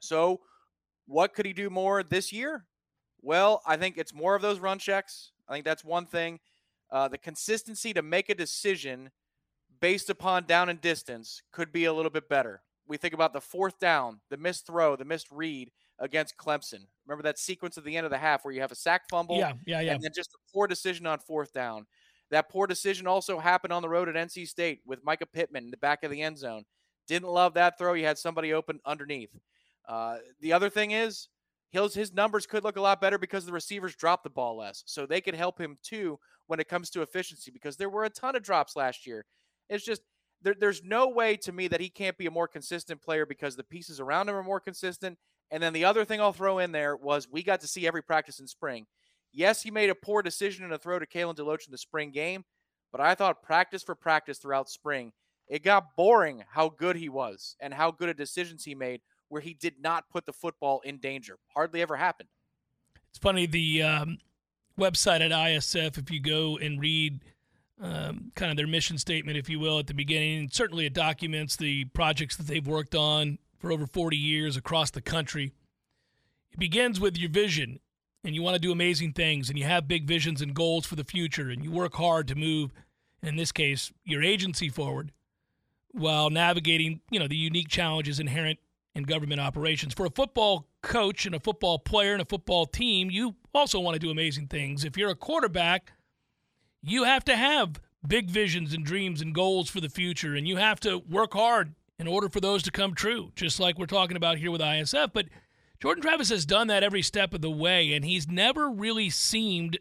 So, 0.00 0.40
what 1.06 1.34
could 1.34 1.46
he 1.46 1.52
do 1.52 1.70
more 1.70 2.02
this 2.02 2.32
year? 2.32 2.66
Well, 3.20 3.62
I 3.64 3.76
think 3.76 3.98
it's 3.98 4.12
more 4.12 4.34
of 4.34 4.42
those 4.42 4.58
run 4.58 4.80
checks. 4.80 5.30
I 5.48 5.52
think 5.52 5.64
that's 5.64 5.84
one 5.84 6.06
thing. 6.06 6.40
Uh, 6.90 7.06
the 7.06 7.18
consistency 7.18 7.92
to 7.94 8.02
make 8.02 8.28
a 8.28 8.34
decision 8.34 9.10
based 9.82 10.08
upon 10.08 10.44
down 10.44 10.68
and 10.68 10.80
distance 10.80 11.42
could 11.50 11.72
be 11.72 11.84
a 11.84 11.92
little 11.92 12.10
bit 12.10 12.28
better. 12.28 12.62
We 12.86 12.96
think 12.96 13.14
about 13.14 13.32
the 13.32 13.40
fourth 13.40 13.78
down, 13.80 14.20
the 14.30 14.36
missed 14.36 14.66
throw, 14.66 14.96
the 14.96 15.04
missed 15.04 15.26
read 15.30 15.72
against 15.98 16.36
Clemson. 16.36 16.86
Remember 17.04 17.24
that 17.24 17.38
sequence 17.38 17.76
at 17.76 17.84
the 17.84 17.96
end 17.96 18.06
of 18.06 18.12
the 18.12 18.18
half 18.18 18.44
where 18.44 18.54
you 18.54 18.60
have 18.60 18.72
a 18.72 18.76
sack 18.76 19.02
fumble? 19.10 19.36
Yeah, 19.36 19.54
yeah, 19.66 19.80
yeah. 19.80 19.92
And 19.92 20.02
then 20.02 20.12
just 20.14 20.34
a 20.34 20.52
poor 20.54 20.68
decision 20.68 21.06
on 21.06 21.18
fourth 21.18 21.52
down. 21.52 21.86
That 22.30 22.48
poor 22.48 22.66
decision 22.66 23.06
also 23.06 23.38
happened 23.38 23.72
on 23.72 23.82
the 23.82 23.88
road 23.88 24.08
at 24.08 24.14
NC 24.14 24.48
State 24.48 24.80
with 24.86 25.04
Mycah 25.04 25.30
Pittman 25.32 25.64
in 25.64 25.70
the 25.70 25.76
back 25.76 26.04
of 26.04 26.10
the 26.10 26.22
end 26.22 26.38
zone. 26.38 26.64
Didn't 27.08 27.28
love 27.28 27.54
that 27.54 27.76
throw. 27.76 27.94
You 27.94 28.06
had 28.06 28.18
somebody 28.18 28.52
open 28.52 28.78
underneath. 28.86 29.36
Uh, 29.88 30.18
the 30.40 30.52
other 30.52 30.70
thing 30.70 30.92
is, 30.92 31.28
his, 31.70 31.94
his 31.94 32.12
numbers 32.12 32.46
could 32.46 32.62
look 32.62 32.76
a 32.76 32.80
lot 32.80 33.00
better 33.00 33.18
because 33.18 33.44
the 33.44 33.52
receivers 33.52 33.96
dropped 33.96 34.22
the 34.22 34.30
ball 34.30 34.56
less. 34.56 34.84
So 34.86 35.06
they 35.06 35.20
could 35.20 35.34
help 35.34 35.60
him 35.60 35.76
too 35.82 36.20
when 36.46 36.60
it 36.60 36.68
comes 36.68 36.88
to 36.90 37.02
efficiency 37.02 37.50
because 37.50 37.76
there 37.76 37.90
were 37.90 38.04
a 38.04 38.10
ton 38.10 38.36
of 38.36 38.42
drops 38.42 38.76
last 38.76 39.06
year. 39.06 39.24
It's 39.68 39.84
just 39.84 40.02
there, 40.42 40.54
there's 40.58 40.82
no 40.82 41.08
way 41.08 41.36
to 41.38 41.52
me 41.52 41.68
that 41.68 41.80
he 41.80 41.88
can't 41.88 42.18
be 42.18 42.26
a 42.26 42.30
more 42.30 42.48
consistent 42.48 43.00
player 43.00 43.26
because 43.26 43.56
the 43.56 43.64
pieces 43.64 44.00
around 44.00 44.28
him 44.28 44.34
are 44.34 44.42
more 44.42 44.60
consistent 44.60 45.18
and 45.52 45.62
then 45.62 45.74
the 45.74 45.84
other 45.84 46.06
thing 46.06 46.20
I'll 46.20 46.32
throw 46.32 46.58
in 46.58 46.72
there 46.72 46.96
was 46.96 47.28
we 47.30 47.42
got 47.42 47.60
to 47.60 47.68
see 47.68 47.86
every 47.86 48.02
practice 48.02 48.40
in 48.40 48.46
spring. 48.46 48.86
Yes, 49.32 49.62
he 49.62 49.70
made 49.70 49.90
a 49.90 49.94
poor 49.94 50.22
decision 50.22 50.64
in 50.64 50.72
a 50.72 50.78
throw 50.78 50.98
to 50.98 51.06
Kalen 51.06 51.36
DeLoach 51.36 51.66
in 51.66 51.72
the 51.72 51.78
spring 51.78 52.10
game, 52.10 52.44
but 52.90 53.02
I 53.02 53.14
thought 53.14 53.42
practice 53.42 53.82
for 53.82 53.94
practice 53.94 54.38
throughout 54.38 54.70
spring, 54.70 55.12
it 55.46 55.62
got 55.62 55.94
boring 55.94 56.42
how 56.48 56.70
good 56.70 56.96
he 56.96 57.10
was 57.10 57.54
and 57.60 57.74
how 57.74 57.90
good 57.90 58.08
of 58.08 58.16
decisions 58.16 58.64
he 58.64 58.74
made 58.74 59.02
where 59.28 59.42
he 59.42 59.52
did 59.52 59.74
not 59.78 60.08
put 60.10 60.24
the 60.24 60.32
football 60.32 60.80
in 60.84 60.98
danger. 60.98 61.36
Hardly 61.54 61.82
ever 61.82 61.96
happened. 61.96 62.30
It's 63.10 63.18
funny, 63.18 63.44
the 63.44 63.82
um, 63.82 64.18
website 64.78 65.20
at 65.20 65.32
ISF, 65.32 65.98
if 65.98 66.10
you 66.10 66.20
go 66.20 66.56
and 66.56 66.80
read 66.80 67.20
um, 67.80 68.32
kind 68.34 68.50
of 68.50 68.56
their 68.56 68.66
mission 68.66 68.98
statement, 68.98 69.36
if 69.38 69.48
you 69.48 69.58
will, 69.58 69.78
at 69.78 69.86
the 69.86 69.94
beginning, 69.94 70.48
certainly 70.52 70.86
it 70.86 70.92
documents 70.92 71.56
the 71.56 71.86
projects 71.86 72.36
that 72.36 72.46
they've 72.46 72.66
worked 72.66 72.94
on 72.94 73.38
for 73.58 73.72
over 73.72 73.86
40 73.86 74.16
years 74.16 74.56
across 74.56 74.90
the 74.90 75.00
country. 75.00 75.52
It 76.52 76.58
begins 76.58 77.00
with 77.00 77.16
your 77.16 77.30
vision, 77.30 77.80
and 78.24 78.34
you 78.34 78.42
want 78.42 78.54
to 78.54 78.60
do 78.60 78.72
amazing 78.72 79.12
things, 79.14 79.48
and 79.48 79.58
you 79.58 79.64
have 79.64 79.88
big 79.88 80.06
visions 80.06 80.42
and 80.42 80.54
goals 80.54 80.86
for 80.86 80.96
the 80.96 81.04
future, 81.04 81.48
and 81.50 81.64
you 81.64 81.70
work 81.70 81.94
hard 81.94 82.28
to 82.28 82.34
move, 82.34 82.72
in 83.22 83.36
this 83.36 83.52
case, 83.52 83.92
your 84.04 84.22
agency 84.22 84.68
forward. 84.68 85.12
while 85.94 86.30
navigating, 86.30 87.00
you 87.10 87.18
know, 87.18 87.28
the 87.28 87.36
unique 87.36 87.68
challenges 87.68 88.18
inherent 88.18 88.58
in 88.94 89.04
government 89.04 89.40
operations. 89.40 89.94
For 89.94 90.06
a 90.06 90.10
football 90.10 90.66
coach 90.82 91.26
and 91.26 91.34
a 91.34 91.40
football 91.40 91.78
player 91.78 92.12
and 92.14 92.22
a 92.22 92.24
football 92.24 92.66
team, 92.66 93.10
you 93.10 93.34
also 93.54 93.78
want 93.80 93.94
to 93.94 93.98
do 93.98 94.10
amazing 94.10 94.48
things. 94.48 94.84
If 94.84 94.96
you're 94.96 95.10
a 95.10 95.14
quarterback, 95.14 95.92
you 96.82 97.04
have 97.04 97.24
to 97.24 97.36
have 97.36 97.80
big 98.06 98.30
visions 98.30 98.72
and 98.72 98.84
dreams 98.84 99.20
and 99.20 99.34
goals 99.34 99.70
for 99.70 99.80
the 99.80 99.88
future, 99.88 100.34
and 100.34 100.46
you 100.46 100.56
have 100.56 100.80
to 100.80 100.98
work 100.98 101.32
hard 101.34 101.74
in 101.98 102.08
order 102.08 102.28
for 102.28 102.40
those 102.40 102.62
to 102.64 102.70
come 102.70 102.94
true, 102.94 103.30
just 103.36 103.60
like 103.60 103.78
we're 103.78 103.86
talking 103.86 104.16
about 104.16 104.38
here 104.38 104.50
with 104.50 104.60
ISF. 104.60 105.12
But 105.12 105.26
Jordan 105.80 106.02
Travis 106.02 106.30
has 106.30 106.44
done 106.44 106.66
that 106.68 106.82
every 106.82 107.02
step 107.02 107.32
of 107.34 107.40
the 107.40 107.50
way, 107.50 107.92
and 107.92 108.04
he's 108.04 108.28
never 108.28 108.70
really 108.70 109.10
seemed 109.10 109.78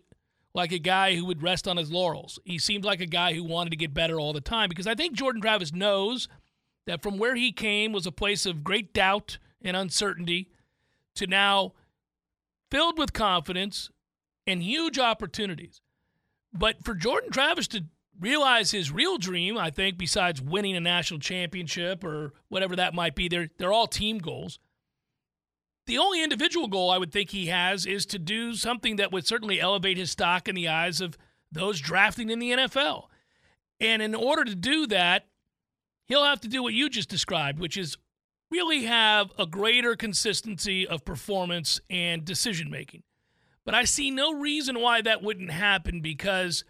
like 0.53 0.71
a 0.71 0.79
guy 0.79 1.15
who 1.15 1.25
would 1.25 1.41
rest 1.41 1.67
on 1.67 1.77
his 1.77 1.91
laurels. 1.91 2.37
He 2.43 2.59
seemed 2.59 2.83
like 2.83 2.99
a 2.99 3.05
guy 3.05 3.33
who 3.33 3.43
wanted 3.43 3.69
to 3.71 3.77
get 3.77 3.93
better 3.93 4.19
all 4.19 4.33
the 4.33 4.41
time 4.41 4.69
because 4.69 4.87
I 4.87 4.95
think 4.95 5.13
Jordan 5.13 5.41
Travis 5.41 5.73
knows 5.73 6.27
that 6.85 7.01
from 7.01 7.17
where 7.17 7.35
he 7.35 7.51
came 7.51 7.93
was 7.93 8.05
a 8.05 8.11
place 8.11 8.45
of 8.45 8.63
great 8.63 8.93
doubt 8.93 9.37
and 9.61 9.77
uncertainty 9.77 10.49
to 11.15 11.27
now 11.27 11.73
filled 12.69 12.97
with 12.97 13.13
confidence 13.13 13.89
and 14.45 14.61
huge 14.61 14.99
opportunities. 14.99 15.81
But 16.53 16.83
for 16.83 16.93
Jordan 16.93 17.31
Travis 17.31 17.67
to 17.69 17.85
realize 18.19 18.71
his 18.71 18.91
real 18.91 19.17
dream, 19.17 19.57
I 19.57 19.69
think, 19.69 19.97
besides 19.97 20.41
winning 20.41 20.75
a 20.75 20.79
national 20.79 21.19
championship 21.19 22.03
or 22.03 22.33
whatever 22.49 22.75
that 22.75 22.93
might 22.93 23.15
be, 23.15 23.27
they're, 23.27 23.49
they're 23.57 23.73
all 23.73 23.87
team 23.87 24.19
goals. 24.19 24.59
The 25.87 25.97
only 25.97 26.23
individual 26.23 26.67
goal 26.67 26.91
I 26.91 26.97
would 26.97 27.11
think 27.11 27.31
he 27.31 27.47
has 27.47 27.85
is 27.85 28.05
to 28.07 28.19
do 28.19 28.53
something 28.53 28.97
that 28.97 29.11
would 29.11 29.25
certainly 29.25 29.59
elevate 29.59 29.97
his 29.97 30.11
stock 30.11 30.47
in 30.47 30.55
the 30.55 30.67
eyes 30.67 31.01
of 31.01 31.17
those 31.51 31.79
drafting 31.79 32.29
in 32.29 32.39
the 32.39 32.51
NFL. 32.51 33.05
And 33.79 34.01
in 34.01 34.13
order 34.13 34.43
to 34.43 34.55
do 34.55 34.85
that, 34.87 35.25
he'll 36.05 36.23
have 36.23 36.41
to 36.41 36.47
do 36.47 36.61
what 36.61 36.73
you 36.73 36.89
just 36.89 37.09
described, 37.09 37.59
which 37.59 37.77
is 37.77 37.97
really 38.51 38.83
have 38.83 39.31
a 39.39 39.45
greater 39.45 39.95
consistency 39.95 40.85
of 40.85 41.03
performance 41.03 41.79
and 41.89 42.23
decision 42.23 42.69
making. 42.69 43.03
But 43.65 43.75
I 43.75 43.83
see 43.83 44.11
no 44.11 44.33
reason 44.33 44.79
why 44.79 45.01
that 45.01 45.21
wouldn't 45.21 45.51
happen 45.51 46.01
because 46.01 46.63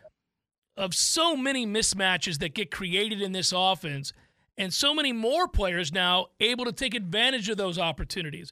of 0.75 0.93
so 0.93 1.35
many 1.35 1.65
mismatches 1.65 2.39
that 2.39 2.53
get 2.53 2.71
created 2.71 3.21
in 3.21 3.31
this 3.31 3.53
offense 3.55 4.13
and 4.57 4.73
so 4.73 4.93
many 4.93 5.13
more 5.13 5.47
players 5.47 5.91
now 5.91 6.27
able 6.39 6.65
to 6.65 6.71
take 6.71 6.93
advantage 6.93 7.49
of 7.49 7.57
those 7.57 7.77
opportunities. 7.77 8.51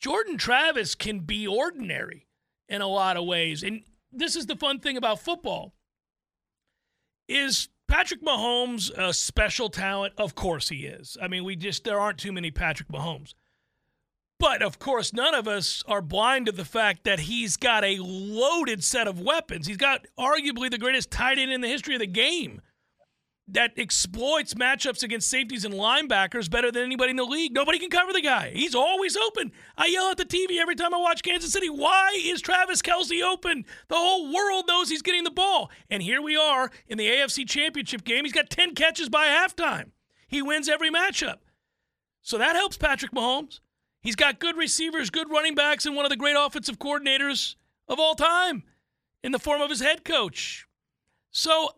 Jordan 0.00 0.36
Travis 0.36 0.94
can 0.94 1.20
be 1.20 1.46
ordinary 1.46 2.26
in 2.68 2.82
a 2.82 2.88
lot 2.88 3.16
of 3.16 3.24
ways. 3.24 3.62
And 3.62 3.82
this 4.12 4.36
is 4.36 4.46
the 4.46 4.56
fun 4.56 4.80
thing 4.80 4.96
about 4.96 5.20
football. 5.20 5.74
Is 7.28 7.68
Patrick 7.88 8.22
Mahomes 8.22 8.90
a 8.96 9.14
special 9.14 9.70
talent? 9.70 10.14
Of 10.18 10.34
course 10.34 10.68
he 10.68 10.86
is. 10.86 11.16
I 11.20 11.28
mean, 11.28 11.44
we 11.44 11.56
just 11.56 11.84
there 11.84 12.00
aren't 12.00 12.18
too 12.18 12.32
many 12.32 12.50
Patrick 12.50 12.88
Mahomes. 12.88 13.34
But 14.44 14.60
of 14.60 14.78
course, 14.78 15.14
none 15.14 15.34
of 15.34 15.48
us 15.48 15.82
are 15.88 16.02
blind 16.02 16.44
to 16.46 16.52
the 16.52 16.66
fact 16.66 17.04
that 17.04 17.20
he's 17.20 17.56
got 17.56 17.82
a 17.82 17.96
loaded 17.98 18.84
set 18.84 19.08
of 19.08 19.18
weapons. 19.18 19.66
He's 19.66 19.78
got 19.78 20.06
arguably 20.18 20.70
the 20.70 20.76
greatest 20.76 21.10
tight 21.10 21.38
end 21.38 21.50
in 21.50 21.62
the 21.62 21.66
history 21.66 21.94
of 21.94 22.00
the 22.00 22.06
game 22.06 22.60
that 23.48 23.72
exploits 23.78 24.52
matchups 24.52 25.02
against 25.02 25.30
safeties 25.30 25.64
and 25.64 25.72
linebackers 25.72 26.50
better 26.50 26.70
than 26.70 26.82
anybody 26.82 27.12
in 27.12 27.16
the 27.16 27.24
league. 27.24 27.54
Nobody 27.54 27.78
can 27.78 27.88
cover 27.88 28.12
the 28.12 28.20
guy. 28.20 28.50
He's 28.50 28.74
always 28.74 29.16
open. 29.16 29.50
I 29.78 29.86
yell 29.86 30.10
at 30.10 30.18
the 30.18 30.26
TV 30.26 30.58
every 30.60 30.74
time 30.74 30.92
I 30.92 30.98
watch 30.98 31.22
Kansas 31.22 31.50
City. 31.50 31.70
Why 31.70 32.10
is 32.22 32.42
Travis 32.42 32.82
Kelce 32.82 33.22
open? 33.22 33.64
The 33.88 33.96
whole 33.96 34.30
world 34.30 34.66
knows 34.68 34.90
he's 34.90 35.00
getting 35.00 35.24
the 35.24 35.30
ball. 35.30 35.70
And 35.88 36.02
here 36.02 36.20
we 36.20 36.36
are 36.36 36.70
in 36.86 36.98
the 36.98 37.08
AFC 37.08 37.48
Championship 37.48 38.04
game. 38.04 38.26
He's 38.26 38.34
got 38.34 38.50
10 38.50 38.74
catches 38.74 39.08
by 39.08 39.24
halftime. 39.24 39.92
He 40.28 40.42
wins 40.42 40.68
every 40.68 40.90
matchup. 40.90 41.38
So 42.20 42.36
that 42.36 42.56
helps 42.56 42.76
Patrick 42.76 43.12
Mahomes. 43.12 43.60
He's 44.04 44.16
got 44.16 44.38
good 44.38 44.56
receivers, 44.56 45.10
good 45.10 45.30
running 45.30 45.56
backs, 45.56 45.86
and 45.86 45.96
one 45.96 46.06
of 46.06 46.10
the 46.10 46.16
great 46.16 46.36
offensive 46.38 46.78
coordinators 46.78 47.56
of 47.88 47.98
all 47.98 48.14
time 48.14 48.62
in 49.24 49.32
the 49.32 49.38
form 49.40 49.60
of 49.60 49.70
his 49.70 49.80
head 49.80 50.04
coach. 50.04 50.68
So 51.32 51.70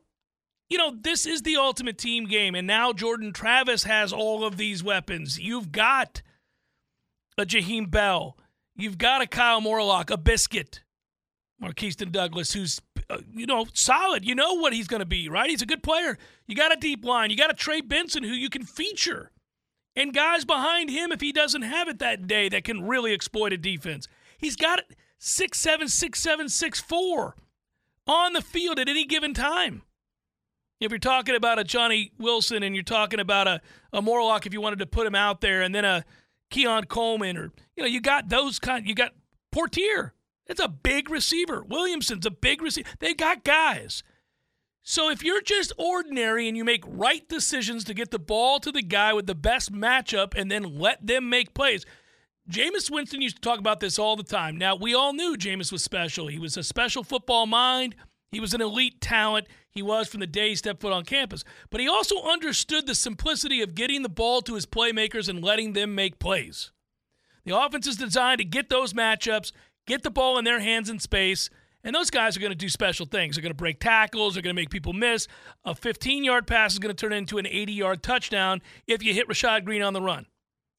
you 0.68 0.78
know, 0.78 0.94
this 1.00 1.26
is 1.26 1.42
the 1.42 1.56
ultimate 1.56 1.98
team 1.98 2.26
game. 2.26 2.54
And 2.54 2.66
now 2.66 2.92
Jordan 2.92 3.32
Travis 3.32 3.84
has 3.84 4.12
all 4.12 4.44
of 4.44 4.56
these 4.56 4.82
weapons. 4.82 5.38
You've 5.38 5.70
got 5.70 6.22
a 7.38 7.46
Jaheim 7.46 7.90
Bell. 7.90 8.36
You've 8.74 8.98
got 8.98 9.22
a 9.22 9.26
Kyle 9.26 9.60
Morlock, 9.60 10.10
a 10.10 10.16
Biscuit, 10.16 10.82
Markeston 11.62 12.12
Douglas, 12.12 12.52
who's, 12.52 12.80
uh, 13.08 13.18
you 13.32 13.46
know, 13.46 13.66
solid. 13.72 14.24
You 14.26 14.34
know 14.34 14.54
what 14.54 14.72
he's 14.72 14.88
going 14.88 15.00
to 15.00 15.06
be, 15.06 15.28
right? 15.28 15.48
He's 15.48 15.62
a 15.62 15.66
good 15.66 15.82
player. 15.82 16.18
You 16.46 16.56
got 16.56 16.76
a 16.76 16.80
deep 16.80 17.04
line. 17.04 17.30
You 17.30 17.36
got 17.36 17.50
a 17.50 17.54
Trey 17.54 17.80
Benson 17.80 18.22
who 18.22 18.32
you 18.32 18.50
can 18.50 18.64
feature. 18.64 19.30
And 19.96 20.12
guys 20.12 20.44
behind 20.44 20.90
him, 20.90 21.10
if 21.10 21.22
he 21.22 21.32
doesn't 21.32 21.62
have 21.62 21.88
it 21.88 21.98
that 22.00 22.26
day, 22.26 22.50
that 22.50 22.64
can 22.64 22.86
really 22.86 23.14
exploit 23.14 23.54
a 23.54 23.56
defense. 23.56 24.06
He's 24.36 24.56
got 24.56 24.78
it 24.78 24.94
six 25.18 25.58
seven, 25.58 25.88
six 25.88 26.20
seven, 26.20 26.48
six 26.48 26.78
four 26.78 27.34
on 28.06 28.34
the 28.34 28.42
field 28.42 28.78
at 28.78 28.88
any 28.88 29.04
given 29.04 29.32
time. 29.32 29.82
If 30.78 30.92
you're 30.92 30.98
talking 30.98 31.34
about 31.34 31.58
a 31.58 31.64
Johnny 31.64 32.12
Wilson 32.18 32.62
and 32.62 32.74
you're 32.74 32.84
talking 32.84 33.18
about 33.18 33.48
a, 33.48 33.62
a 33.94 34.02
Morlock, 34.02 34.44
if 34.44 34.52
you 34.52 34.60
wanted 34.60 34.80
to 34.80 34.86
put 34.86 35.06
him 35.06 35.14
out 35.14 35.40
there, 35.40 35.62
and 35.62 35.74
then 35.74 35.86
a 35.86 36.04
Keon 36.50 36.84
Coleman, 36.84 37.38
or, 37.38 37.50
you 37.74 37.82
know, 37.82 37.88
you 37.88 38.00
got 38.00 38.28
those 38.28 38.58
kind, 38.58 38.86
you 38.86 38.94
got 38.94 39.12
Poitier. 39.50 40.10
It's 40.46 40.60
a 40.60 40.68
big 40.68 41.08
receiver. 41.08 41.64
Williamson's 41.66 42.26
a 42.26 42.30
big 42.30 42.60
receiver. 42.60 42.88
They 42.98 43.14
got 43.14 43.42
guys. 43.42 44.02
So 44.88 45.10
if 45.10 45.24
you're 45.24 45.42
just 45.42 45.72
ordinary 45.78 46.46
and 46.46 46.56
you 46.56 46.64
make 46.64 46.84
right 46.86 47.28
decisions 47.28 47.82
to 47.84 47.92
get 47.92 48.12
the 48.12 48.20
ball 48.20 48.60
to 48.60 48.70
the 48.70 48.82
guy 48.82 49.12
with 49.14 49.26
the 49.26 49.34
best 49.34 49.72
matchup 49.72 50.32
and 50.36 50.48
then 50.48 50.78
let 50.78 51.04
them 51.04 51.28
make 51.28 51.54
plays, 51.54 51.84
Jameis 52.48 52.88
Winston 52.88 53.20
used 53.20 53.34
to 53.34 53.42
talk 53.42 53.58
about 53.58 53.80
this 53.80 53.98
all 53.98 54.14
the 54.14 54.22
time. 54.22 54.56
Now, 54.56 54.76
we 54.76 54.94
all 54.94 55.12
knew 55.12 55.36
Jameis 55.36 55.72
was 55.72 55.82
special. 55.82 56.28
He 56.28 56.38
was 56.38 56.56
a 56.56 56.62
special 56.62 57.02
football 57.02 57.46
mind. 57.46 57.96
He 58.30 58.38
was 58.38 58.54
an 58.54 58.60
elite 58.60 59.00
talent. 59.00 59.48
He 59.70 59.82
was 59.82 60.06
from 60.06 60.20
the 60.20 60.26
day 60.28 60.50
he 60.50 60.54
stepped 60.54 60.82
foot 60.82 60.92
on 60.92 61.04
campus. 61.04 61.42
But 61.70 61.80
he 61.80 61.88
also 61.88 62.22
understood 62.22 62.86
the 62.86 62.94
simplicity 62.94 63.62
of 63.62 63.74
getting 63.74 64.02
the 64.02 64.08
ball 64.08 64.40
to 64.42 64.54
his 64.54 64.66
playmakers 64.66 65.28
and 65.28 65.42
letting 65.42 65.72
them 65.72 65.96
make 65.96 66.20
plays. 66.20 66.70
The 67.44 67.58
offense 67.58 67.88
is 67.88 67.96
designed 67.96 68.38
to 68.38 68.44
get 68.44 68.68
those 68.68 68.92
matchups, 68.92 69.50
get 69.84 70.04
the 70.04 70.10
ball 70.12 70.38
in 70.38 70.44
their 70.44 70.60
hands 70.60 70.88
in 70.88 71.00
space, 71.00 71.50
and 71.86 71.94
those 71.94 72.10
guys 72.10 72.36
are 72.36 72.40
going 72.40 72.50
to 72.50 72.56
do 72.56 72.68
special 72.68 73.06
things. 73.06 73.36
They're 73.36 73.42
going 73.42 73.52
to 73.52 73.56
break 73.56 73.78
tackles, 73.78 74.34
they're 74.34 74.42
going 74.42 74.54
to 74.54 74.60
make 74.60 74.70
people 74.70 74.92
miss. 74.92 75.28
A 75.64 75.74
15 75.74 76.24
yard 76.24 76.46
pass 76.46 76.72
is 76.72 76.80
going 76.80 76.94
to 76.94 77.00
turn 77.00 77.12
into 77.12 77.38
an 77.38 77.46
80 77.46 77.72
yard 77.72 78.02
touchdown 78.02 78.60
if 78.86 79.02
you 79.02 79.14
hit 79.14 79.28
Rashad 79.28 79.64
Greene 79.64 79.82
on 79.82 79.94
the 79.94 80.02
run. 80.02 80.26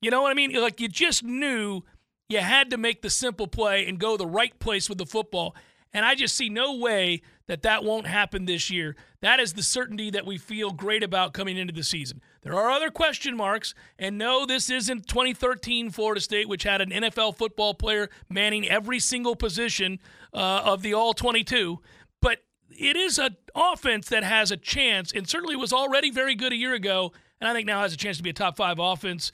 You 0.02 0.12
know 0.12 0.22
what 0.22 0.32
I 0.32 0.36
mean? 0.36 0.54
Like 0.54 0.82
you 0.82 0.90
just 0.90 1.24
knew 1.24 1.82
you 2.30 2.40
had 2.40 2.70
to 2.72 2.78
make 2.78 3.02
the 3.02 3.10
simple 3.10 3.48
play 3.48 3.88
and 3.88 3.98
go 3.98 4.18
the 4.18 4.28
right 4.28 4.60
place 4.60 4.90
with 4.90 4.98
the 4.98 5.06
football. 5.06 5.56
And 5.98 6.06
I 6.06 6.14
just 6.14 6.38
see 6.38 6.48
no 6.48 6.76
way 6.76 7.24
that 7.48 7.64
that 7.64 7.84
won't 7.84 8.06
happen 8.06 8.46
this 8.46 8.70
year. 8.70 8.96
That 9.22 9.40
is 9.40 9.54
the 9.54 9.64
certainty 9.64 10.12
that 10.12 10.28
we 10.28 10.38
feel 10.38 10.70
great 10.70 11.02
about 11.02 11.34
coming 11.34 11.58
into 11.58 11.74
the 11.74 11.82
season. 11.82 12.22
There 12.44 12.54
are 12.54 12.70
other 12.70 12.92
question 12.92 13.36
marks, 13.36 13.74
and 13.98 14.16
no, 14.16 14.46
this 14.46 14.70
isn't 14.70 15.08
2013 15.08 15.90
Florida 15.90 16.22
State, 16.22 16.48
which 16.48 16.62
had 16.62 16.82
an 16.82 16.92
NFL 16.92 17.36
football 17.36 17.74
player 17.74 18.12
manning 18.30 18.70
every 18.70 19.00
single 19.00 19.36
position 19.36 19.98
uh, 20.36 20.62
of 20.64 20.84
the 20.84 20.94
all 20.94 21.16
22. 21.16 21.80
But 22.22 22.44
it 22.70 22.96
is 22.96 23.18
an 23.18 23.36
offense 23.56 24.08
that 24.10 24.24
has 24.24 24.52
a 24.52 24.58
chance, 24.58 25.12
and 25.12 25.28
certainly 25.28 25.56
was 25.56 25.74
already 25.74 26.12
very 26.12 26.36
good 26.36 26.54
a 26.54 26.58
year 26.58 26.76
ago, 26.76 27.12
and 27.42 27.50
I 27.50 27.54
think 27.54 27.66
now 27.66 27.82
has 27.82 27.92
a 27.92 27.98
chance 27.98 28.18
to 28.18 28.24
be 28.24 28.30
a 28.30 28.34
top 28.34 28.56
five 28.56 28.78
offense 28.78 29.32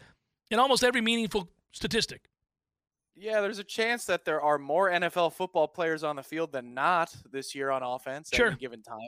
in 0.50 0.60
almost 0.60 0.82
every 0.82 1.02
meaningful 1.02 1.50
statistic. 1.74 2.30
Yeah, 3.24 3.40
there's 3.40 3.60
a 3.60 3.64
chance 3.64 4.04
that 4.06 4.26
there 4.26 4.42
are 4.42 4.58
more 4.58 4.90
NFL 4.90 5.32
football 5.32 5.66
players 5.66 6.04
on 6.04 6.18
the 6.18 6.24
field 6.24 6.52
than 6.52 6.74
not 6.74 7.16
this 7.32 7.56
year 7.56 7.70
on 7.70 7.82
offense 7.82 8.30
sure. 8.34 8.48
at 8.48 8.52
any 8.52 8.60
given 8.60 8.84
time. 8.84 9.00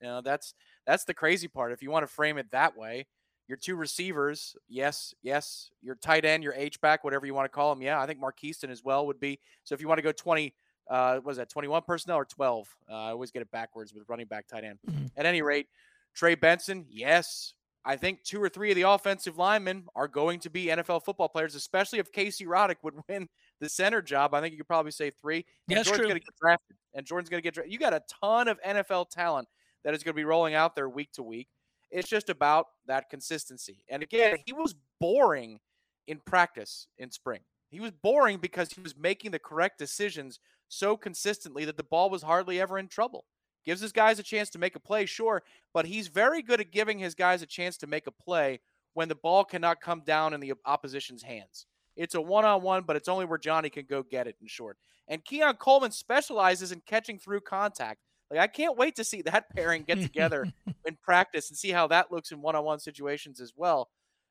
You 0.00 0.06
know, 0.06 0.20
that's 0.20 0.54
that's 0.86 1.02
the 1.02 1.12
crazy 1.12 1.48
part. 1.48 1.72
If 1.72 1.82
you 1.82 1.90
want 1.90 2.04
to 2.04 2.06
frame 2.06 2.38
it 2.38 2.52
that 2.52 2.76
way, 2.76 3.08
your 3.48 3.58
two 3.58 3.74
receivers, 3.74 4.54
yes, 4.68 5.12
yes, 5.22 5.70
your 5.82 5.96
tight 5.96 6.24
end, 6.24 6.44
your 6.44 6.54
H 6.54 6.80
back, 6.80 7.02
whatever 7.02 7.26
you 7.26 7.34
want 7.34 7.46
to 7.46 7.48
call 7.48 7.74
them. 7.74 7.82
Yeah, 7.82 8.00
I 8.00 8.06
think 8.06 8.20
Markeston 8.20 8.70
as 8.70 8.84
well 8.84 9.08
would 9.08 9.18
be. 9.18 9.40
So 9.64 9.74
if 9.74 9.80
you 9.80 9.88
want 9.88 9.98
to 9.98 10.02
go 10.02 10.12
20, 10.12 10.54
uh, 10.88 11.18
was 11.24 11.38
that 11.38 11.48
21 11.48 11.82
personnel 11.82 12.18
or 12.18 12.24
12? 12.26 12.68
Uh, 12.88 12.94
I 12.94 13.10
always 13.10 13.32
get 13.32 13.42
it 13.42 13.50
backwards 13.50 13.92
with 13.92 14.04
running 14.08 14.26
back, 14.26 14.46
tight 14.46 14.62
end. 14.62 14.78
Mm-hmm. 14.88 15.06
At 15.16 15.26
any 15.26 15.42
rate, 15.42 15.66
Trey 16.14 16.36
Benson, 16.36 16.86
yes, 16.88 17.54
I 17.84 17.96
think 17.96 18.22
two 18.22 18.40
or 18.40 18.48
three 18.48 18.70
of 18.70 18.76
the 18.76 18.82
offensive 18.82 19.36
linemen 19.36 19.86
are 19.96 20.08
going 20.08 20.38
to 20.40 20.50
be 20.50 20.66
NFL 20.66 21.04
football 21.04 21.28
players, 21.28 21.56
especially 21.56 21.98
if 21.98 22.12
Casey 22.12 22.46
Roddick 22.46 22.76
would 22.82 22.94
win 23.08 23.28
the 23.60 23.68
center 23.68 24.02
job. 24.02 24.34
I 24.34 24.40
think 24.40 24.52
you 24.52 24.58
could 24.58 24.68
probably 24.68 24.92
say 24.92 25.10
three. 25.10 25.44
And 25.68 25.76
Jordan's 25.76 25.96
true. 25.96 26.08
going 26.08 26.20
to 26.20 26.24
get 26.24 26.36
drafted, 26.40 26.76
and 26.94 27.06
Jordan's 27.06 27.30
going 27.30 27.38
to 27.38 27.42
get 27.42 27.54
drafted. 27.54 27.72
You 27.72 27.78
got 27.78 27.94
a 27.94 28.02
ton 28.20 28.48
of 28.48 28.60
NFL 28.62 29.10
talent 29.10 29.48
that 29.84 29.94
is 29.94 30.02
going 30.02 30.14
to 30.14 30.16
be 30.16 30.24
rolling 30.24 30.54
out 30.54 30.74
there 30.74 30.88
week 30.88 31.12
to 31.12 31.22
week. 31.22 31.48
It's 31.90 32.08
just 32.08 32.28
about 32.28 32.66
that 32.86 33.08
consistency. 33.10 33.84
And 33.88 34.02
again, 34.02 34.36
he 34.44 34.52
was 34.52 34.74
boring 35.00 35.60
in 36.06 36.20
practice 36.26 36.88
in 36.98 37.10
spring. 37.10 37.40
He 37.70 37.80
was 37.80 37.90
boring 37.90 38.38
because 38.38 38.72
he 38.72 38.80
was 38.80 38.96
making 38.96 39.30
the 39.30 39.38
correct 39.38 39.78
decisions 39.78 40.40
so 40.68 40.96
consistently 40.96 41.64
that 41.64 41.76
the 41.76 41.84
ball 41.84 42.10
was 42.10 42.22
hardly 42.22 42.60
ever 42.60 42.78
in 42.78 42.88
trouble. 42.88 43.24
Gives 43.64 43.80
his 43.80 43.92
guys 43.92 44.18
a 44.18 44.22
chance 44.22 44.50
to 44.50 44.58
make 44.58 44.76
a 44.76 44.80
play, 44.80 45.06
sure, 45.06 45.42
but 45.72 45.86
he's 45.86 46.08
very 46.08 46.42
good 46.42 46.60
at 46.60 46.70
giving 46.70 46.98
his 46.98 47.14
guys 47.14 47.42
a 47.42 47.46
chance 47.46 47.76
to 47.78 47.86
make 47.86 48.06
a 48.06 48.10
play 48.10 48.60
when 48.92 49.08
the 49.08 49.14
ball 49.14 49.44
cannot 49.44 49.80
come 49.80 50.02
down 50.04 50.34
in 50.34 50.40
the 50.40 50.52
opposition's 50.66 51.22
hands. 51.22 51.66
It's 51.96 52.14
a 52.14 52.20
one 52.20 52.44
on 52.44 52.62
one, 52.62 52.82
but 52.82 52.96
it's 52.96 53.08
only 53.08 53.24
where 53.24 53.38
Johnny 53.38 53.70
can 53.70 53.86
go 53.88 54.02
get 54.02 54.26
it 54.26 54.36
in 54.40 54.48
short. 54.48 54.78
And 55.08 55.24
Keon 55.24 55.56
Coleman 55.56 55.90
specializes 55.90 56.72
in 56.72 56.82
catching 56.86 57.18
through 57.18 57.40
contact. 57.40 58.00
Like 58.30 58.40
I 58.40 58.46
can't 58.46 58.76
wait 58.76 58.96
to 58.96 59.04
see 59.04 59.22
that 59.22 59.50
pairing 59.54 59.82
get 59.82 60.00
together 60.00 60.46
in 60.86 60.96
practice 61.02 61.50
and 61.50 61.58
see 61.58 61.70
how 61.70 61.86
that 61.88 62.10
looks 62.10 62.32
in 62.32 62.40
one 62.40 62.56
on 62.56 62.64
one 62.64 62.80
situations 62.80 63.40
as 63.40 63.52
well. 63.56 63.90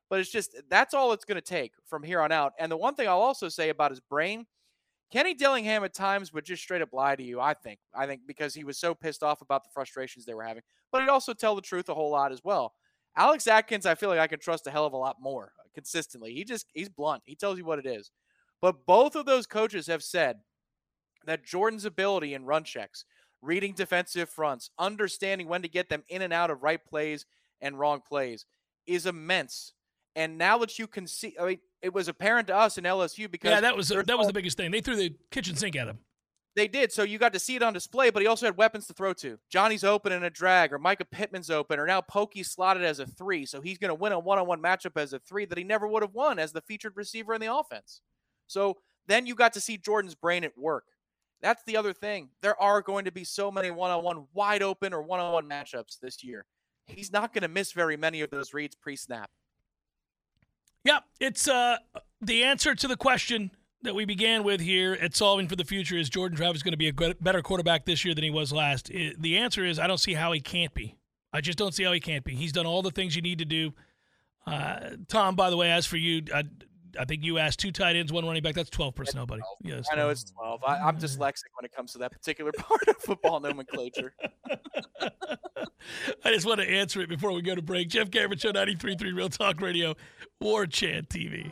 But 0.10 0.20
it's 0.20 0.32
just 0.32 0.56
that's 0.70 0.94
all 0.94 1.14
it's 1.14 1.26
going 1.26 1.36
to 1.36 1.42
take 1.42 1.74
from 1.88 2.04
here 2.04 2.22
on 2.22 2.32
out. 2.32 2.54
And 2.60 2.72
the 2.72 2.78
one 2.78 2.96
thing 2.96 3.08
I'll 3.08 3.20
also 3.20 3.50
say 3.50 3.70
about 3.70 3.92
his 3.92 4.00
brain, 4.00 4.46
Kenny 5.12 5.34
Dillingham 5.34 5.84
at 5.84 5.94
times 5.94 6.34
would 6.34 6.46
just 6.46 6.62
straight 6.62 6.82
up 6.82 6.92
lie 6.92 7.16
to 7.16 7.24
you, 7.24 7.40
I 7.40 7.54
think. 7.54 7.80
I 7.94 8.06
think 8.06 8.22
because 8.28 8.54
he 8.54 8.64
was 8.64 8.78
so 8.78 8.94
pissed 8.94 9.24
off 9.24 9.42
about 9.42 9.64
the 9.64 9.70
frustrations 9.74 10.26
they 10.26 10.34
were 10.34 10.44
having. 10.44 10.64
But 10.92 11.02
he'd 11.02 11.10
also 11.10 11.34
tell 11.34 11.56
the 11.56 11.62
truth 11.62 11.90
a 11.90 11.94
whole 11.94 12.12
lot 12.12 12.32
as 12.32 12.42
well. 12.44 12.74
Alex 13.16 13.48
Atkins, 13.48 13.86
I 13.86 13.96
feel 13.96 14.10
like 14.10 14.20
I 14.20 14.28
can 14.28 14.40
trust 14.40 14.68
a 14.68 14.72
hell 14.72 14.86
of 14.86 14.94
a 14.94 14.98
lot 14.98 15.18
more 15.22 15.52
uh, 15.60 15.68
consistently. 15.74 16.34
He 16.34 16.44
just 16.44 16.68
he's 16.74 16.90
blunt. 16.90 17.24
He 17.26 17.36
tells 17.36 17.58
you 17.58 17.66
what 17.66 17.80
it 17.80 17.86
is. 17.86 18.12
But 18.62 18.86
both 18.86 19.16
of 19.16 19.26
those 19.26 19.46
coaches 19.46 19.88
have 19.88 20.04
said 20.04 20.38
that 21.26 21.46
Jordan's 21.46 21.86
ability 21.86 22.34
in 22.34 22.46
run 22.46 22.64
checks, 22.64 23.06
reading 23.42 23.74
defensive 23.74 24.30
fronts, 24.30 24.70
understanding 24.80 25.48
when 25.48 25.62
to 25.62 25.68
get 25.68 25.90
them 25.90 26.04
in 26.10 26.22
and 26.22 26.34
out 26.34 26.50
of 26.50 26.64
right 26.64 26.84
plays 26.84 27.26
and 27.62 27.78
wrong 27.78 28.02
plays 28.08 28.46
is 28.88 29.06
immense. 29.06 29.74
And 30.16 30.38
now 30.38 30.58
that 30.60 30.78
you 30.80 30.88
can 30.88 31.08
see, 31.08 31.36
I 31.40 31.46
mean, 31.46 31.60
it 31.82 31.94
was 31.94 32.08
apparent 32.08 32.48
to 32.48 32.56
us 32.56 32.78
in 32.78 32.84
LSU 32.84 33.30
because 33.30 33.52
yeah, 33.52 33.62
that 33.62 33.76
was 33.76 33.90
that 33.90 34.18
was 34.18 34.28
the 34.28 34.34
biggest 34.34 34.58
thing. 34.58 34.72
They 34.72 34.82
threw 34.82 34.96
the 34.96 35.14
kitchen 35.32 35.56
sink 35.56 35.76
at 35.76 35.88
him. 35.88 36.00
They 36.56 36.68
did. 36.68 36.92
So 36.92 37.04
you 37.04 37.18
got 37.18 37.34
to 37.34 37.40
see 37.40 37.56
it 37.56 37.64
on 37.64 37.74
display, 37.74 38.12
but 38.12 38.22
he 38.22 38.28
also 38.28 38.46
had 38.46 38.58
weapons 38.58 38.86
to 38.88 38.94
throw 38.94 39.14
to. 39.14 39.40
Johnny's 39.50 39.84
open 39.84 40.12
in 40.12 40.24
a 40.24 40.30
drag, 40.30 40.72
or 40.72 40.78
Mycah 40.78 41.10
Pittman's 41.10 41.50
open, 41.50 41.80
or 41.80 41.88
now 41.88 42.02
Pokey 42.02 42.44
slotted 42.44 42.84
as 42.84 43.00
a 43.00 43.08
three. 43.08 43.46
So 43.46 43.60
he's 43.60 43.80
going 43.80 43.90
to 43.90 43.96
win 43.96 44.12
a 44.12 44.20
one 44.20 44.38
on 44.38 44.46
one 44.46 44.62
matchup 44.62 44.98
as 44.98 45.14
a 45.14 45.20
three 45.20 45.46
that 45.46 45.58
he 45.58 45.64
never 45.64 45.88
would 45.88 46.04
have 46.04 46.14
won 46.14 46.38
as 46.38 46.52
the 46.52 46.62
featured 46.62 46.96
receiver 46.96 47.34
in 47.34 47.42
the 47.42 47.54
offense. 47.54 48.02
So 48.48 48.78
then 49.08 49.26
you 49.26 49.34
got 49.34 49.54
to 49.54 49.62
see 49.62 49.78
Jordan's 49.78 50.16
brain 50.16 50.44
at 50.44 50.58
work. 50.58 50.86
That's 51.42 51.64
the 51.64 51.76
other 51.76 51.92
thing. 51.92 52.30
There 52.42 52.60
are 52.62 52.82
going 52.82 53.06
to 53.06 53.12
be 53.12 53.24
so 53.24 53.52
many 53.52 53.72
one 53.72 53.92
on 53.92 54.04
one 54.04 54.26
wide 54.34 54.62
open 54.62 54.94
or 54.94 55.02
one 55.02 55.20
on 55.20 55.34
one 55.34 55.50
matchups 55.50 56.00
this 56.00 56.24
year. 56.24 56.46
He's 56.86 57.12
not 57.12 57.34
going 57.34 57.42
to 57.42 57.48
miss 57.48 57.72
very 57.72 57.98
many 57.98 58.22
of 58.22 58.30
those 58.30 58.54
reads 58.54 58.76
pre 58.76 58.96
snap. 58.96 59.32
Yeah, 60.84 61.00
it's 61.20 61.48
uh, 61.48 61.78
the 62.22 62.44
answer 62.44 62.76
to 62.76 62.88
the 62.88 62.98
question 62.98 63.52
that 63.84 63.96
we 63.96 64.06
began 64.06 64.44
with 64.44 64.62
here 64.62 64.98
at 65.00 65.16
Solving 65.16 65.48
for 65.48 65.56
the 65.56 65.66
Future 65.66 65.98
is 65.98 66.10
Jordan 66.10 66.38
Travis 66.38 66.64
going 66.64 66.72
to 66.74 66.78
be 66.78 66.88
a 66.90 67.14
better 67.22 67.42
quarterback 67.42 67.86
this 67.86 68.04
year 68.04 68.16
than 68.16 68.24
he 68.24 68.30
was 68.30 68.52
last? 68.52 68.90
It, 68.90 69.22
the 69.22 69.38
answer 69.38 69.66
is 69.66 69.78
I 69.78 69.88
don't 69.88 70.00
see 70.00 70.14
how 70.14 70.32
he 70.32 70.40
can't 70.40 70.74
be. 70.74 70.98
I 71.32 71.42
just 71.42 71.58
don't 71.58 71.74
see 71.74 71.84
how 71.84 71.92
he 71.92 72.00
can't 72.00 72.24
be. 72.24 72.36
He's 72.36 72.52
done 72.52 72.66
all 72.66 72.82
the 72.82 72.92
things 72.92 73.16
you 73.16 73.22
need 73.22 73.40
to 73.40 73.46
do. 73.46 73.74
Uh, 74.46 74.92
Tom, 75.08 75.36
by 75.36 75.50
the 75.50 75.58
way, 75.58 75.72
as 75.72 75.86
for 75.86 75.98
you, 75.98 76.24
I, 76.34 76.44
I 77.00 77.06
think 77.06 77.24
you 77.24 77.40
asked 77.40 77.60
two 77.60 77.72
tight 77.72 77.96
ends, 77.96 78.12
one 78.12 78.26
running 78.26 78.44
back. 78.44 78.56
That's 78.56 78.70
12 78.70 78.96
personnel, 78.96 79.26
buddy. 79.26 79.42
Yeah, 79.62 79.82
I 79.92 79.96
know 79.96 80.10
it's 80.10 80.24
12. 80.24 80.64
I, 80.66 80.88
am 80.88 80.98
dyslexic 80.98 81.50
when 81.56 81.66
it 81.66 81.74
comes 81.76 81.94
to 81.94 81.98
that 82.00 82.12
particular 82.12 82.52
part 82.58 82.88
of 82.88 82.98
football 82.98 83.40
nomenclature. 83.40 84.14
I 86.24 86.32
just 86.32 86.46
want 86.46 86.62
to 86.62 86.70
answer 86.70 87.02
it 87.02 87.10
before 87.10 87.34
we 87.34 87.42
go 87.42 87.56
to 87.56 87.62
break. 87.62 87.90
Jeff 87.90 88.12
Cameron 88.12 88.38
Show, 88.38 88.52
93.3 88.52 89.16
Real 89.16 89.30
Talk 89.30 89.60
Radio, 89.60 89.96
War 90.40 90.68
Chant 90.68 91.10
TV. 91.10 91.52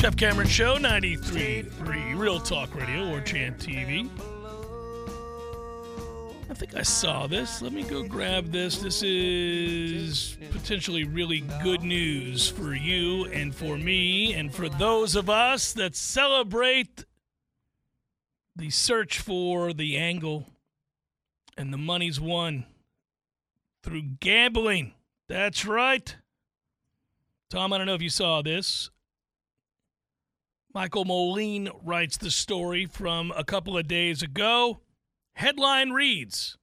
Jeff 0.00 0.16
Cameron 0.16 0.48
Show, 0.48 0.78
93.3 0.78 2.18
Real 2.18 2.40
Talk 2.40 2.74
Radio 2.74 3.10
War 3.10 3.20
Chant 3.20 3.58
TV. 3.58 4.08
I 6.48 6.54
think 6.54 6.74
I 6.74 6.80
saw 6.80 7.26
this. 7.26 7.60
Let 7.60 7.74
me 7.74 7.82
go 7.82 8.02
grab 8.04 8.50
this. 8.50 8.78
This 8.78 9.02
is 9.02 10.38
potentially 10.52 11.04
really 11.04 11.44
good 11.62 11.82
news 11.82 12.48
for 12.48 12.74
you 12.74 13.26
and 13.26 13.54
for 13.54 13.76
me 13.76 14.32
and 14.32 14.54
for 14.54 14.70
those 14.70 15.16
of 15.16 15.28
us 15.28 15.74
that 15.74 15.94
celebrate 15.94 17.04
the 18.56 18.70
search 18.70 19.18
for 19.18 19.74
the 19.74 19.98
angle 19.98 20.46
and 21.58 21.74
the 21.74 21.78
money's 21.78 22.18
won 22.18 22.64
through 23.82 24.04
gambling. 24.18 24.94
That's 25.28 25.66
right. 25.66 26.16
Tom, 27.50 27.74
I 27.74 27.76
don't 27.76 27.86
know 27.86 27.92
if 27.92 28.00
you 28.00 28.08
saw 28.08 28.40
this. 28.40 28.88
Michael 30.72 31.04
Moline 31.04 31.68
writes 31.82 32.16
the 32.16 32.30
story 32.30 32.86
from 32.86 33.32
a 33.36 33.42
couple 33.42 33.76
of 33.76 33.88
days 33.88 34.22
ago. 34.22 34.80
Headline 35.34 35.90
reads 35.90 36.56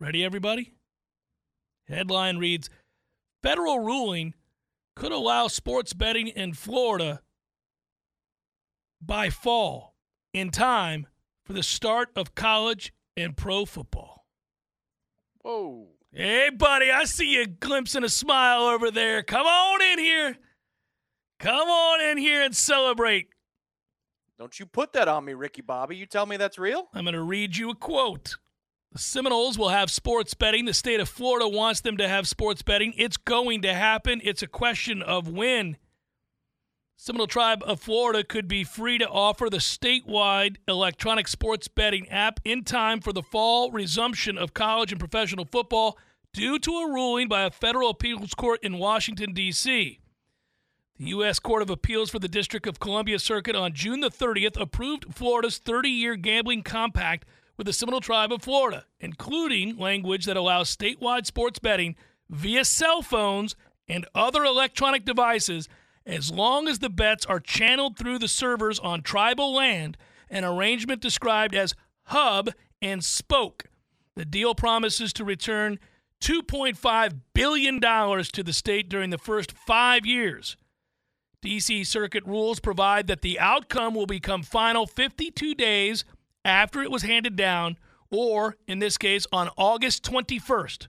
Ready, 0.00 0.24
everybody? 0.24 0.74
Headline 1.86 2.38
reads 2.38 2.70
Federal 3.42 3.80
ruling 3.80 4.34
could 4.96 5.12
allow 5.12 5.48
sports 5.48 5.92
betting 5.92 6.28
in 6.28 6.54
Florida 6.54 7.20
by 9.02 9.28
fall 9.28 9.94
in 10.32 10.50
time 10.50 11.06
for 11.44 11.52
the 11.52 11.62
start 11.62 12.08
of 12.16 12.34
college 12.34 12.92
and 13.16 13.36
pro 13.36 13.66
football. 13.66 14.24
Whoa. 15.42 15.88
Hey, 16.10 16.50
buddy, 16.50 16.90
I 16.90 17.04
see 17.04 17.34
you 17.34 17.46
glimpsing 17.46 18.04
a 18.04 18.08
smile 18.08 18.62
over 18.62 18.90
there. 18.90 19.22
Come 19.22 19.46
on 19.46 19.82
in 19.82 19.98
here. 19.98 20.38
Come 21.38 21.68
on 21.68 22.00
in 22.00 22.18
here 22.18 22.42
and 22.42 22.54
celebrate. 22.54 23.31
Don't 24.42 24.58
you 24.58 24.66
put 24.66 24.92
that 24.94 25.06
on 25.06 25.24
me, 25.24 25.34
Ricky 25.34 25.62
Bobby. 25.62 25.94
You 25.94 26.04
tell 26.04 26.26
me 26.26 26.36
that's 26.36 26.58
real? 26.58 26.88
I'm 26.92 27.04
going 27.04 27.14
to 27.14 27.22
read 27.22 27.56
you 27.56 27.70
a 27.70 27.76
quote. 27.76 28.38
The 28.90 28.98
Seminoles 28.98 29.56
will 29.56 29.68
have 29.68 29.88
sports 29.88 30.34
betting. 30.34 30.64
The 30.64 30.74
state 30.74 30.98
of 30.98 31.08
Florida 31.08 31.46
wants 31.46 31.80
them 31.80 31.96
to 31.98 32.08
have 32.08 32.26
sports 32.26 32.60
betting. 32.60 32.92
It's 32.96 33.16
going 33.16 33.62
to 33.62 33.72
happen. 33.72 34.20
It's 34.24 34.42
a 34.42 34.48
question 34.48 35.00
of 35.00 35.28
when. 35.28 35.76
Seminole 36.96 37.28
Tribe 37.28 37.62
of 37.64 37.78
Florida 37.78 38.24
could 38.24 38.48
be 38.48 38.64
free 38.64 38.98
to 38.98 39.08
offer 39.08 39.48
the 39.48 39.58
statewide 39.58 40.56
electronic 40.66 41.28
sports 41.28 41.68
betting 41.68 42.08
app 42.08 42.40
in 42.44 42.64
time 42.64 43.00
for 43.00 43.12
the 43.12 43.22
fall 43.22 43.70
resumption 43.70 44.36
of 44.36 44.54
college 44.54 44.90
and 44.90 44.98
professional 44.98 45.44
football 45.44 45.96
due 46.32 46.58
to 46.58 46.78
a 46.78 46.92
ruling 46.92 47.28
by 47.28 47.42
a 47.42 47.50
federal 47.52 47.90
appeals 47.90 48.34
court 48.34 48.58
in 48.64 48.78
Washington, 48.78 49.34
D.C. 49.34 50.00
The 50.98 51.06
U.S. 51.06 51.38
Court 51.38 51.62
of 51.62 51.70
Appeals 51.70 52.10
for 52.10 52.18
the 52.18 52.28
District 52.28 52.66
of 52.66 52.78
Columbia 52.78 53.18
Circuit 53.18 53.56
on 53.56 53.72
June 53.72 54.00
the 54.00 54.10
30th 54.10 54.60
approved 54.60 55.14
Florida's 55.14 55.58
30 55.58 55.88
year 55.88 56.16
gambling 56.16 56.62
compact 56.62 57.26
with 57.56 57.66
the 57.66 57.72
Seminole 57.72 58.00
Tribe 58.00 58.32
of 58.32 58.42
Florida, 58.42 58.84
including 59.00 59.78
language 59.78 60.26
that 60.26 60.36
allows 60.36 60.74
statewide 60.74 61.24
sports 61.24 61.58
betting 61.58 61.96
via 62.28 62.64
cell 62.64 63.00
phones 63.00 63.56
and 63.88 64.06
other 64.14 64.44
electronic 64.44 65.04
devices 65.04 65.68
as 66.04 66.30
long 66.30 66.68
as 66.68 66.80
the 66.80 66.90
bets 66.90 67.24
are 67.26 67.40
channeled 67.40 67.96
through 67.96 68.18
the 68.18 68.28
servers 68.28 68.78
on 68.78 69.02
tribal 69.02 69.54
land, 69.54 69.96
an 70.28 70.44
arrangement 70.44 71.00
described 71.00 71.54
as 71.54 71.74
hub 72.04 72.50
and 72.80 73.02
spoke. 73.02 73.64
The 74.14 74.24
deal 74.24 74.54
promises 74.54 75.12
to 75.14 75.24
return 75.24 75.78
$2.5 76.20 77.20
billion 77.34 77.80
to 77.80 78.42
the 78.42 78.52
state 78.52 78.88
during 78.88 79.10
the 79.10 79.18
first 79.18 79.52
five 79.52 80.04
years. 80.04 80.56
DC 81.42 81.86
Circuit 81.86 82.24
rules 82.24 82.60
provide 82.60 83.08
that 83.08 83.22
the 83.22 83.38
outcome 83.40 83.94
will 83.94 84.06
become 84.06 84.42
final 84.42 84.86
52 84.86 85.54
days 85.54 86.04
after 86.44 86.82
it 86.82 86.90
was 86.90 87.02
handed 87.02 87.36
down, 87.36 87.76
or 88.10 88.56
in 88.68 88.78
this 88.78 88.96
case, 88.96 89.26
on 89.32 89.50
August 89.56 90.04
21st. 90.04 90.86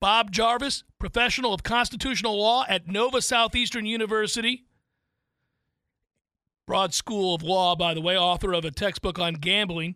Bob 0.00 0.30
Jarvis, 0.30 0.82
professional 0.98 1.54
of 1.54 1.62
constitutional 1.62 2.38
law 2.38 2.64
at 2.68 2.88
Nova 2.88 3.22
Southeastern 3.22 3.86
University, 3.86 4.64
Broad 6.66 6.92
School 6.92 7.34
of 7.34 7.42
Law, 7.42 7.76
by 7.76 7.94
the 7.94 8.00
way, 8.00 8.18
author 8.18 8.52
of 8.52 8.64
a 8.64 8.72
textbook 8.72 9.18
on 9.18 9.34
gambling, 9.34 9.94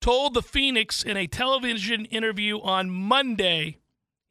told 0.00 0.34
the 0.34 0.42
Phoenix 0.42 1.02
in 1.02 1.16
a 1.16 1.26
television 1.26 2.04
interview 2.06 2.60
on 2.60 2.90
Monday 2.90 3.78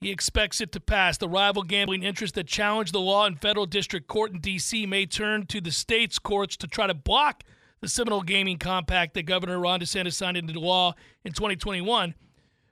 he 0.02 0.12
expects 0.12 0.60
it 0.60 0.72
to 0.72 0.80
pass. 0.80 1.18
The 1.18 1.30
rival 1.30 1.62
gambling 1.62 2.02
interests 2.04 2.36
that 2.36 2.48
challenge 2.48 2.92
the 2.92 3.00
law 3.00 3.28
in 3.28 3.36
federal 3.36 3.68
district 3.68 4.08
court 4.08 4.32
in 4.32 4.40
D.C. 4.40 4.88
may 4.88 5.06
turn 5.06 5.46
to 5.46 5.62
the 5.62 5.72
state's 5.72 6.18
courts 6.20 6.58
to 6.58 6.68
try 6.68 6.88
to 6.88 6.94
block 6.96 7.44
the 7.82 7.88
Seminole 7.88 8.22
Gaming 8.24 8.58
Compact 8.58 9.14
that 9.14 9.24
Governor 9.24 9.60
Ron 9.60 9.80
DeSantis 9.80 10.14
signed 10.14 10.38
into 10.38 10.60
law 10.60 10.96
in 11.24 11.34
2021. 11.34 12.16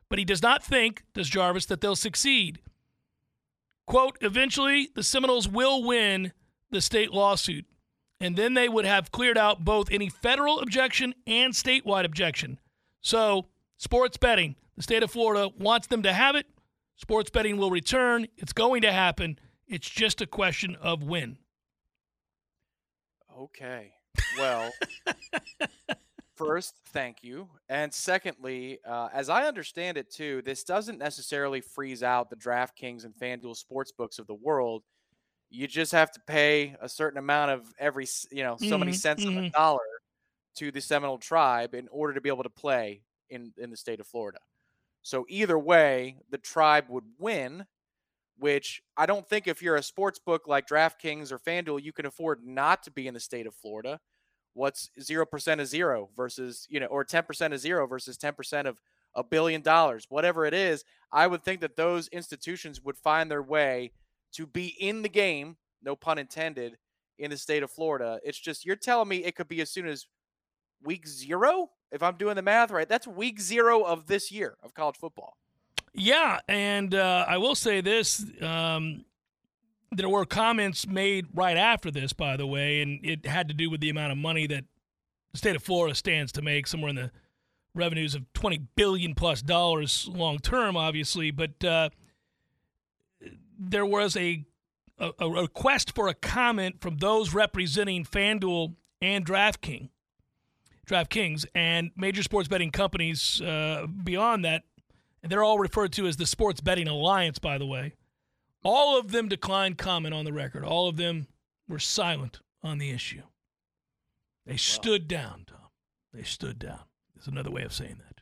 but 0.09 0.19
he 0.19 0.25
does 0.25 0.41
not 0.41 0.63
think, 0.63 1.03
does 1.13 1.29
Jarvis, 1.29 1.67
that 1.67 1.81
they'll 1.81 1.95
succeed. 1.95 2.59
Quote, 3.85 4.17
eventually 4.21 4.89
the 4.95 5.03
Seminoles 5.03 5.47
will 5.47 5.83
win 5.83 6.33
the 6.71 6.81
state 6.81 7.11
lawsuit, 7.11 7.65
and 8.19 8.35
then 8.35 8.55
they 8.55 8.67
would 8.67 8.85
have 8.85 9.11
cleared 9.11 9.37
out 9.37 9.63
both 9.63 9.91
any 9.91 10.09
federal 10.09 10.59
objection 10.59 11.13
and 11.27 11.53
statewide 11.53 12.05
objection. 12.05 12.59
So, 13.01 13.45
sports 13.77 14.17
betting, 14.17 14.55
the 14.75 14.83
state 14.83 15.03
of 15.03 15.11
Florida 15.11 15.49
wants 15.57 15.87
them 15.87 16.03
to 16.03 16.13
have 16.13 16.35
it. 16.35 16.47
Sports 16.99 17.29
betting 17.29 17.57
will 17.57 17.71
return. 17.71 18.27
It's 18.37 18.53
going 18.53 18.81
to 18.81 18.91
happen. 18.91 19.39
It's 19.67 19.89
just 19.89 20.21
a 20.21 20.27
question 20.27 20.75
of 20.75 21.03
when. 21.03 21.37
Okay. 23.37 23.93
Well, 24.37 24.71
first, 26.35 26.75
thank 26.87 27.23
you. 27.23 27.49
And 27.69 27.93
secondly, 27.93 28.79
uh, 28.85 29.09
as 29.13 29.29
I 29.29 29.47
understand 29.47 29.97
it 29.97 30.11
too, 30.11 30.41
this 30.43 30.63
doesn't 30.63 30.97
necessarily 30.97 31.61
freeze 31.61 32.03
out 32.03 32.29
the 32.29 32.35
DraftKings 32.35 33.05
and 33.05 33.13
FanDuel 33.15 33.55
sports 33.55 33.91
books 33.91 34.19
of 34.19 34.27
the 34.27 34.35
world. 34.35 34.83
You 35.49 35.67
just 35.67 35.91
have 35.93 36.11
to 36.11 36.19
pay 36.27 36.75
a 36.81 36.89
certain 36.89 37.17
amount 37.19 37.51
of 37.51 37.73
every, 37.79 38.07
you 38.31 38.43
know, 38.43 38.57
so 38.57 38.77
many 38.77 38.91
Mhm, 38.91 38.95
cents 38.95 39.25
on 39.25 39.35
the 39.35 39.41
mhm. 39.41 39.51
dollar 39.53 39.81
to 40.57 40.71
the 40.71 40.81
Seminole 40.81 41.19
tribe 41.19 41.73
in 41.75 41.87
order 41.89 42.13
to 42.13 42.21
be 42.21 42.29
able 42.29 42.43
to 42.43 42.49
play 42.49 43.03
in 43.29 43.53
in 43.57 43.69
the 43.71 43.77
state 43.77 43.99
of 43.99 44.07
Florida. 44.07 44.39
So 45.01 45.25
either 45.29 45.57
way, 45.57 46.17
the 46.29 46.37
tribe 46.37 46.85
would 46.89 47.05
win, 47.17 47.65
which 48.37 48.81
I 48.95 49.05
don't 49.05 49.27
think 49.27 49.47
if 49.47 49.61
you're 49.61 49.75
a 49.75 49.83
sports 49.83 50.19
book 50.19 50.47
like 50.47 50.67
DraftKings 50.67 51.31
or 51.31 51.39
FanDuel, 51.39 51.83
you 51.83 51.91
can 51.91 52.05
afford 52.05 52.45
not 52.45 52.83
to 52.83 52.91
be 52.91 53.07
in 53.07 53.13
the 53.13 53.19
state 53.19 53.47
of 53.47 53.55
Florida. 53.55 53.99
What's 54.53 54.89
0% 54.99 55.59
of 55.61 55.67
zero 55.67 56.09
versus, 56.15 56.65
you 56.69 56.79
know, 56.79 56.87
or 56.87 57.05
10% 57.05 57.53
of 57.53 57.59
zero 57.59 57.87
versus 57.87 58.17
10% 58.17 58.65
of 58.65 58.81
a 59.15 59.23
billion 59.23 59.61
dollars, 59.61 60.05
whatever 60.09 60.45
it 60.45 60.53
is, 60.53 60.83
I 61.11 61.27
would 61.27 61.43
think 61.43 61.61
that 61.61 61.75
those 61.75 62.07
institutions 62.09 62.81
would 62.83 62.97
find 62.97 63.29
their 63.29 63.41
way 63.41 63.91
to 64.33 64.45
be 64.45 64.67
in 64.79 65.01
the 65.01 65.09
game, 65.09 65.57
no 65.83 65.95
pun 65.95 66.17
intended, 66.17 66.77
in 67.17 67.31
the 67.31 67.37
state 67.37 67.63
of 67.63 67.71
Florida. 67.71 68.19
It's 68.23 68.39
just, 68.39 68.65
you're 68.65 68.75
telling 68.75 69.09
me 69.09 69.17
it 69.17 69.35
could 69.35 69.47
be 69.47 69.61
as 69.61 69.69
soon 69.69 69.87
as 69.87 70.07
week 70.83 71.07
zero? 71.07 71.71
If 71.91 72.03
I'm 72.03 72.15
doing 72.17 72.35
the 72.35 72.41
math 72.41 72.69
right, 72.71 72.87
that's 72.87 73.07
week 73.07 73.41
zero 73.41 73.81
of 73.81 74.05
this 74.07 74.31
year 74.31 74.55
of 74.61 74.73
college 74.73 74.97
football. 74.97 75.37
Yeah, 75.93 76.39
and 76.47 76.93
uh, 76.93 77.25
I 77.27 77.37
will 77.39 77.55
say 77.55 77.81
this: 77.81 78.23
um, 78.41 79.05
there 79.91 80.07
were 80.07 80.25
comments 80.25 80.87
made 80.87 81.27
right 81.33 81.57
after 81.57 81.89
this, 81.89 82.13
by 82.13 82.37
the 82.37 82.45
way, 82.45 82.81
and 82.81 82.99
it 83.03 83.25
had 83.25 83.47
to 83.47 83.55
do 83.55 83.71
with 83.71 83.81
the 83.81 83.89
amount 83.89 84.11
of 84.11 84.19
money 84.19 84.45
that 84.47 84.65
the 85.31 85.37
state 85.37 85.55
of 85.55 85.63
Florida 85.63 85.95
stands 85.95 86.31
to 86.33 86.43
make, 86.43 86.67
somewhere 86.67 86.89
in 86.89 86.95
the 86.95 87.11
revenues 87.73 88.13
of 88.13 88.31
twenty 88.33 88.59
billion 88.75 89.15
plus 89.15 89.41
dollars 89.41 90.07
long 90.11 90.37
term, 90.37 90.77
obviously. 90.77 91.31
But 91.31 91.63
uh, 91.63 91.89
there 93.57 93.85
was 93.85 94.15
a, 94.15 94.45
a 94.99 95.11
a 95.19 95.29
request 95.29 95.95
for 95.95 96.07
a 96.07 96.13
comment 96.13 96.81
from 96.81 96.97
those 96.97 97.33
representing 97.33 98.05
FanDuel 98.05 98.75
and 99.01 99.25
DraftKings. 99.25 99.89
DraftKings 100.89 101.45
and 101.55 101.91
major 101.95 102.23
sports 102.23 102.47
betting 102.47 102.71
companies 102.71 103.41
uh, 103.41 103.87
beyond 104.03 104.43
that 104.45 104.63
and 105.21 105.31
they're 105.31 105.43
all 105.43 105.59
referred 105.59 105.91
to 105.93 106.07
as 106.07 106.17
the 106.17 106.25
Sports 106.25 106.61
Betting 106.61 106.87
Alliance, 106.87 107.39
by 107.39 107.57
the 107.57 107.65
way. 107.65 107.93
All 108.63 108.99
of 108.99 109.11
them 109.11 109.27
declined 109.27 109.77
comment 109.77 110.13
on 110.13 110.25
the 110.25 110.33
record. 110.33 110.63
All 110.63 110.87
of 110.87 110.97
them 110.97 111.27
were 111.67 111.79
silent 111.79 112.39
on 112.63 112.77
the 112.77 112.89
issue. 112.91 113.23
They 114.45 114.57
stood 114.57 115.07
down, 115.07 115.45
Tom. 115.47 115.69
They 116.13 116.23
stood 116.23 116.59
down. 116.59 116.81
There's 117.13 117.27
another 117.27 117.51
way 117.51 117.63
of 117.63 117.73
saying 117.73 117.97
that. 117.99 118.21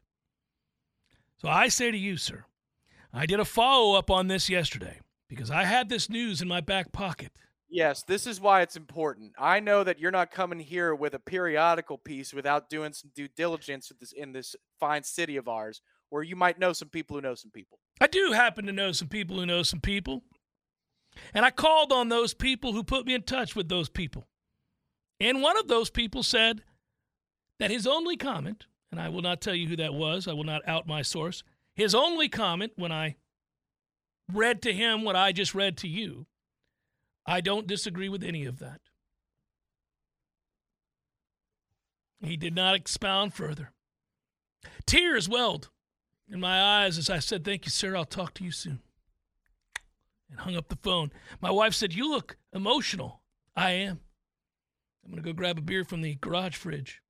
So 1.38 1.48
I 1.48 1.68
say 1.68 1.92
to 1.92 1.98
you, 1.98 2.18
sir, 2.18 2.46
I 3.14 3.26
did 3.26 3.40
a 3.40 3.46
follow 3.46 3.98
up 3.98 4.12
on 4.12 4.28
this 4.28 4.50
yesterday 4.50 5.00
because 5.30 5.50
I 5.50 5.64
had 5.64 5.90
this 5.90 6.10
news 6.10 6.42
in 6.42 6.48
my 6.48 6.62
back 6.62 6.92
pocket. 6.92 7.32
Yes, 7.70 8.04
this 8.04 8.26
is 8.26 8.40
why 8.40 8.62
it's 8.62 8.78
important. 8.78 9.34
I 9.38 9.60
know 9.60 9.84
that 9.84 10.00
you're 10.00 10.12
not 10.12 10.32
coming 10.32 10.60
here 10.60 10.96
with 10.96 11.14
a 11.14 11.20
periodical 11.20 11.98
piece 11.98 12.34
without 12.34 12.70
doing 12.70 12.94
some 12.94 13.12
due 13.14 13.28
diligence 13.28 13.92
this 14.00 14.14
in 14.14 14.32
this 14.32 14.56
fine 14.80 15.04
city 15.04 15.36
of 15.36 15.50
ours, 15.50 15.82
where 16.10 16.24
you 16.24 16.36
might 16.36 16.60
know 16.60 16.72
some 16.72 16.90
people 16.90 17.18
who 17.18 17.22
know 17.22 17.36
some 17.36 17.52
people. 17.52 17.80
I 18.00 18.08
do 18.08 18.32
happen 18.32 18.66
to 18.68 18.72
know 18.72 18.94
some 18.94 19.10
people 19.10 19.38
who 19.38 19.46
know 19.46 19.64
some 19.64 19.82
people. 19.82 20.24
And 21.34 21.44
I 21.44 21.52
called 21.52 21.92
on 21.92 22.10
those 22.10 22.34
people 22.34 22.74
who 22.74 22.84
put 22.84 23.06
me 23.06 23.14
in 23.14 23.24
touch 23.24 23.56
with 23.56 23.68
those 23.68 23.90
people. 23.90 24.28
And 25.20 25.42
one 25.42 25.58
of 25.58 25.68
those 25.68 25.90
people 25.90 26.24
said 26.24 26.62
that 27.60 27.72
his 27.72 27.88
only 27.88 28.16
comment, 28.16 28.68
and 28.92 29.02
I 29.02 29.10
will 29.10 29.22
not 29.22 29.42
tell 29.42 29.56
you 29.56 29.68
who 29.68 29.76
that 29.78 29.94
was, 29.94 30.28
I 30.28 30.34
will 30.34 30.44
not 30.44 30.68
out 30.68 30.88
my 30.88 31.02
source, 31.02 31.44
his 31.76 31.96
only 31.96 32.30
comment 32.30 32.74
when 32.76 32.92
I 32.92 33.16
read 34.32 34.62
to 34.62 34.74
him 34.74 35.04
what 35.04 35.16
I 35.16 35.32
just 35.32 35.56
read 35.56 35.78
to 35.78 35.88
you, 35.88 36.28
I 37.28 37.42
don't 37.42 37.68
disagree 37.68 38.08
with 38.08 38.24
any 38.24 38.46
of 38.46 38.60
that. 38.60 38.80
He 42.22 42.38
did 42.38 42.56
not 42.56 42.74
expound 42.74 43.34
further. 43.34 43.74
Tears 44.86 45.30
welled 45.30 45.70
in 46.32 46.40
my 46.40 46.62
eyes 46.62 46.98
as 46.98 47.10
I 47.10 47.20
said, 47.20 47.44
Thank 47.44 47.66
you, 47.66 47.72
sir. 47.72 47.96
I'll 47.96 48.06
talk 48.06 48.34
to 48.36 48.44
you 48.44 48.52
soon. 48.52 48.80
And 50.32 50.40
hung 50.40 50.56
up 50.56 50.70
the 50.70 50.78
phone. 50.78 51.12
My 51.42 51.52
wife 51.52 51.74
said, 51.74 51.94
You 51.94 52.10
look 52.10 52.38
emotional. 52.54 53.22
I 53.56 53.72
am. 53.72 54.00
I'm 55.04 55.12
going 55.12 55.24
to 55.24 55.30
go 55.30 55.34
grab 55.34 55.58
a 55.58 55.62
beer 55.62 55.84
from 55.84 56.02
the 56.02 56.16
garage 56.16 56.56
fridge. 56.56 57.02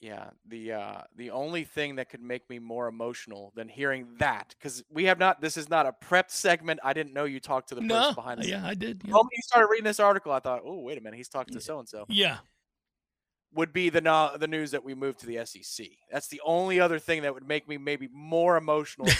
Yeah, 0.00 0.30
the 0.48 0.72
uh 0.72 1.02
the 1.16 1.30
only 1.30 1.64
thing 1.64 1.96
that 1.96 2.08
could 2.08 2.22
make 2.22 2.48
me 2.48 2.58
more 2.58 2.88
emotional 2.88 3.52
than 3.54 3.68
hearing 3.68 4.06
that 4.18 4.54
because 4.58 4.82
we 4.90 5.04
have 5.04 5.18
not. 5.18 5.42
This 5.42 5.58
is 5.58 5.68
not 5.68 5.84
a 5.84 5.92
prepped 5.92 6.30
segment. 6.30 6.80
I 6.82 6.94
didn't 6.94 7.12
know 7.12 7.24
you 7.24 7.38
talked 7.38 7.68
to 7.68 7.74
the 7.74 7.82
person 7.82 7.88
No, 7.88 8.12
behind 8.14 8.40
the 8.42 8.48
yeah, 8.48 8.66
I 8.66 8.72
did. 8.74 9.02
Yeah. 9.04 9.12
you 9.14 9.42
started 9.42 9.68
reading 9.70 9.84
this 9.84 10.00
article, 10.00 10.32
I 10.32 10.40
thought, 10.40 10.62
oh 10.64 10.80
wait 10.80 10.96
a 10.96 11.02
minute, 11.02 11.18
he's 11.18 11.28
talking 11.28 11.52
to 11.54 11.60
so 11.60 11.78
and 11.78 11.86
so. 11.88 12.06
yeah. 12.08 12.38
Would 13.52 13.72
be 13.74 13.90
the 13.90 14.00
no- 14.00 14.36
the 14.38 14.46
news 14.46 14.70
that 14.70 14.84
we 14.84 14.94
moved 14.94 15.18
to 15.20 15.26
the 15.26 15.44
SEC. 15.44 15.86
That's 16.10 16.28
the 16.28 16.40
only 16.46 16.80
other 16.80 16.98
thing 16.98 17.22
that 17.22 17.34
would 17.34 17.46
make 17.46 17.68
me 17.68 17.76
maybe 17.78 18.08
more 18.12 18.56
emotional. 18.56 19.08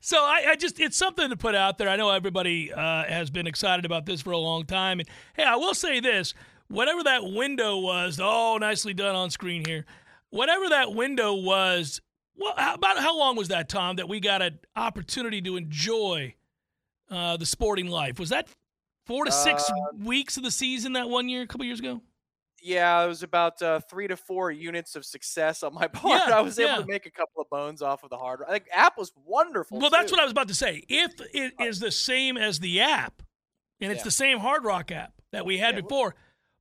so 0.00 0.18
I, 0.18 0.44
I 0.50 0.56
just 0.56 0.78
it's 0.78 0.96
something 0.96 1.30
to 1.30 1.36
put 1.36 1.54
out 1.54 1.78
there. 1.78 1.88
I 1.88 1.96
know 1.96 2.10
everybody 2.10 2.72
uh, 2.72 3.04
has 3.04 3.30
been 3.30 3.46
excited 3.46 3.84
about 3.84 4.06
this 4.06 4.20
for 4.22 4.30
a 4.32 4.38
long 4.38 4.64
time. 4.66 5.00
And 5.00 5.08
hey, 5.34 5.44
I 5.44 5.56
will 5.56 5.74
say 5.74 6.00
this: 6.00 6.34
whatever 6.70 7.02
that 7.04 7.24
window 7.24 7.78
was, 7.78 8.18
oh, 8.22 8.56
nicely 8.60 8.94
done 8.94 9.14
on 9.14 9.30
screen 9.30 9.64
here. 9.66 9.84
Whatever 10.30 10.68
that 10.70 10.94
window 10.94 11.34
was, 11.34 12.00
well, 12.36 12.54
how, 12.56 12.74
about 12.74 12.98
how 12.98 13.18
long 13.18 13.36
was 13.36 13.48
that, 13.48 13.68
Tom? 13.68 13.96
That 13.96 14.08
we 14.08 14.20
got 14.20 14.40
an 14.42 14.58
opportunity 14.76 15.42
to 15.42 15.56
enjoy 15.56 16.34
uh, 17.10 17.36
the 17.36 17.46
sporting 17.46 17.88
life. 17.88 18.18
Was 18.18 18.30
that 18.30 18.48
four 19.06 19.24
to 19.24 19.32
six 19.32 19.68
Uh, 19.68 19.74
weeks 20.04 20.36
of 20.36 20.42
the 20.44 20.50
season 20.50 20.92
that 20.94 21.08
one 21.10 21.28
year, 21.28 21.42
a 21.42 21.46
couple 21.46 21.66
years 21.66 21.80
ago? 21.80 22.00
yeah, 22.62 23.02
it 23.02 23.08
was 23.08 23.22
about 23.22 23.60
uh, 23.62 23.80
three 23.88 24.06
to 24.06 24.18
four 24.18 24.50
units 24.52 24.94
of 24.94 25.02
success 25.04 25.62
on 25.62 25.72
my 25.74 25.86
part. 25.88 26.22
Yeah, 26.28 26.36
I 26.36 26.40
was 26.42 26.58
able 26.58 26.70
yeah. 26.70 26.76
to 26.76 26.86
make 26.86 27.06
a 27.06 27.10
couple 27.10 27.40
of 27.42 27.48
bones 27.48 27.80
off 27.80 28.04
of 28.04 28.10
the 28.10 28.18
hard. 28.18 28.40
I 28.46 28.52
think 28.52 28.66
app 28.72 28.98
was 28.98 29.12
wonderful. 29.24 29.78
Well, 29.80 29.88
that's 29.90 30.12
what 30.12 30.20
I 30.20 30.24
was 30.24 30.30
about 30.32 30.48
to 30.48 30.54
say. 30.54 30.84
If 30.88 31.12
it 31.34 31.54
is 31.58 31.80
the 31.80 31.90
same 31.90 32.36
as 32.36 32.60
the 32.60 32.80
app, 32.82 33.22
and 33.80 33.90
it's 33.90 34.00
Yeah. 34.00 34.04
the 34.04 34.10
same 34.10 34.38
Hard 34.40 34.64
Rock 34.64 34.92
app 34.92 35.14
that 35.32 35.46
we 35.46 35.56
had 35.56 35.74
before, 35.74 36.14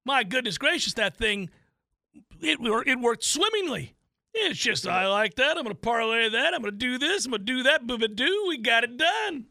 my 0.05 0.23
goodness 0.23 0.57
gracious, 0.57 0.93
that 0.93 1.17
thing 1.17 1.49
it 2.41 2.59
it 2.87 2.99
worked 2.99 3.23
swimmingly. 3.23 3.95
It's 4.33 4.59
just 4.59 4.87
I 4.87 5.07
like 5.07 5.35
that. 5.35 5.57
I'm 5.57 5.63
going 5.63 5.75
to 5.75 5.81
parlay 5.81 6.29
that. 6.29 6.53
I'm 6.53 6.61
going 6.61 6.71
to 6.73 6.77
do 6.77 6.97
this. 6.97 7.25
I'm 7.25 7.31
going 7.31 7.45
to 7.45 7.53
do 7.53 7.63
that. 7.63 7.87
Booba 7.87 8.15
do. 8.15 8.45
We 8.47 8.57
got 8.59 8.83
it 8.83 8.97
done. 8.97 9.45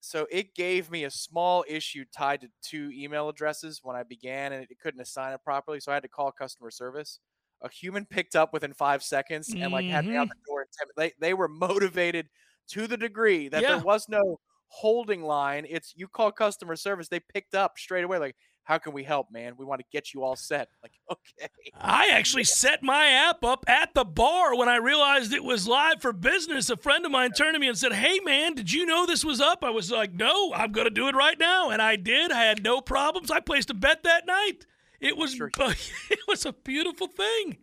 so 0.00 0.26
it 0.30 0.54
gave 0.54 0.90
me 0.90 1.04
a 1.04 1.10
small 1.10 1.64
issue 1.68 2.04
tied 2.16 2.40
to 2.40 2.48
two 2.62 2.90
email 2.94 3.28
addresses 3.28 3.80
when 3.82 3.94
I 3.94 4.02
began, 4.02 4.52
and 4.52 4.62
it 4.62 4.78
couldn't 4.82 5.00
assign 5.00 5.32
it 5.32 5.40
properly. 5.44 5.80
So 5.80 5.92
I 5.92 5.94
had 5.94 6.02
to 6.02 6.08
call 6.08 6.32
customer 6.32 6.70
service. 6.70 7.20
A 7.62 7.70
human 7.70 8.04
picked 8.04 8.34
up 8.34 8.52
within 8.52 8.72
five 8.72 9.04
seconds 9.04 9.54
and 9.54 9.72
like 9.72 9.84
had 9.84 10.04
me 10.04 10.16
out 10.16 10.28
the 10.28 10.34
mm-hmm. 10.34 10.52
door. 10.52 10.62
In 10.62 10.66
10, 10.78 10.88
they 10.96 11.12
they 11.20 11.34
were 11.34 11.48
motivated 11.48 12.28
to 12.70 12.86
the 12.86 12.96
degree 12.96 13.48
that 13.48 13.62
Yeah. 13.62 13.76
there 13.76 13.84
was 13.84 14.08
no 14.08 14.40
holding 14.66 15.22
line. 15.22 15.66
It's 15.68 15.92
you 15.94 16.08
call 16.08 16.32
customer 16.32 16.74
service, 16.74 17.08
they 17.08 17.20
picked 17.20 17.54
up 17.54 17.78
straight 17.78 18.02
away. 18.04 18.18
Like, 18.18 18.36
how 18.64 18.78
can 18.78 18.92
we 18.92 19.02
help, 19.02 19.30
man? 19.32 19.54
We 19.56 19.64
want 19.64 19.80
to 19.80 19.86
get 19.92 20.14
you 20.14 20.22
all 20.22 20.36
set. 20.36 20.68
Like, 20.82 20.92
okay. 21.10 21.48
I 21.80 22.10
actually 22.12 22.44
set 22.44 22.82
my 22.82 23.06
app 23.06 23.44
up 23.44 23.64
at 23.66 23.92
the 23.94 24.04
bar 24.04 24.56
when 24.56 24.68
I 24.68 24.76
realized 24.76 25.32
it 25.32 25.42
was 25.42 25.66
live 25.66 26.00
for 26.00 26.12
business. 26.12 26.70
A 26.70 26.76
friend 26.76 27.04
of 27.04 27.10
mine 27.10 27.32
turned 27.32 27.54
to 27.54 27.58
me 27.58 27.68
and 27.68 27.76
said, 27.76 27.92
Hey, 27.92 28.20
man, 28.20 28.54
did 28.54 28.72
you 28.72 28.86
know 28.86 29.04
this 29.04 29.24
was 29.24 29.40
up? 29.40 29.64
I 29.64 29.70
was 29.70 29.90
like, 29.90 30.12
No, 30.12 30.52
I'm 30.54 30.70
going 30.70 30.86
to 30.86 30.90
do 30.90 31.08
it 31.08 31.16
right 31.16 31.38
now. 31.38 31.70
And 31.70 31.82
I 31.82 31.96
did. 31.96 32.30
I 32.30 32.44
had 32.44 32.62
no 32.62 32.80
problems. 32.80 33.30
I 33.30 33.40
placed 33.40 33.70
a 33.70 33.74
bet 33.74 34.04
that 34.04 34.26
night. 34.26 34.66
It 35.00 35.16
was, 35.16 35.32
Sure. 35.34 35.50
it 35.58 36.20
was 36.28 36.46
a 36.46 36.52
beautiful 36.52 37.08
thing. 37.08 37.58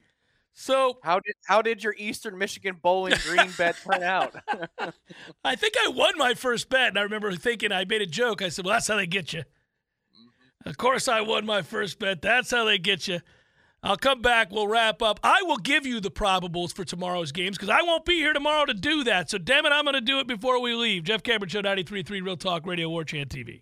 So 0.51 0.99
How 1.01 1.21
did 1.21 1.35
how 1.45 1.61
did 1.61 1.81
your 1.81 1.95
Eastern 1.97 2.37
Michigan 2.37 2.75
Bowling 2.81 3.13
Green 3.23 3.49
bet 3.57 3.77
turn 3.89 4.03
out? 4.03 4.35
I 5.45 5.55
think 5.55 5.75
I 5.85 5.87
won 5.87 6.17
my 6.17 6.33
first 6.33 6.69
bet. 6.69 6.89
And 6.89 6.99
I 6.99 7.03
remember 7.03 7.33
thinking, 7.37 7.71
I 7.71 7.85
made 7.85 8.01
a 8.01 8.05
joke. 8.05 8.41
I 8.41 8.49
said, 8.49 8.65
Well, 8.65 8.73
that's 8.73 8.89
how 8.89 8.97
they 8.97 9.07
get 9.07 9.31
you. 9.31 9.43
Of 10.65 10.77
course, 10.77 11.07
I 11.07 11.21
won 11.21 11.45
my 11.45 11.61
first 11.61 11.99
bet. 11.99 12.21
That's 12.21 12.51
how 12.51 12.65
they 12.65 12.77
get 12.77 13.07
you. 13.07 13.21
I'll 13.81 13.97
come 13.97 14.21
back. 14.21 14.51
We'll 14.51 14.67
wrap 14.67 15.01
up. 15.01 15.19
I 15.23 15.41
will 15.43 15.57
give 15.57 15.85
you 15.85 16.01
the 16.01 16.11
probables 16.11 16.73
for 16.73 16.83
tomorrow's 16.83 17.31
games 17.31 17.57
because 17.57 17.69
I 17.69 17.81
won't 17.81 18.03
be 18.03 18.15
here 18.15 18.33
tomorrow 18.33 18.65
to 18.65 18.73
do 18.73 19.05
that. 19.05 19.29
So, 19.29 19.37
damn 19.37 19.65
it, 19.65 19.71
I'm 19.71 19.85
going 19.85 19.93
to 19.93 20.01
do 20.01 20.19
it 20.19 20.27
before 20.27 20.61
we 20.61 20.73
leave. 20.73 21.05
Jeff 21.05 21.23
Cameron 21.23 21.49
Show, 21.49 21.61
93.3 21.61 22.09
Real 22.21 22.35
Talk 22.35 22.67
Radio, 22.67 22.89
War 22.89 23.05
Chant 23.05 23.29
TV. 23.29 23.61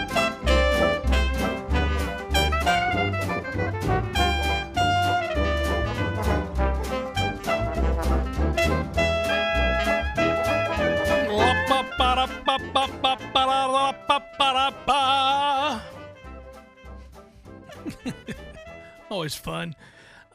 Always 19.11 19.35
fun. 19.35 19.75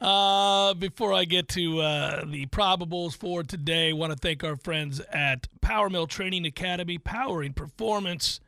Uh, 0.02 0.74
before 0.74 1.14
I 1.14 1.24
get 1.24 1.48
to 1.48 1.80
uh, 1.80 2.26
the 2.26 2.44
probables 2.44 3.16
for 3.16 3.42
today, 3.42 3.94
want 3.94 4.12
to 4.12 4.18
thank 4.18 4.44
our 4.44 4.54
friends 4.56 5.00
at 5.10 5.48
Power 5.62 5.88
Mill 5.88 6.06
Training 6.06 6.44
Academy, 6.44 6.98
powering 6.98 7.54
performance. 7.54 8.38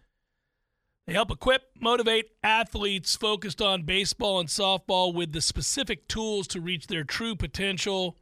They 1.06 1.14
help 1.14 1.30
equip, 1.30 1.62
motivate 1.80 2.26
athletes 2.44 3.16
focused 3.16 3.62
on 3.62 3.84
baseball 3.84 4.38
and 4.38 4.50
softball 4.50 5.14
with 5.14 5.32
the 5.32 5.40
specific 5.40 6.06
tools 6.08 6.46
to 6.48 6.60
reach 6.60 6.88
their 6.88 7.04
true 7.04 7.34
potential. 7.34 8.18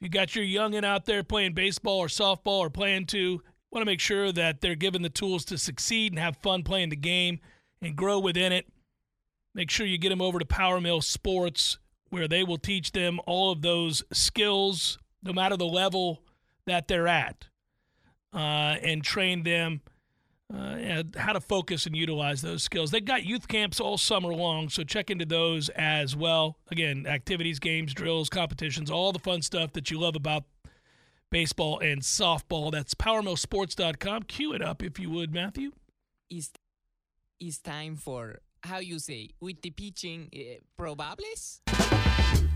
If 0.00 0.04
you 0.04 0.08
got 0.08 0.34
your 0.34 0.46
youngin 0.46 0.84
out 0.84 1.04
there 1.04 1.22
playing 1.22 1.52
baseball 1.52 1.98
or 1.98 2.06
softball 2.06 2.60
or 2.60 2.70
playing 2.70 3.04
to, 3.08 3.42
want 3.70 3.82
to 3.82 3.90
make 3.90 4.00
sure 4.00 4.32
that 4.32 4.62
they're 4.62 4.74
given 4.74 5.02
the 5.02 5.10
tools 5.10 5.44
to 5.44 5.58
succeed 5.58 6.12
and 6.12 6.18
have 6.18 6.38
fun 6.38 6.62
playing 6.62 6.88
the 6.88 6.96
game 6.96 7.40
and 7.82 7.94
grow 7.94 8.18
within 8.18 8.52
it. 8.52 8.71
Make 9.54 9.70
sure 9.70 9.86
you 9.86 9.98
get 9.98 10.08
them 10.08 10.22
over 10.22 10.38
to 10.38 10.44
Power 10.44 10.80
Mill 10.80 11.02
Sports, 11.02 11.78
where 12.10 12.26
they 12.26 12.42
will 12.42 12.58
teach 12.58 12.92
them 12.92 13.20
all 13.26 13.52
of 13.52 13.62
those 13.62 14.02
skills, 14.12 14.98
no 15.22 15.32
matter 15.32 15.56
the 15.56 15.66
level 15.66 16.22
that 16.66 16.88
they're 16.88 17.08
at, 17.08 17.48
uh, 18.32 18.76
and 18.82 19.04
train 19.04 19.42
them 19.42 19.82
uh, 20.54 21.02
how 21.16 21.32
to 21.32 21.40
focus 21.40 21.86
and 21.86 21.96
utilize 21.96 22.42
those 22.42 22.62
skills. 22.62 22.90
They've 22.90 23.04
got 23.04 23.24
youth 23.24 23.48
camps 23.48 23.80
all 23.80 23.96
summer 23.96 24.34
long, 24.34 24.68
so 24.68 24.84
check 24.84 25.10
into 25.10 25.24
those 25.24 25.68
as 25.70 26.14
well. 26.14 26.58
Again, 26.70 27.06
activities, 27.06 27.58
games, 27.58 27.94
drills, 27.94 28.28
competitions, 28.28 28.90
all 28.90 29.12
the 29.12 29.18
fun 29.18 29.42
stuff 29.42 29.72
that 29.72 29.90
you 29.90 29.98
love 29.98 30.16
about 30.16 30.44
baseball 31.30 31.78
and 31.78 32.02
softball. 32.02 32.70
That's 32.70 32.94
PowerMillSports.com. 32.94 34.24
Cue 34.24 34.52
it 34.52 34.62
up 34.62 34.82
if 34.82 34.98
you 34.98 35.10
would, 35.10 35.32
Matthew. 35.32 35.72
It's, 36.28 36.50
it's 37.40 37.58
time 37.58 37.96
for 37.96 38.40
how 38.62 38.78
you 38.78 38.98
say 38.98 39.30
with 39.40 39.60
the 39.62 39.70
pitching 39.70 40.28
uh, 40.34 40.80
probables. 40.80 41.60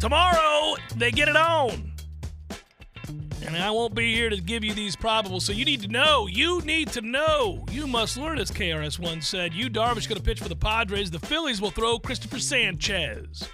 Tomorrow 0.01 0.77
they 0.97 1.11
get 1.11 1.29
it 1.29 1.37
on. 1.37 1.93
And 3.47 3.57
I 3.57 3.71
won't 3.71 3.95
be 3.95 4.13
here 4.13 4.29
to 4.29 4.41
give 4.41 4.65
you 4.65 4.75
these 4.75 4.97
probables. 4.97 5.43
So 5.43 5.53
you 5.53 5.65
need 5.65 5.81
to 5.83 5.89
know. 5.89 6.27
You 6.27 6.61
need 6.63 6.89
to 6.89 7.01
know. 7.01 7.65
You 7.71 7.87
must 7.87 8.17
learn, 8.17 8.39
as 8.39 8.51
KRS 8.51 8.99
One 8.99 9.21
said. 9.21 9.55
Yu, 9.55 9.71
Darvish 9.71 10.09
going 10.09 10.19
to 10.19 10.23
pitch 10.23 10.41
for 10.41 10.49
the 10.49 10.57
Padres. 10.57 11.11
The 11.11 11.21
Phillies 11.21 11.61
will 11.61 11.71
throw 11.71 11.99
Christopher 11.99 12.41
Sanchez. 12.41 13.49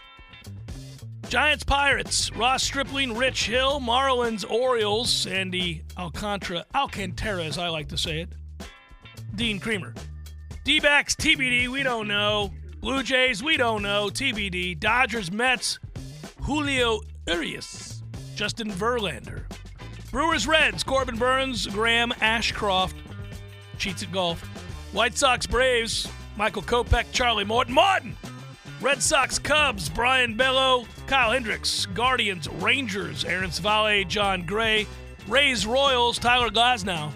Giants 1.29 1.65
Pirates, 1.65 2.31
Ross 2.37 2.63
Stripling, 2.63 3.17
Rich 3.17 3.47
Hill, 3.47 3.81
Marlins, 3.81 4.51
Orioles, 4.51 5.11
Sandy 5.11 5.83
Alcantara, 5.99 6.65
Alcantara, 6.75 7.45
as 7.45 7.59
I 7.59 7.69
like 7.69 7.89
to 7.89 7.99
say 7.99 8.21
it. 8.21 8.29
Dean 9.35 9.59
Kremer. 9.59 9.95
D 10.65 10.79
backs, 10.79 11.17
TBD, 11.17 11.67
we 11.67 11.83
don't 11.83 12.07
know. 12.07 12.53
Blue 12.81 13.03
Jays, 13.03 13.43
we 13.43 13.57
don't 13.57 13.83
know. 13.83 14.09
TBD. 14.09 14.79
Dodgers, 14.79 15.33
Mets, 15.33 15.81
Julio 16.43 17.01
Urias, 17.27 18.03
Justin 18.37 18.71
Verlander. 18.71 19.43
Brewers, 20.13 20.47
Reds, 20.47 20.85
Corbin 20.85 21.17
Burnes, 21.17 21.67
Graham 21.67 22.11
Ashcraft, 22.21 22.95
cheats 23.77 24.05
at 24.05 24.13
golf. 24.13 24.41
White 24.93 25.19
Sox, 25.19 25.47
Braves, 25.47 26.07
Michael 26.37 26.63
Kopech, 26.63 27.07
Charlie 27.13 27.45
Morton. 27.45 27.75
Morton! 27.75 28.17
Red 28.81 29.03
Sox, 29.03 29.39
Cubs, 29.39 29.89
Brayan 29.89 30.37
Bello, 30.37 30.87
Kyle 31.07 31.33
Hendricks, 31.33 31.87
Guardians, 31.87 32.49
Rangers, 32.49 33.25
Aaron 33.25 33.51
Civale, 33.51 34.07
Jon 34.07 34.43
Gray, 34.43 34.87
Rays, 35.29 35.67
Royals, 35.67 36.19
Tyler 36.19 36.51
Glasnow, 36.51 37.13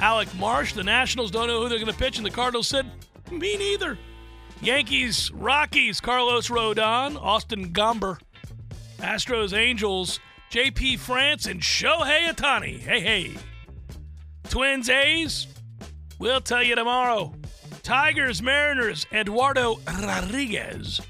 Alec 0.00 0.34
Marsh. 0.36 0.72
The 0.72 0.84
Nationals 0.84 1.30
don't 1.30 1.48
know 1.48 1.62
who 1.62 1.68
they're 1.68 1.78
going 1.78 1.92
to 1.92 1.98
pitch, 1.98 2.16
and 2.16 2.26
the 2.26 2.30
Cardinals 2.30 2.68
said, 2.68 2.90
me 3.30 3.56
neither. 3.56 3.98
Yankees, 4.60 5.30
Rockies, 5.32 6.00
Carlos 6.00 6.48
Rodon, 6.48 7.20
Austin 7.20 7.72
Gomber, 7.72 8.18
Astros, 8.98 9.52
Angels, 9.52 10.20
JP 10.50 10.98
France, 11.00 11.46
and 11.46 11.60
Shohei 11.60 12.28
Ohtani. 12.28 12.78
Hey, 12.78 13.00
hey. 13.00 13.34
Twins, 14.48 14.88
A's, 14.88 15.48
we'll 16.18 16.40
tell 16.40 16.62
you 16.62 16.74
tomorrow. 16.74 17.34
Tigers, 17.82 18.40
Mariners, 18.40 19.06
Eduardo 19.12 19.80
Rodriguez, 20.00 21.00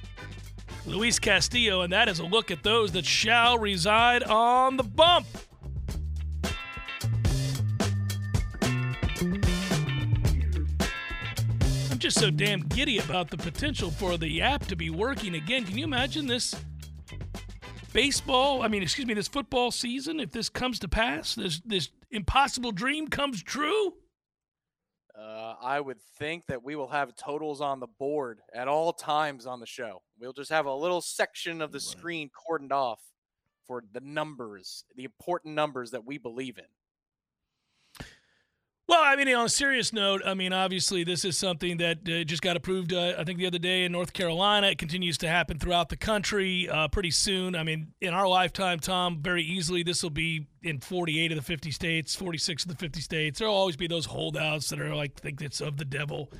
Luis 0.86 1.18
Castillo, 1.18 1.82
and 1.82 1.92
that 1.92 2.08
is 2.08 2.18
a 2.18 2.24
look 2.24 2.50
at 2.50 2.62
those 2.62 2.92
that 2.92 3.04
shall 3.04 3.58
reside 3.58 4.22
on 4.24 4.76
the 4.76 4.82
bump. 4.82 5.26
Just 12.04 12.20
so 12.20 12.30
damn 12.30 12.60
giddy 12.60 12.98
about 12.98 13.30
the 13.30 13.36
potential 13.38 13.90
for 13.90 14.18
the 14.18 14.42
app 14.42 14.66
to 14.66 14.76
be 14.76 14.90
working 14.90 15.36
again. 15.36 15.64
Can 15.64 15.78
you 15.78 15.84
imagine 15.84 16.26
this 16.26 16.54
baseball? 17.94 18.60
I 18.60 18.68
mean, 18.68 18.82
excuse 18.82 19.06
me, 19.06 19.14
this 19.14 19.26
football 19.26 19.70
season, 19.70 20.20
if 20.20 20.30
this 20.30 20.50
comes 20.50 20.78
to 20.80 20.88
pass, 20.88 21.34
this 21.34 21.62
this 21.64 21.88
impossible 22.10 22.72
dream 22.72 23.08
comes 23.08 23.42
true? 23.42 23.94
Uh, 25.18 25.54
I 25.62 25.80
would 25.80 25.98
think 26.18 26.44
that 26.48 26.62
we 26.62 26.76
will 26.76 26.88
have 26.88 27.16
totals 27.16 27.62
on 27.62 27.80
the 27.80 27.86
board 27.86 28.40
at 28.52 28.68
all 28.68 28.92
times 28.92 29.46
on 29.46 29.58
the 29.58 29.66
show. 29.66 30.02
We'll 30.20 30.34
just 30.34 30.50
have 30.50 30.66
a 30.66 30.74
little 30.74 31.00
section 31.00 31.62
of 31.62 31.72
the 31.72 31.80
screen 31.80 32.28
cordoned 32.28 32.72
off 32.72 33.00
for 33.66 33.82
the 33.94 34.00
numbers, 34.00 34.84
the 34.94 35.04
important 35.04 35.54
numbers 35.54 35.92
that 35.92 36.04
we 36.04 36.18
believe 36.18 36.58
in. 36.58 36.64
Well, 38.86 39.00
I 39.02 39.16
mean, 39.16 39.34
on 39.34 39.46
a 39.46 39.48
serious 39.48 39.94
note, 39.94 40.20
I 40.26 40.34
mean, 40.34 40.52
obviously, 40.52 41.04
this 41.04 41.24
is 41.24 41.38
something 41.38 41.78
that 41.78 42.06
uh, 42.06 42.22
just 42.24 42.42
got 42.42 42.54
approved, 42.54 42.92
uh, 42.92 43.14
I 43.18 43.24
think, 43.24 43.38
the 43.38 43.46
other 43.46 43.58
day 43.58 43.84
in 43.84 43.92
North 43.92 44.12
Carolina. 44.12 44.66
It 44.66 44.76
continues 44.76 45.16
to 45.18 45.28
happen 45.28 45.58
throughout 45.58 45.88
the 45.88 45.96
country 45.96 46.68
uh, 46.68 46.88
pretty 46.88 47.10
soon. 47.10 47.56
I 47.56 47.62
mean, 47.62 47.94
in 48.02 48.12
our 48.12 48.28
lifetime, 48.28 48.78
Tom, 48.80 49.22
very 49.22 49.42
easily, 49.42 49.82
this 49.84 50.02
will 50.02 50.10
be 50.10 50.48
in 50.62 50.80
48 50.80 51.32
of 51.32 51.36
the 51.36 51.42
50 51.42 51.70
states, 51.70 52.14
46 52.14 52.64
of 52.64 52.68
the 52.72 52.76
50 52.76 53.00
states. 53.00 53.38
There 53.38 53.48
will 53.48 53.54
always 53.54 53.76
be 53.76 53.86
those 53.86 54.04
holdouts 54.04 54.68
that 54.68 54.78
are 54.78 54.94
like, 54.94 55.14
think 55.14 55.40
it's 55.40 55.62
of 55.62 55.78
the 55.78 55.86
devil, 55.86 56.30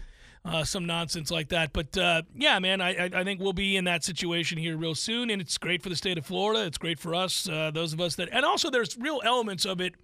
uh, 0.44 0.64
some 0.64 0.84
nonsense 0.84 1.30
like 1.30 1.48
that. 1.48 1.72
But 1.72 1.96
uh, 1.96 2.22
yeah, 2.34 2.58
man, 2.58 2.82
I, 2.82 3.06
I 3.06 3.24
think 3.24 3.40
we'll 3.40 3.54
be 3.54 3.74
in 3.74 3.84
that 3.84 4.04
situation 4.04 4.58
here 4.58 4.76
real 4.76 4.94
soon. 4.94 5.30
And 5.30 5.40
it's 5.40 5.56
great 5.56 5.82
for 5.82 5.88
the 5.88 5.96
state 5.96 6.18
of 6.18 6.26
Florida. 6.26 6.66
It's 6.66 6.78
great 6.78 6.98
for 6.98 7.14
us, 7.14 7.48
uh, 7.48 7.70
those 7.72 7.94
of 7.94 8.02
us 8.02 8.16
that, 8.16 8.28
and 8.32 8.44
also 8.44 8.68
there's 8.68 8.98
real 8.98 9.22
elements 9.24 9.64
of 9.64 9.80
it 9.80 9.94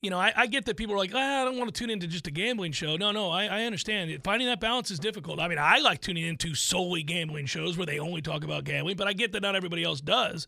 you 0.00 0.10
know, 0.10 0.18
I, 0.18 0.32
I, 0.36 0.46
get 0.46 0.64
that 0.66 0.76
people 0.76 0.94
are 0.94 0.98
like, 0.98 1.12
ah, 1.14 1.42
I 1.42 1.44
don't 1.44 1.58
want 1.58 1.74
to 1.74 1.78
tune 1.78 1.90
into 1.90 2.06
just 2.06 2.26
a 2.28 2.30
gambling 2.30 2.72
show. 2.72 2.96
No, 2.96 3.10
no, 3.10 3.30
I, 3.30 3.46
I 3.46 3.64
understand. 3.64 4.16
Finding 4.22 4.46
that 4.46 4.60
balance 4.60 4.90
is 4.90 4.98
difficult. 4.98 5.40
I 5.40 5.48
mean, 5.48 5.58
I 5.58 5.78
like 5.78 6.00
tuning 6.00 6.24
into 6.24 6.54
solely 6.54 7.02
gambling 7.02 7.46
shows 7.46 7.76
where 7.76 7.86
they 7.86 7.98
only 7.98 8.22
talk 8.22 8.44
about 8.44 8.64
gambling, 8.64 8.96
but 8.96 9.08
I 9.08 9.12
get 9.12 9.32
that 9.32 9.42
not 9.42 9.56
everybody 9.56 9.82
else 9.82 10.00
does. 10.00 10.46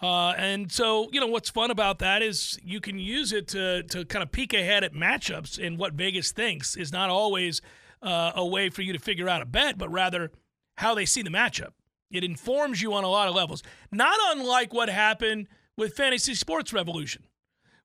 Uh, 0.00 0.30
and 0.36 0.70
so, 0.70 1.08
you 1.10 1.20
know, 1.20 1.26
what's 1.26 1.50
fun 1.50 1.70
about 1.70 2.00
that 2.00 2.22
is 2.22 2.58
you 2.62 2.80
can 2.80 2.98
use 2.98 3.32
it 3.32 3.48
to, 3.48 3.82
to 3.84 4.04
kind 4.04 4.22
of 4.22 4.30
peek 4.30 4.52
ahead 4.52 4.84
at 4.84 4.92
matchups 4.92 5.64
and 5.64 5.78
what 5.78 5.94
Vegas 5.94 6.30
thinks 6.30 6.76
is 6.76 6.92
not 6.92 7.10
always 7.10 7.62
uh, 8.02 8.32
a 8.36 8.46
way 8.46 8.68
for 8.68 8.82
you 8.82 8.92
to 8.92 8.98
figure 8.98 9.28
out 9.28 9.42
a 9.42 9.46
bet, 9.46 9.78
but 9.78 9.90
rather 9.90 10.30
how 10.76 10.94
they 10.94 11.04
see 11.04 11.22
the 11.22 11.30
matchup. 11.30 11.72
It 12.10 12.22
informs 12.22 12.80
you 12.80 12.92
on 12.92 13.04
a 13.04 13.08
lot 13.08 13.28
of 13.28 13.34
levels, 13.34 13.62
not 13.90 14.16
unlike 14.36 14.72
what 14.72 14.88
happened 14.88 15.48
with 15.76 15.94
Fantasy 15.94 16.34
Sports 16.34 16.72
Revolution 16.72 17.24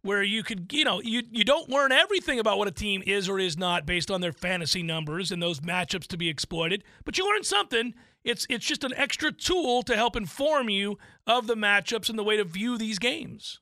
where 0.04 0.22
you 0.22 0.44
could, 0.44 0.72
you 0.72 0.84
know, 0.84 1.02
you, 1.02 1.24
you 1.32 1.44
don't 1.44 1.70
learn 1.70 1.92
everything 1.92 2.40
about 2.40 2.58
what 2.58 2.68
a 2.68 2.72
team 2.72 3.02
is 3.06 3.28
or 3.28 3.40
is 3.40 3.58
not 3.58 3.86
based 3.86 4.12
on 4.12 4.22
their 4.22 4.34
fantasy 4.34 4.84
numbers 4.84 5.32
and 5.32 5.42
those 5.42 5.62
matchups 5.62 6.08
to 6.08 6.18
be 6.18 6.30
exploited, 6.30 6.84
but 7.06 7.18
you 7.18 7.26
learn 7.28 7.44
something. 7.44 7.94
It's 8.24 8.46
it's 8.50 8.66
just 8.66 8.86
an 8.86 8.94
extra 8.96 9.32
tool 9.32 9.84
to 9.84 9.96
help 9.96 10.16
inform 10.16 10.70
you 10.70 10.98
of 11.28 11.48
the 11.48 11.56
matchups 11.56 12.10
and 12.10 12.18
the 12.18 12.24
way 12.24 12.38
to 12.38 12.44
view 12.46 12.78
these 12.78 13.00
games. 13.00 13.60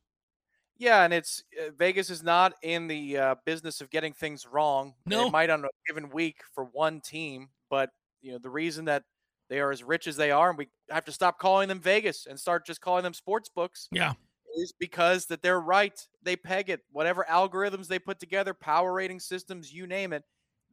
Yeah, 0.77 1.03
and 1.03 1.13
it's 1.13 1.43
uh, 1.59 1.71
Vegas 1.77 2.09
is 2.09 2.23
not 2.23 2.53
in 2.63 2.87
the 2.87 3.17
uh, 3.17 3.35
business 3.45 3.81
of 3.81 3.89
getting 3.91 4.13
things 4.13 4.47
wrong. 4.47 4.95
No. 5.05 5.27
It 5.27 5.31
might 5.31 5.49
on 5.49 5.63
a 5.63 5.67
given 5.87 6.09
week 6.09 6.37
for 6.53 6.65
one 6.65 7.01
team, 7.01 7.49
but 7.69 7.91
you 8.21 8.31
know 8.31 8.39
the 8.39 8.49
reason 8.49 8.85
that 8.85 9.03
they 9.49 9.59
are 9.59 9.71
as 9.71 9.83
rich 9.83 10.07
as 10.07 10.15
they 10.15 10.31
are, 10.31 10.49
and 10.49 10.57
we 10.57 10.69
have 10.89 11.05
to 11.05 11.11
stop 11.11 11.37
calling 11.37 11.67
them 11.67 11.79
Vegas 11.79 12.25
and 12.25 12.39
start 12.39 12.65
just 12.65 12.81
calling 12.81 13.03
them 13.03 13.13
sports 13.13 13.49
books, 13.49 13.89
Yeah. 13.91 14.13
Is 14.55 14.73
because 14.77 15.27
that 15.27 15.41
they're 15.41 15.59
right. 15.61 16.07
They 16.21 16.35
peg 16.35 16.69
it. 16.69 16.81
Whatever 16.91 17.25
algorithms 17.29 17.87
they 17.87 17.99
put 17.99 18.19
together, 18.19 18.53
power 18.53 18.93
rating 18.93 19.19
systems, 19.19 19.73
you 19.73 19.87
name 19.87 20.13
it, 20.13 20.23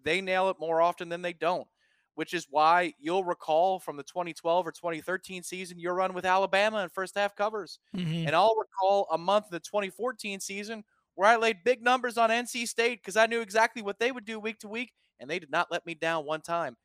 they 0.03 0.20
nail 0.20 0.49
it 0.51 0.59
more 0.59 0.81
often 0.81 1.09
than 1.09 1.22
they 1.22 1.33
don't. 1.33 1.68
Which 2.14 2.35
is 2.35 2.49
why 2.51 2.95
you'll 2.99 3.24
recall 3.24 3.79
from 3.79 3.97
the 3.97 4.03
2012 4.03 4.66
or 4.66 4.72
2013 4.72 5.43
season 5.45 5.79
your 5.79 5.95
run 5.95 6.14
with 6.14 6.24
Alabama 6.26 6.83
in 6.83 6.89
first 6.89 7.14
half 7.14 7.37
covers. 7.37 7.79
Mhm. 7.93 8.26
And 8.26 8.35
I'll 8.35 8.57
recall 8.57 9.07
a 9.12 9.18
month 9.18 9.47
in 9.47 9.51
the 9.53 9.61
2014 9.61 10.41
season 10.41 10.85
where 11.14 11.29
I 11.29 11.37
laid 11.37 11.64
big 11.64 11.83
numbers 11.83 12.18
on 12.18 12.31
NC 12.31 12.66
State 12.66 13.01
because 13.01 13.16
I 13.16 13.26
knew 13.26 13.41
exactly 13.41 13.83
what 13.83 13.99
they 14.01 14.11
would 14.12 14.24
do 14.24 14.41
week 14.41 14.59
to 14.61 14.68
week, 14.68 14.93
and 15.20 15.31
they 15.31 15.39
did 15.39 15.51
not 15.51 15.70
let 15.70 15.87
me 15.87 15.95
down 15.95 16.24
one 16.26 16.41
time. 16.43 16.76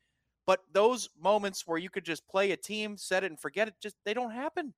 But 0.46 0.60
those 0.72 1.08
moments 1.16 1.66
where 1.66 1.78
you 1.78 1.90
could 1.90 2.04
just 2.04 2.28
play 2.28 2.50
a 2.52 2.56
team, 2.56 2.96
set 2.96 3.24
it 3.24 3.30
and 3.32 3.40
forget 3.40 3.68
it, 3.68 3.74
just 3.80 3.96
they 4.04 4.14
don't 4.14 4.30
happen 4.32 4.74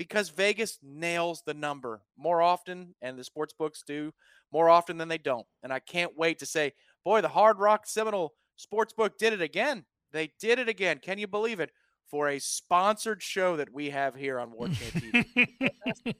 because 0.00 0.30
Vegas 0.30 0.78
nails 0.82 1.42
the 1.44 1.52
number 1.52 2.00
more 2.16 2.40
often, 2.40 2.94
and 3.02 3.18
the 3.18 3.22
sports 3.22 3.52
books 3.52 3.84
do 3.86 4.14
more 4.50 4.70
often 4.70 4.96
than 4.96 5.08
they 5.08 5.18
don't. 5.18 5.46
And 5.62 5.74
I 5.74 5.78
can't 5.78 6.16
wait 6.16 6.38
to 6.38 6.46
say, 6.46 6.72
boy, 7.04 7.20
the 7.20 7.28
Hard 7.28 7.58
Rock 7.58 7.86
Seminole 7.86 8.32
Sportsbook 8.58 9.18
did 9.18 9.34
it 9.34 9.42
again. 9.42 9.84
They 10.10 10.32
did 10.40 10.58
it 10.58 10.70
again. 10.70 11.00
Can 11.02 11.18
you 11.18 11.26
believe 11.26 11.60
it? 11.60 11.70
For 12.08 12.30
a 12.30 12.38
sponsored 12.38 13.22
show 13.22 13.58
that 13.58 13.74
we 13.74 13.90
have 13.90 14.14
here 14.14 14.40
on 14.40 14.52
War 14.52 14.68
TV. 14.68 15.70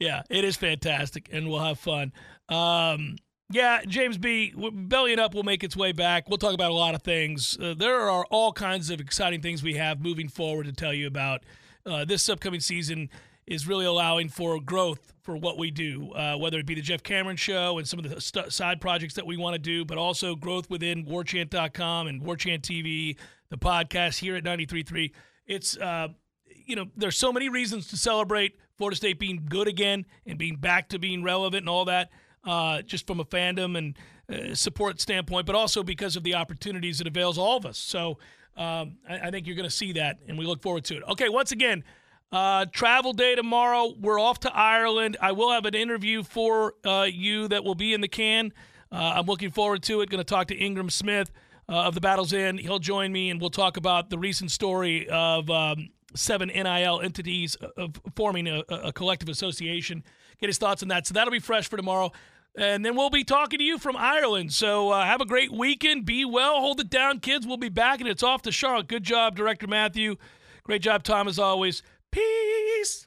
yeah, 0.00 0.22
it 0.30 0.46
is 0.46 0.56
fantastic, 0.56 1.28
and 1.30 1.50
we'll 1.50 1.62
have 1.62 1.78
fun. 1.78 2.14
Um, 2.48 3.16
yeah, 3.50 3.82
James 3.86 4.16
B. 4.16 4.54
Bellying 4.56 5.18
Up 5.18 5.34
will 5.34 5.42
make 5.42 5.62
its 5.64 5.76
way 5.76 5.92
back. 5.92 6.30
We'll 6.30 6.38
talk 6.38 6.54
about 6.54 6.70
a 6.70 6.74
lot 6.74 6.94
of 6.94 7.02
things. 7.02 7.58
Uh, 7.60 7.74
there 7.76 8.08
are 8.08 8.24
all 8.30 8.54
kinds 8.54 8.88
of 8.88 9.00
exciting 9.00 9.42
things 9.42 9.62
we 9.62 9.74
have 9.74 10.00
moving 10.00 10.30
forward 10.30 10.64
to 10.64 10.72
tell 10.72 10.94
you 10.94 11.06
about. 11.06 11.42
Uh, 11.86 12.04
this 12.04 12.28
upcoming 12.28 12.60
season 12.60 13.10
is 13.46 13.66
really 13.66 13.84
allowing 13.84 14.28
for 14.28 14.58
growth 14.60 15.12
for 15.22 15.36
what 15.36 15.58
we 15.58 15.70
do, 15.70 16.10
uh, 16.12 16.36
whether 16.36 16.58
it 16.58 16.66
be 16.66 16.74
the 16.74 16.80
Jeff 16.80 17.02
Cameron 17.02 17.36
Show 17.36 17.78
and 17.78 17.86
some 17.86 17.98
of 17.98 18.08
the 18.08 18.20
st- 18.20 18.52
side 18.52 18.80
projects 18.80 19.14
that 19.14 19.26
we 19.26 19.36
want 19.36 19.54
to 19.54 19.58
do, 19.58 19.84
but 19.84 19.98
also 19.98 20.34
growth 20.34 20.68
within 20.70 21.04
warchant.com 21.04 22.06
and 22.06 22.22
Warchant 22.22 22.60
TV, 22.62 23.16
the 23.50 23.58
podcast 23.58 24.18
here 24.18 24.36
at 24.36 24.44
93.3. 24.44 25.12
It's, 25.46 25.76
uh, 25.76 26.08
you 26.46 26.76
know, 26.76 26.86
there's 26.96 27.18
so 27.18 27.32
many 27.32 27.48
reasons 27.48 27.88
to 27.88 27.96
celebrate 27.96 28.56
Florida 28.76 28.96
State 28.96 29.18
being 29.18 29.46
good 29.48 29.68
again 29.68 30.06
and 30.26 30.38
being 30.38 30.56
back 30.56 30.88
to 30.90 30.98
being 30.98 31.22
relevant 31.22 31.62
and 31.62 31.68
all 31.68 31.84
that, 31.84 32.10
uh, 32.44 32.82
just 32.82 33.06
from 33.06 33.20
a 33.20 33.24
fandom 33.24 33.76
and 33.76 33.98
uh, 34.32 34.54
support 34.54 35.00
standpoint, 35.00 35.46
but 35.46 35.54
also 35.54 35.82
because 35.82 36.16
of 36.16 36.22
the 36.22 36.34
opportunities 36.34 37.00
it 37.00 37.06
avails 37.06 37.36
all 37.36 37.56
of 37.56 37.66
us. 37.66 37.78
So 37.78 38.18
um, 38.56 38.98
I, 39.08 39.18
I 39.24 39.30
think 39.30 39.46
you're 39.46 39.56
going 39.56 39.68
to 39.68 39.74
see 39.74 39.92
that, 39.92 40.18
and 40.28 40.38
we 40.38 40.46
look 40.46 40.62
forward 40.62 40.84
to 40.86 40.96
it. 40.96 41.02
Okay, 41.10 41.28
once 41.28 41.52
again, 41.52 41.84
uh, 42.32 42.66
travel 42.66 43.12
day 43.12 43.34
tomorrow. 43.34 43.94
We're 44.00 44.20
off 44.20 44.40
to 44.40 44.54
Ireland. 44.54 45.16
I 45.20 45.32
will 45.32 45.52
have 45.52 45.66
an 45.66 45.74
interview 45.74 46.22
for 46.22 46.74
uh, 46.84 47.06
you 47.10 47.48
that 47.48 47.64
will 47.64 47.74
be 47.74 47.94
in 47.94 48.00
the 48.00 48.08
can. 48.08 48.52
Uh, 48.90 49.14
I'm 49.16 49.26
looking 49.26 49.50
forward 49.50 49.82
to 49.84 50.00
it. 50.00 50.10
Going 50.10 50.18
to 50.18 50.24
talk 50.24 50.48
to 50.48 50.54
Ingram 50.54 50.90
Smith 50.90 51.30
uh, 51.68 51.84
of 51.84 51.94
the 51.94 52.00
Battle's 52.00 52.32
End. 52.32 52.60
He'll 52.60 52.78
join 52.78 53.12
me, 53.12 53.30
and 53.30 53.40
we'll 53.40 53.50
talk 53.50 53.76
about 53.76 54.10
the 54.10 54.18
recent 54.18 54.50
story 54.50 55.08
of 55.08 55.50
um, 55.50 55.90
seven 56.14 56.48
NIL 56.48 57.00
entities 57.00 57.56
of 57.76 58.00
forming 58.16 58.46
a, 58.46 58.62
a 58.68 58.92
collective 58.92 59.28
association. 59.28 60.04
Get 60.40 60.48
his 60.48 60.58
thoughts 60.58 60.82
on 60.82 60.88
that. 60.88 61.06
So 61.06 61.14
that'll 61.14 61.32
be 61.32 61.38
fresh 61.38 61.68
for 61.68 61.76
tomorrow. 61.76 62.12
And 62.56 62.84
then 62.84 62.94
we'll 62.94 63.10
be 63.10 63.24
talking 63.24 63.58
to 63.58 63.64
you 63.64 63.78
from 63.78 63.96
Ireland. 63.96 64.52
So 64.52 64.90
uh, 64.90 65.04
have 65.04 65.20
a 65.20 65.26
great 65.26 65.52
weekend. 65.52 66.04
Be 66.04 66.24
well. 66.24 66.60
Hold 66.60 66.80
it 66.80 66.88
down, 66.90 67.18
kids. 67.18 67.46
We'll 67.46 67.56
be 67.56 67.68
back, 67.68 68.00
and 68.00 68.08
it's 68.08 68.22
off 68.22 68.42
to 68.42 68.52
Charlotte. 68.52 68.86
Good 68.86 69.02
job, 69.02 69.36
Director 69.36 69.66
Matthew. 69.66 70.16
Great 70.62 70.82
job, 70.82 71.02
Tom, 71.02 71.26
as 71.26 71.38
always. 71.38 71.82
Peace. 72.12 73.06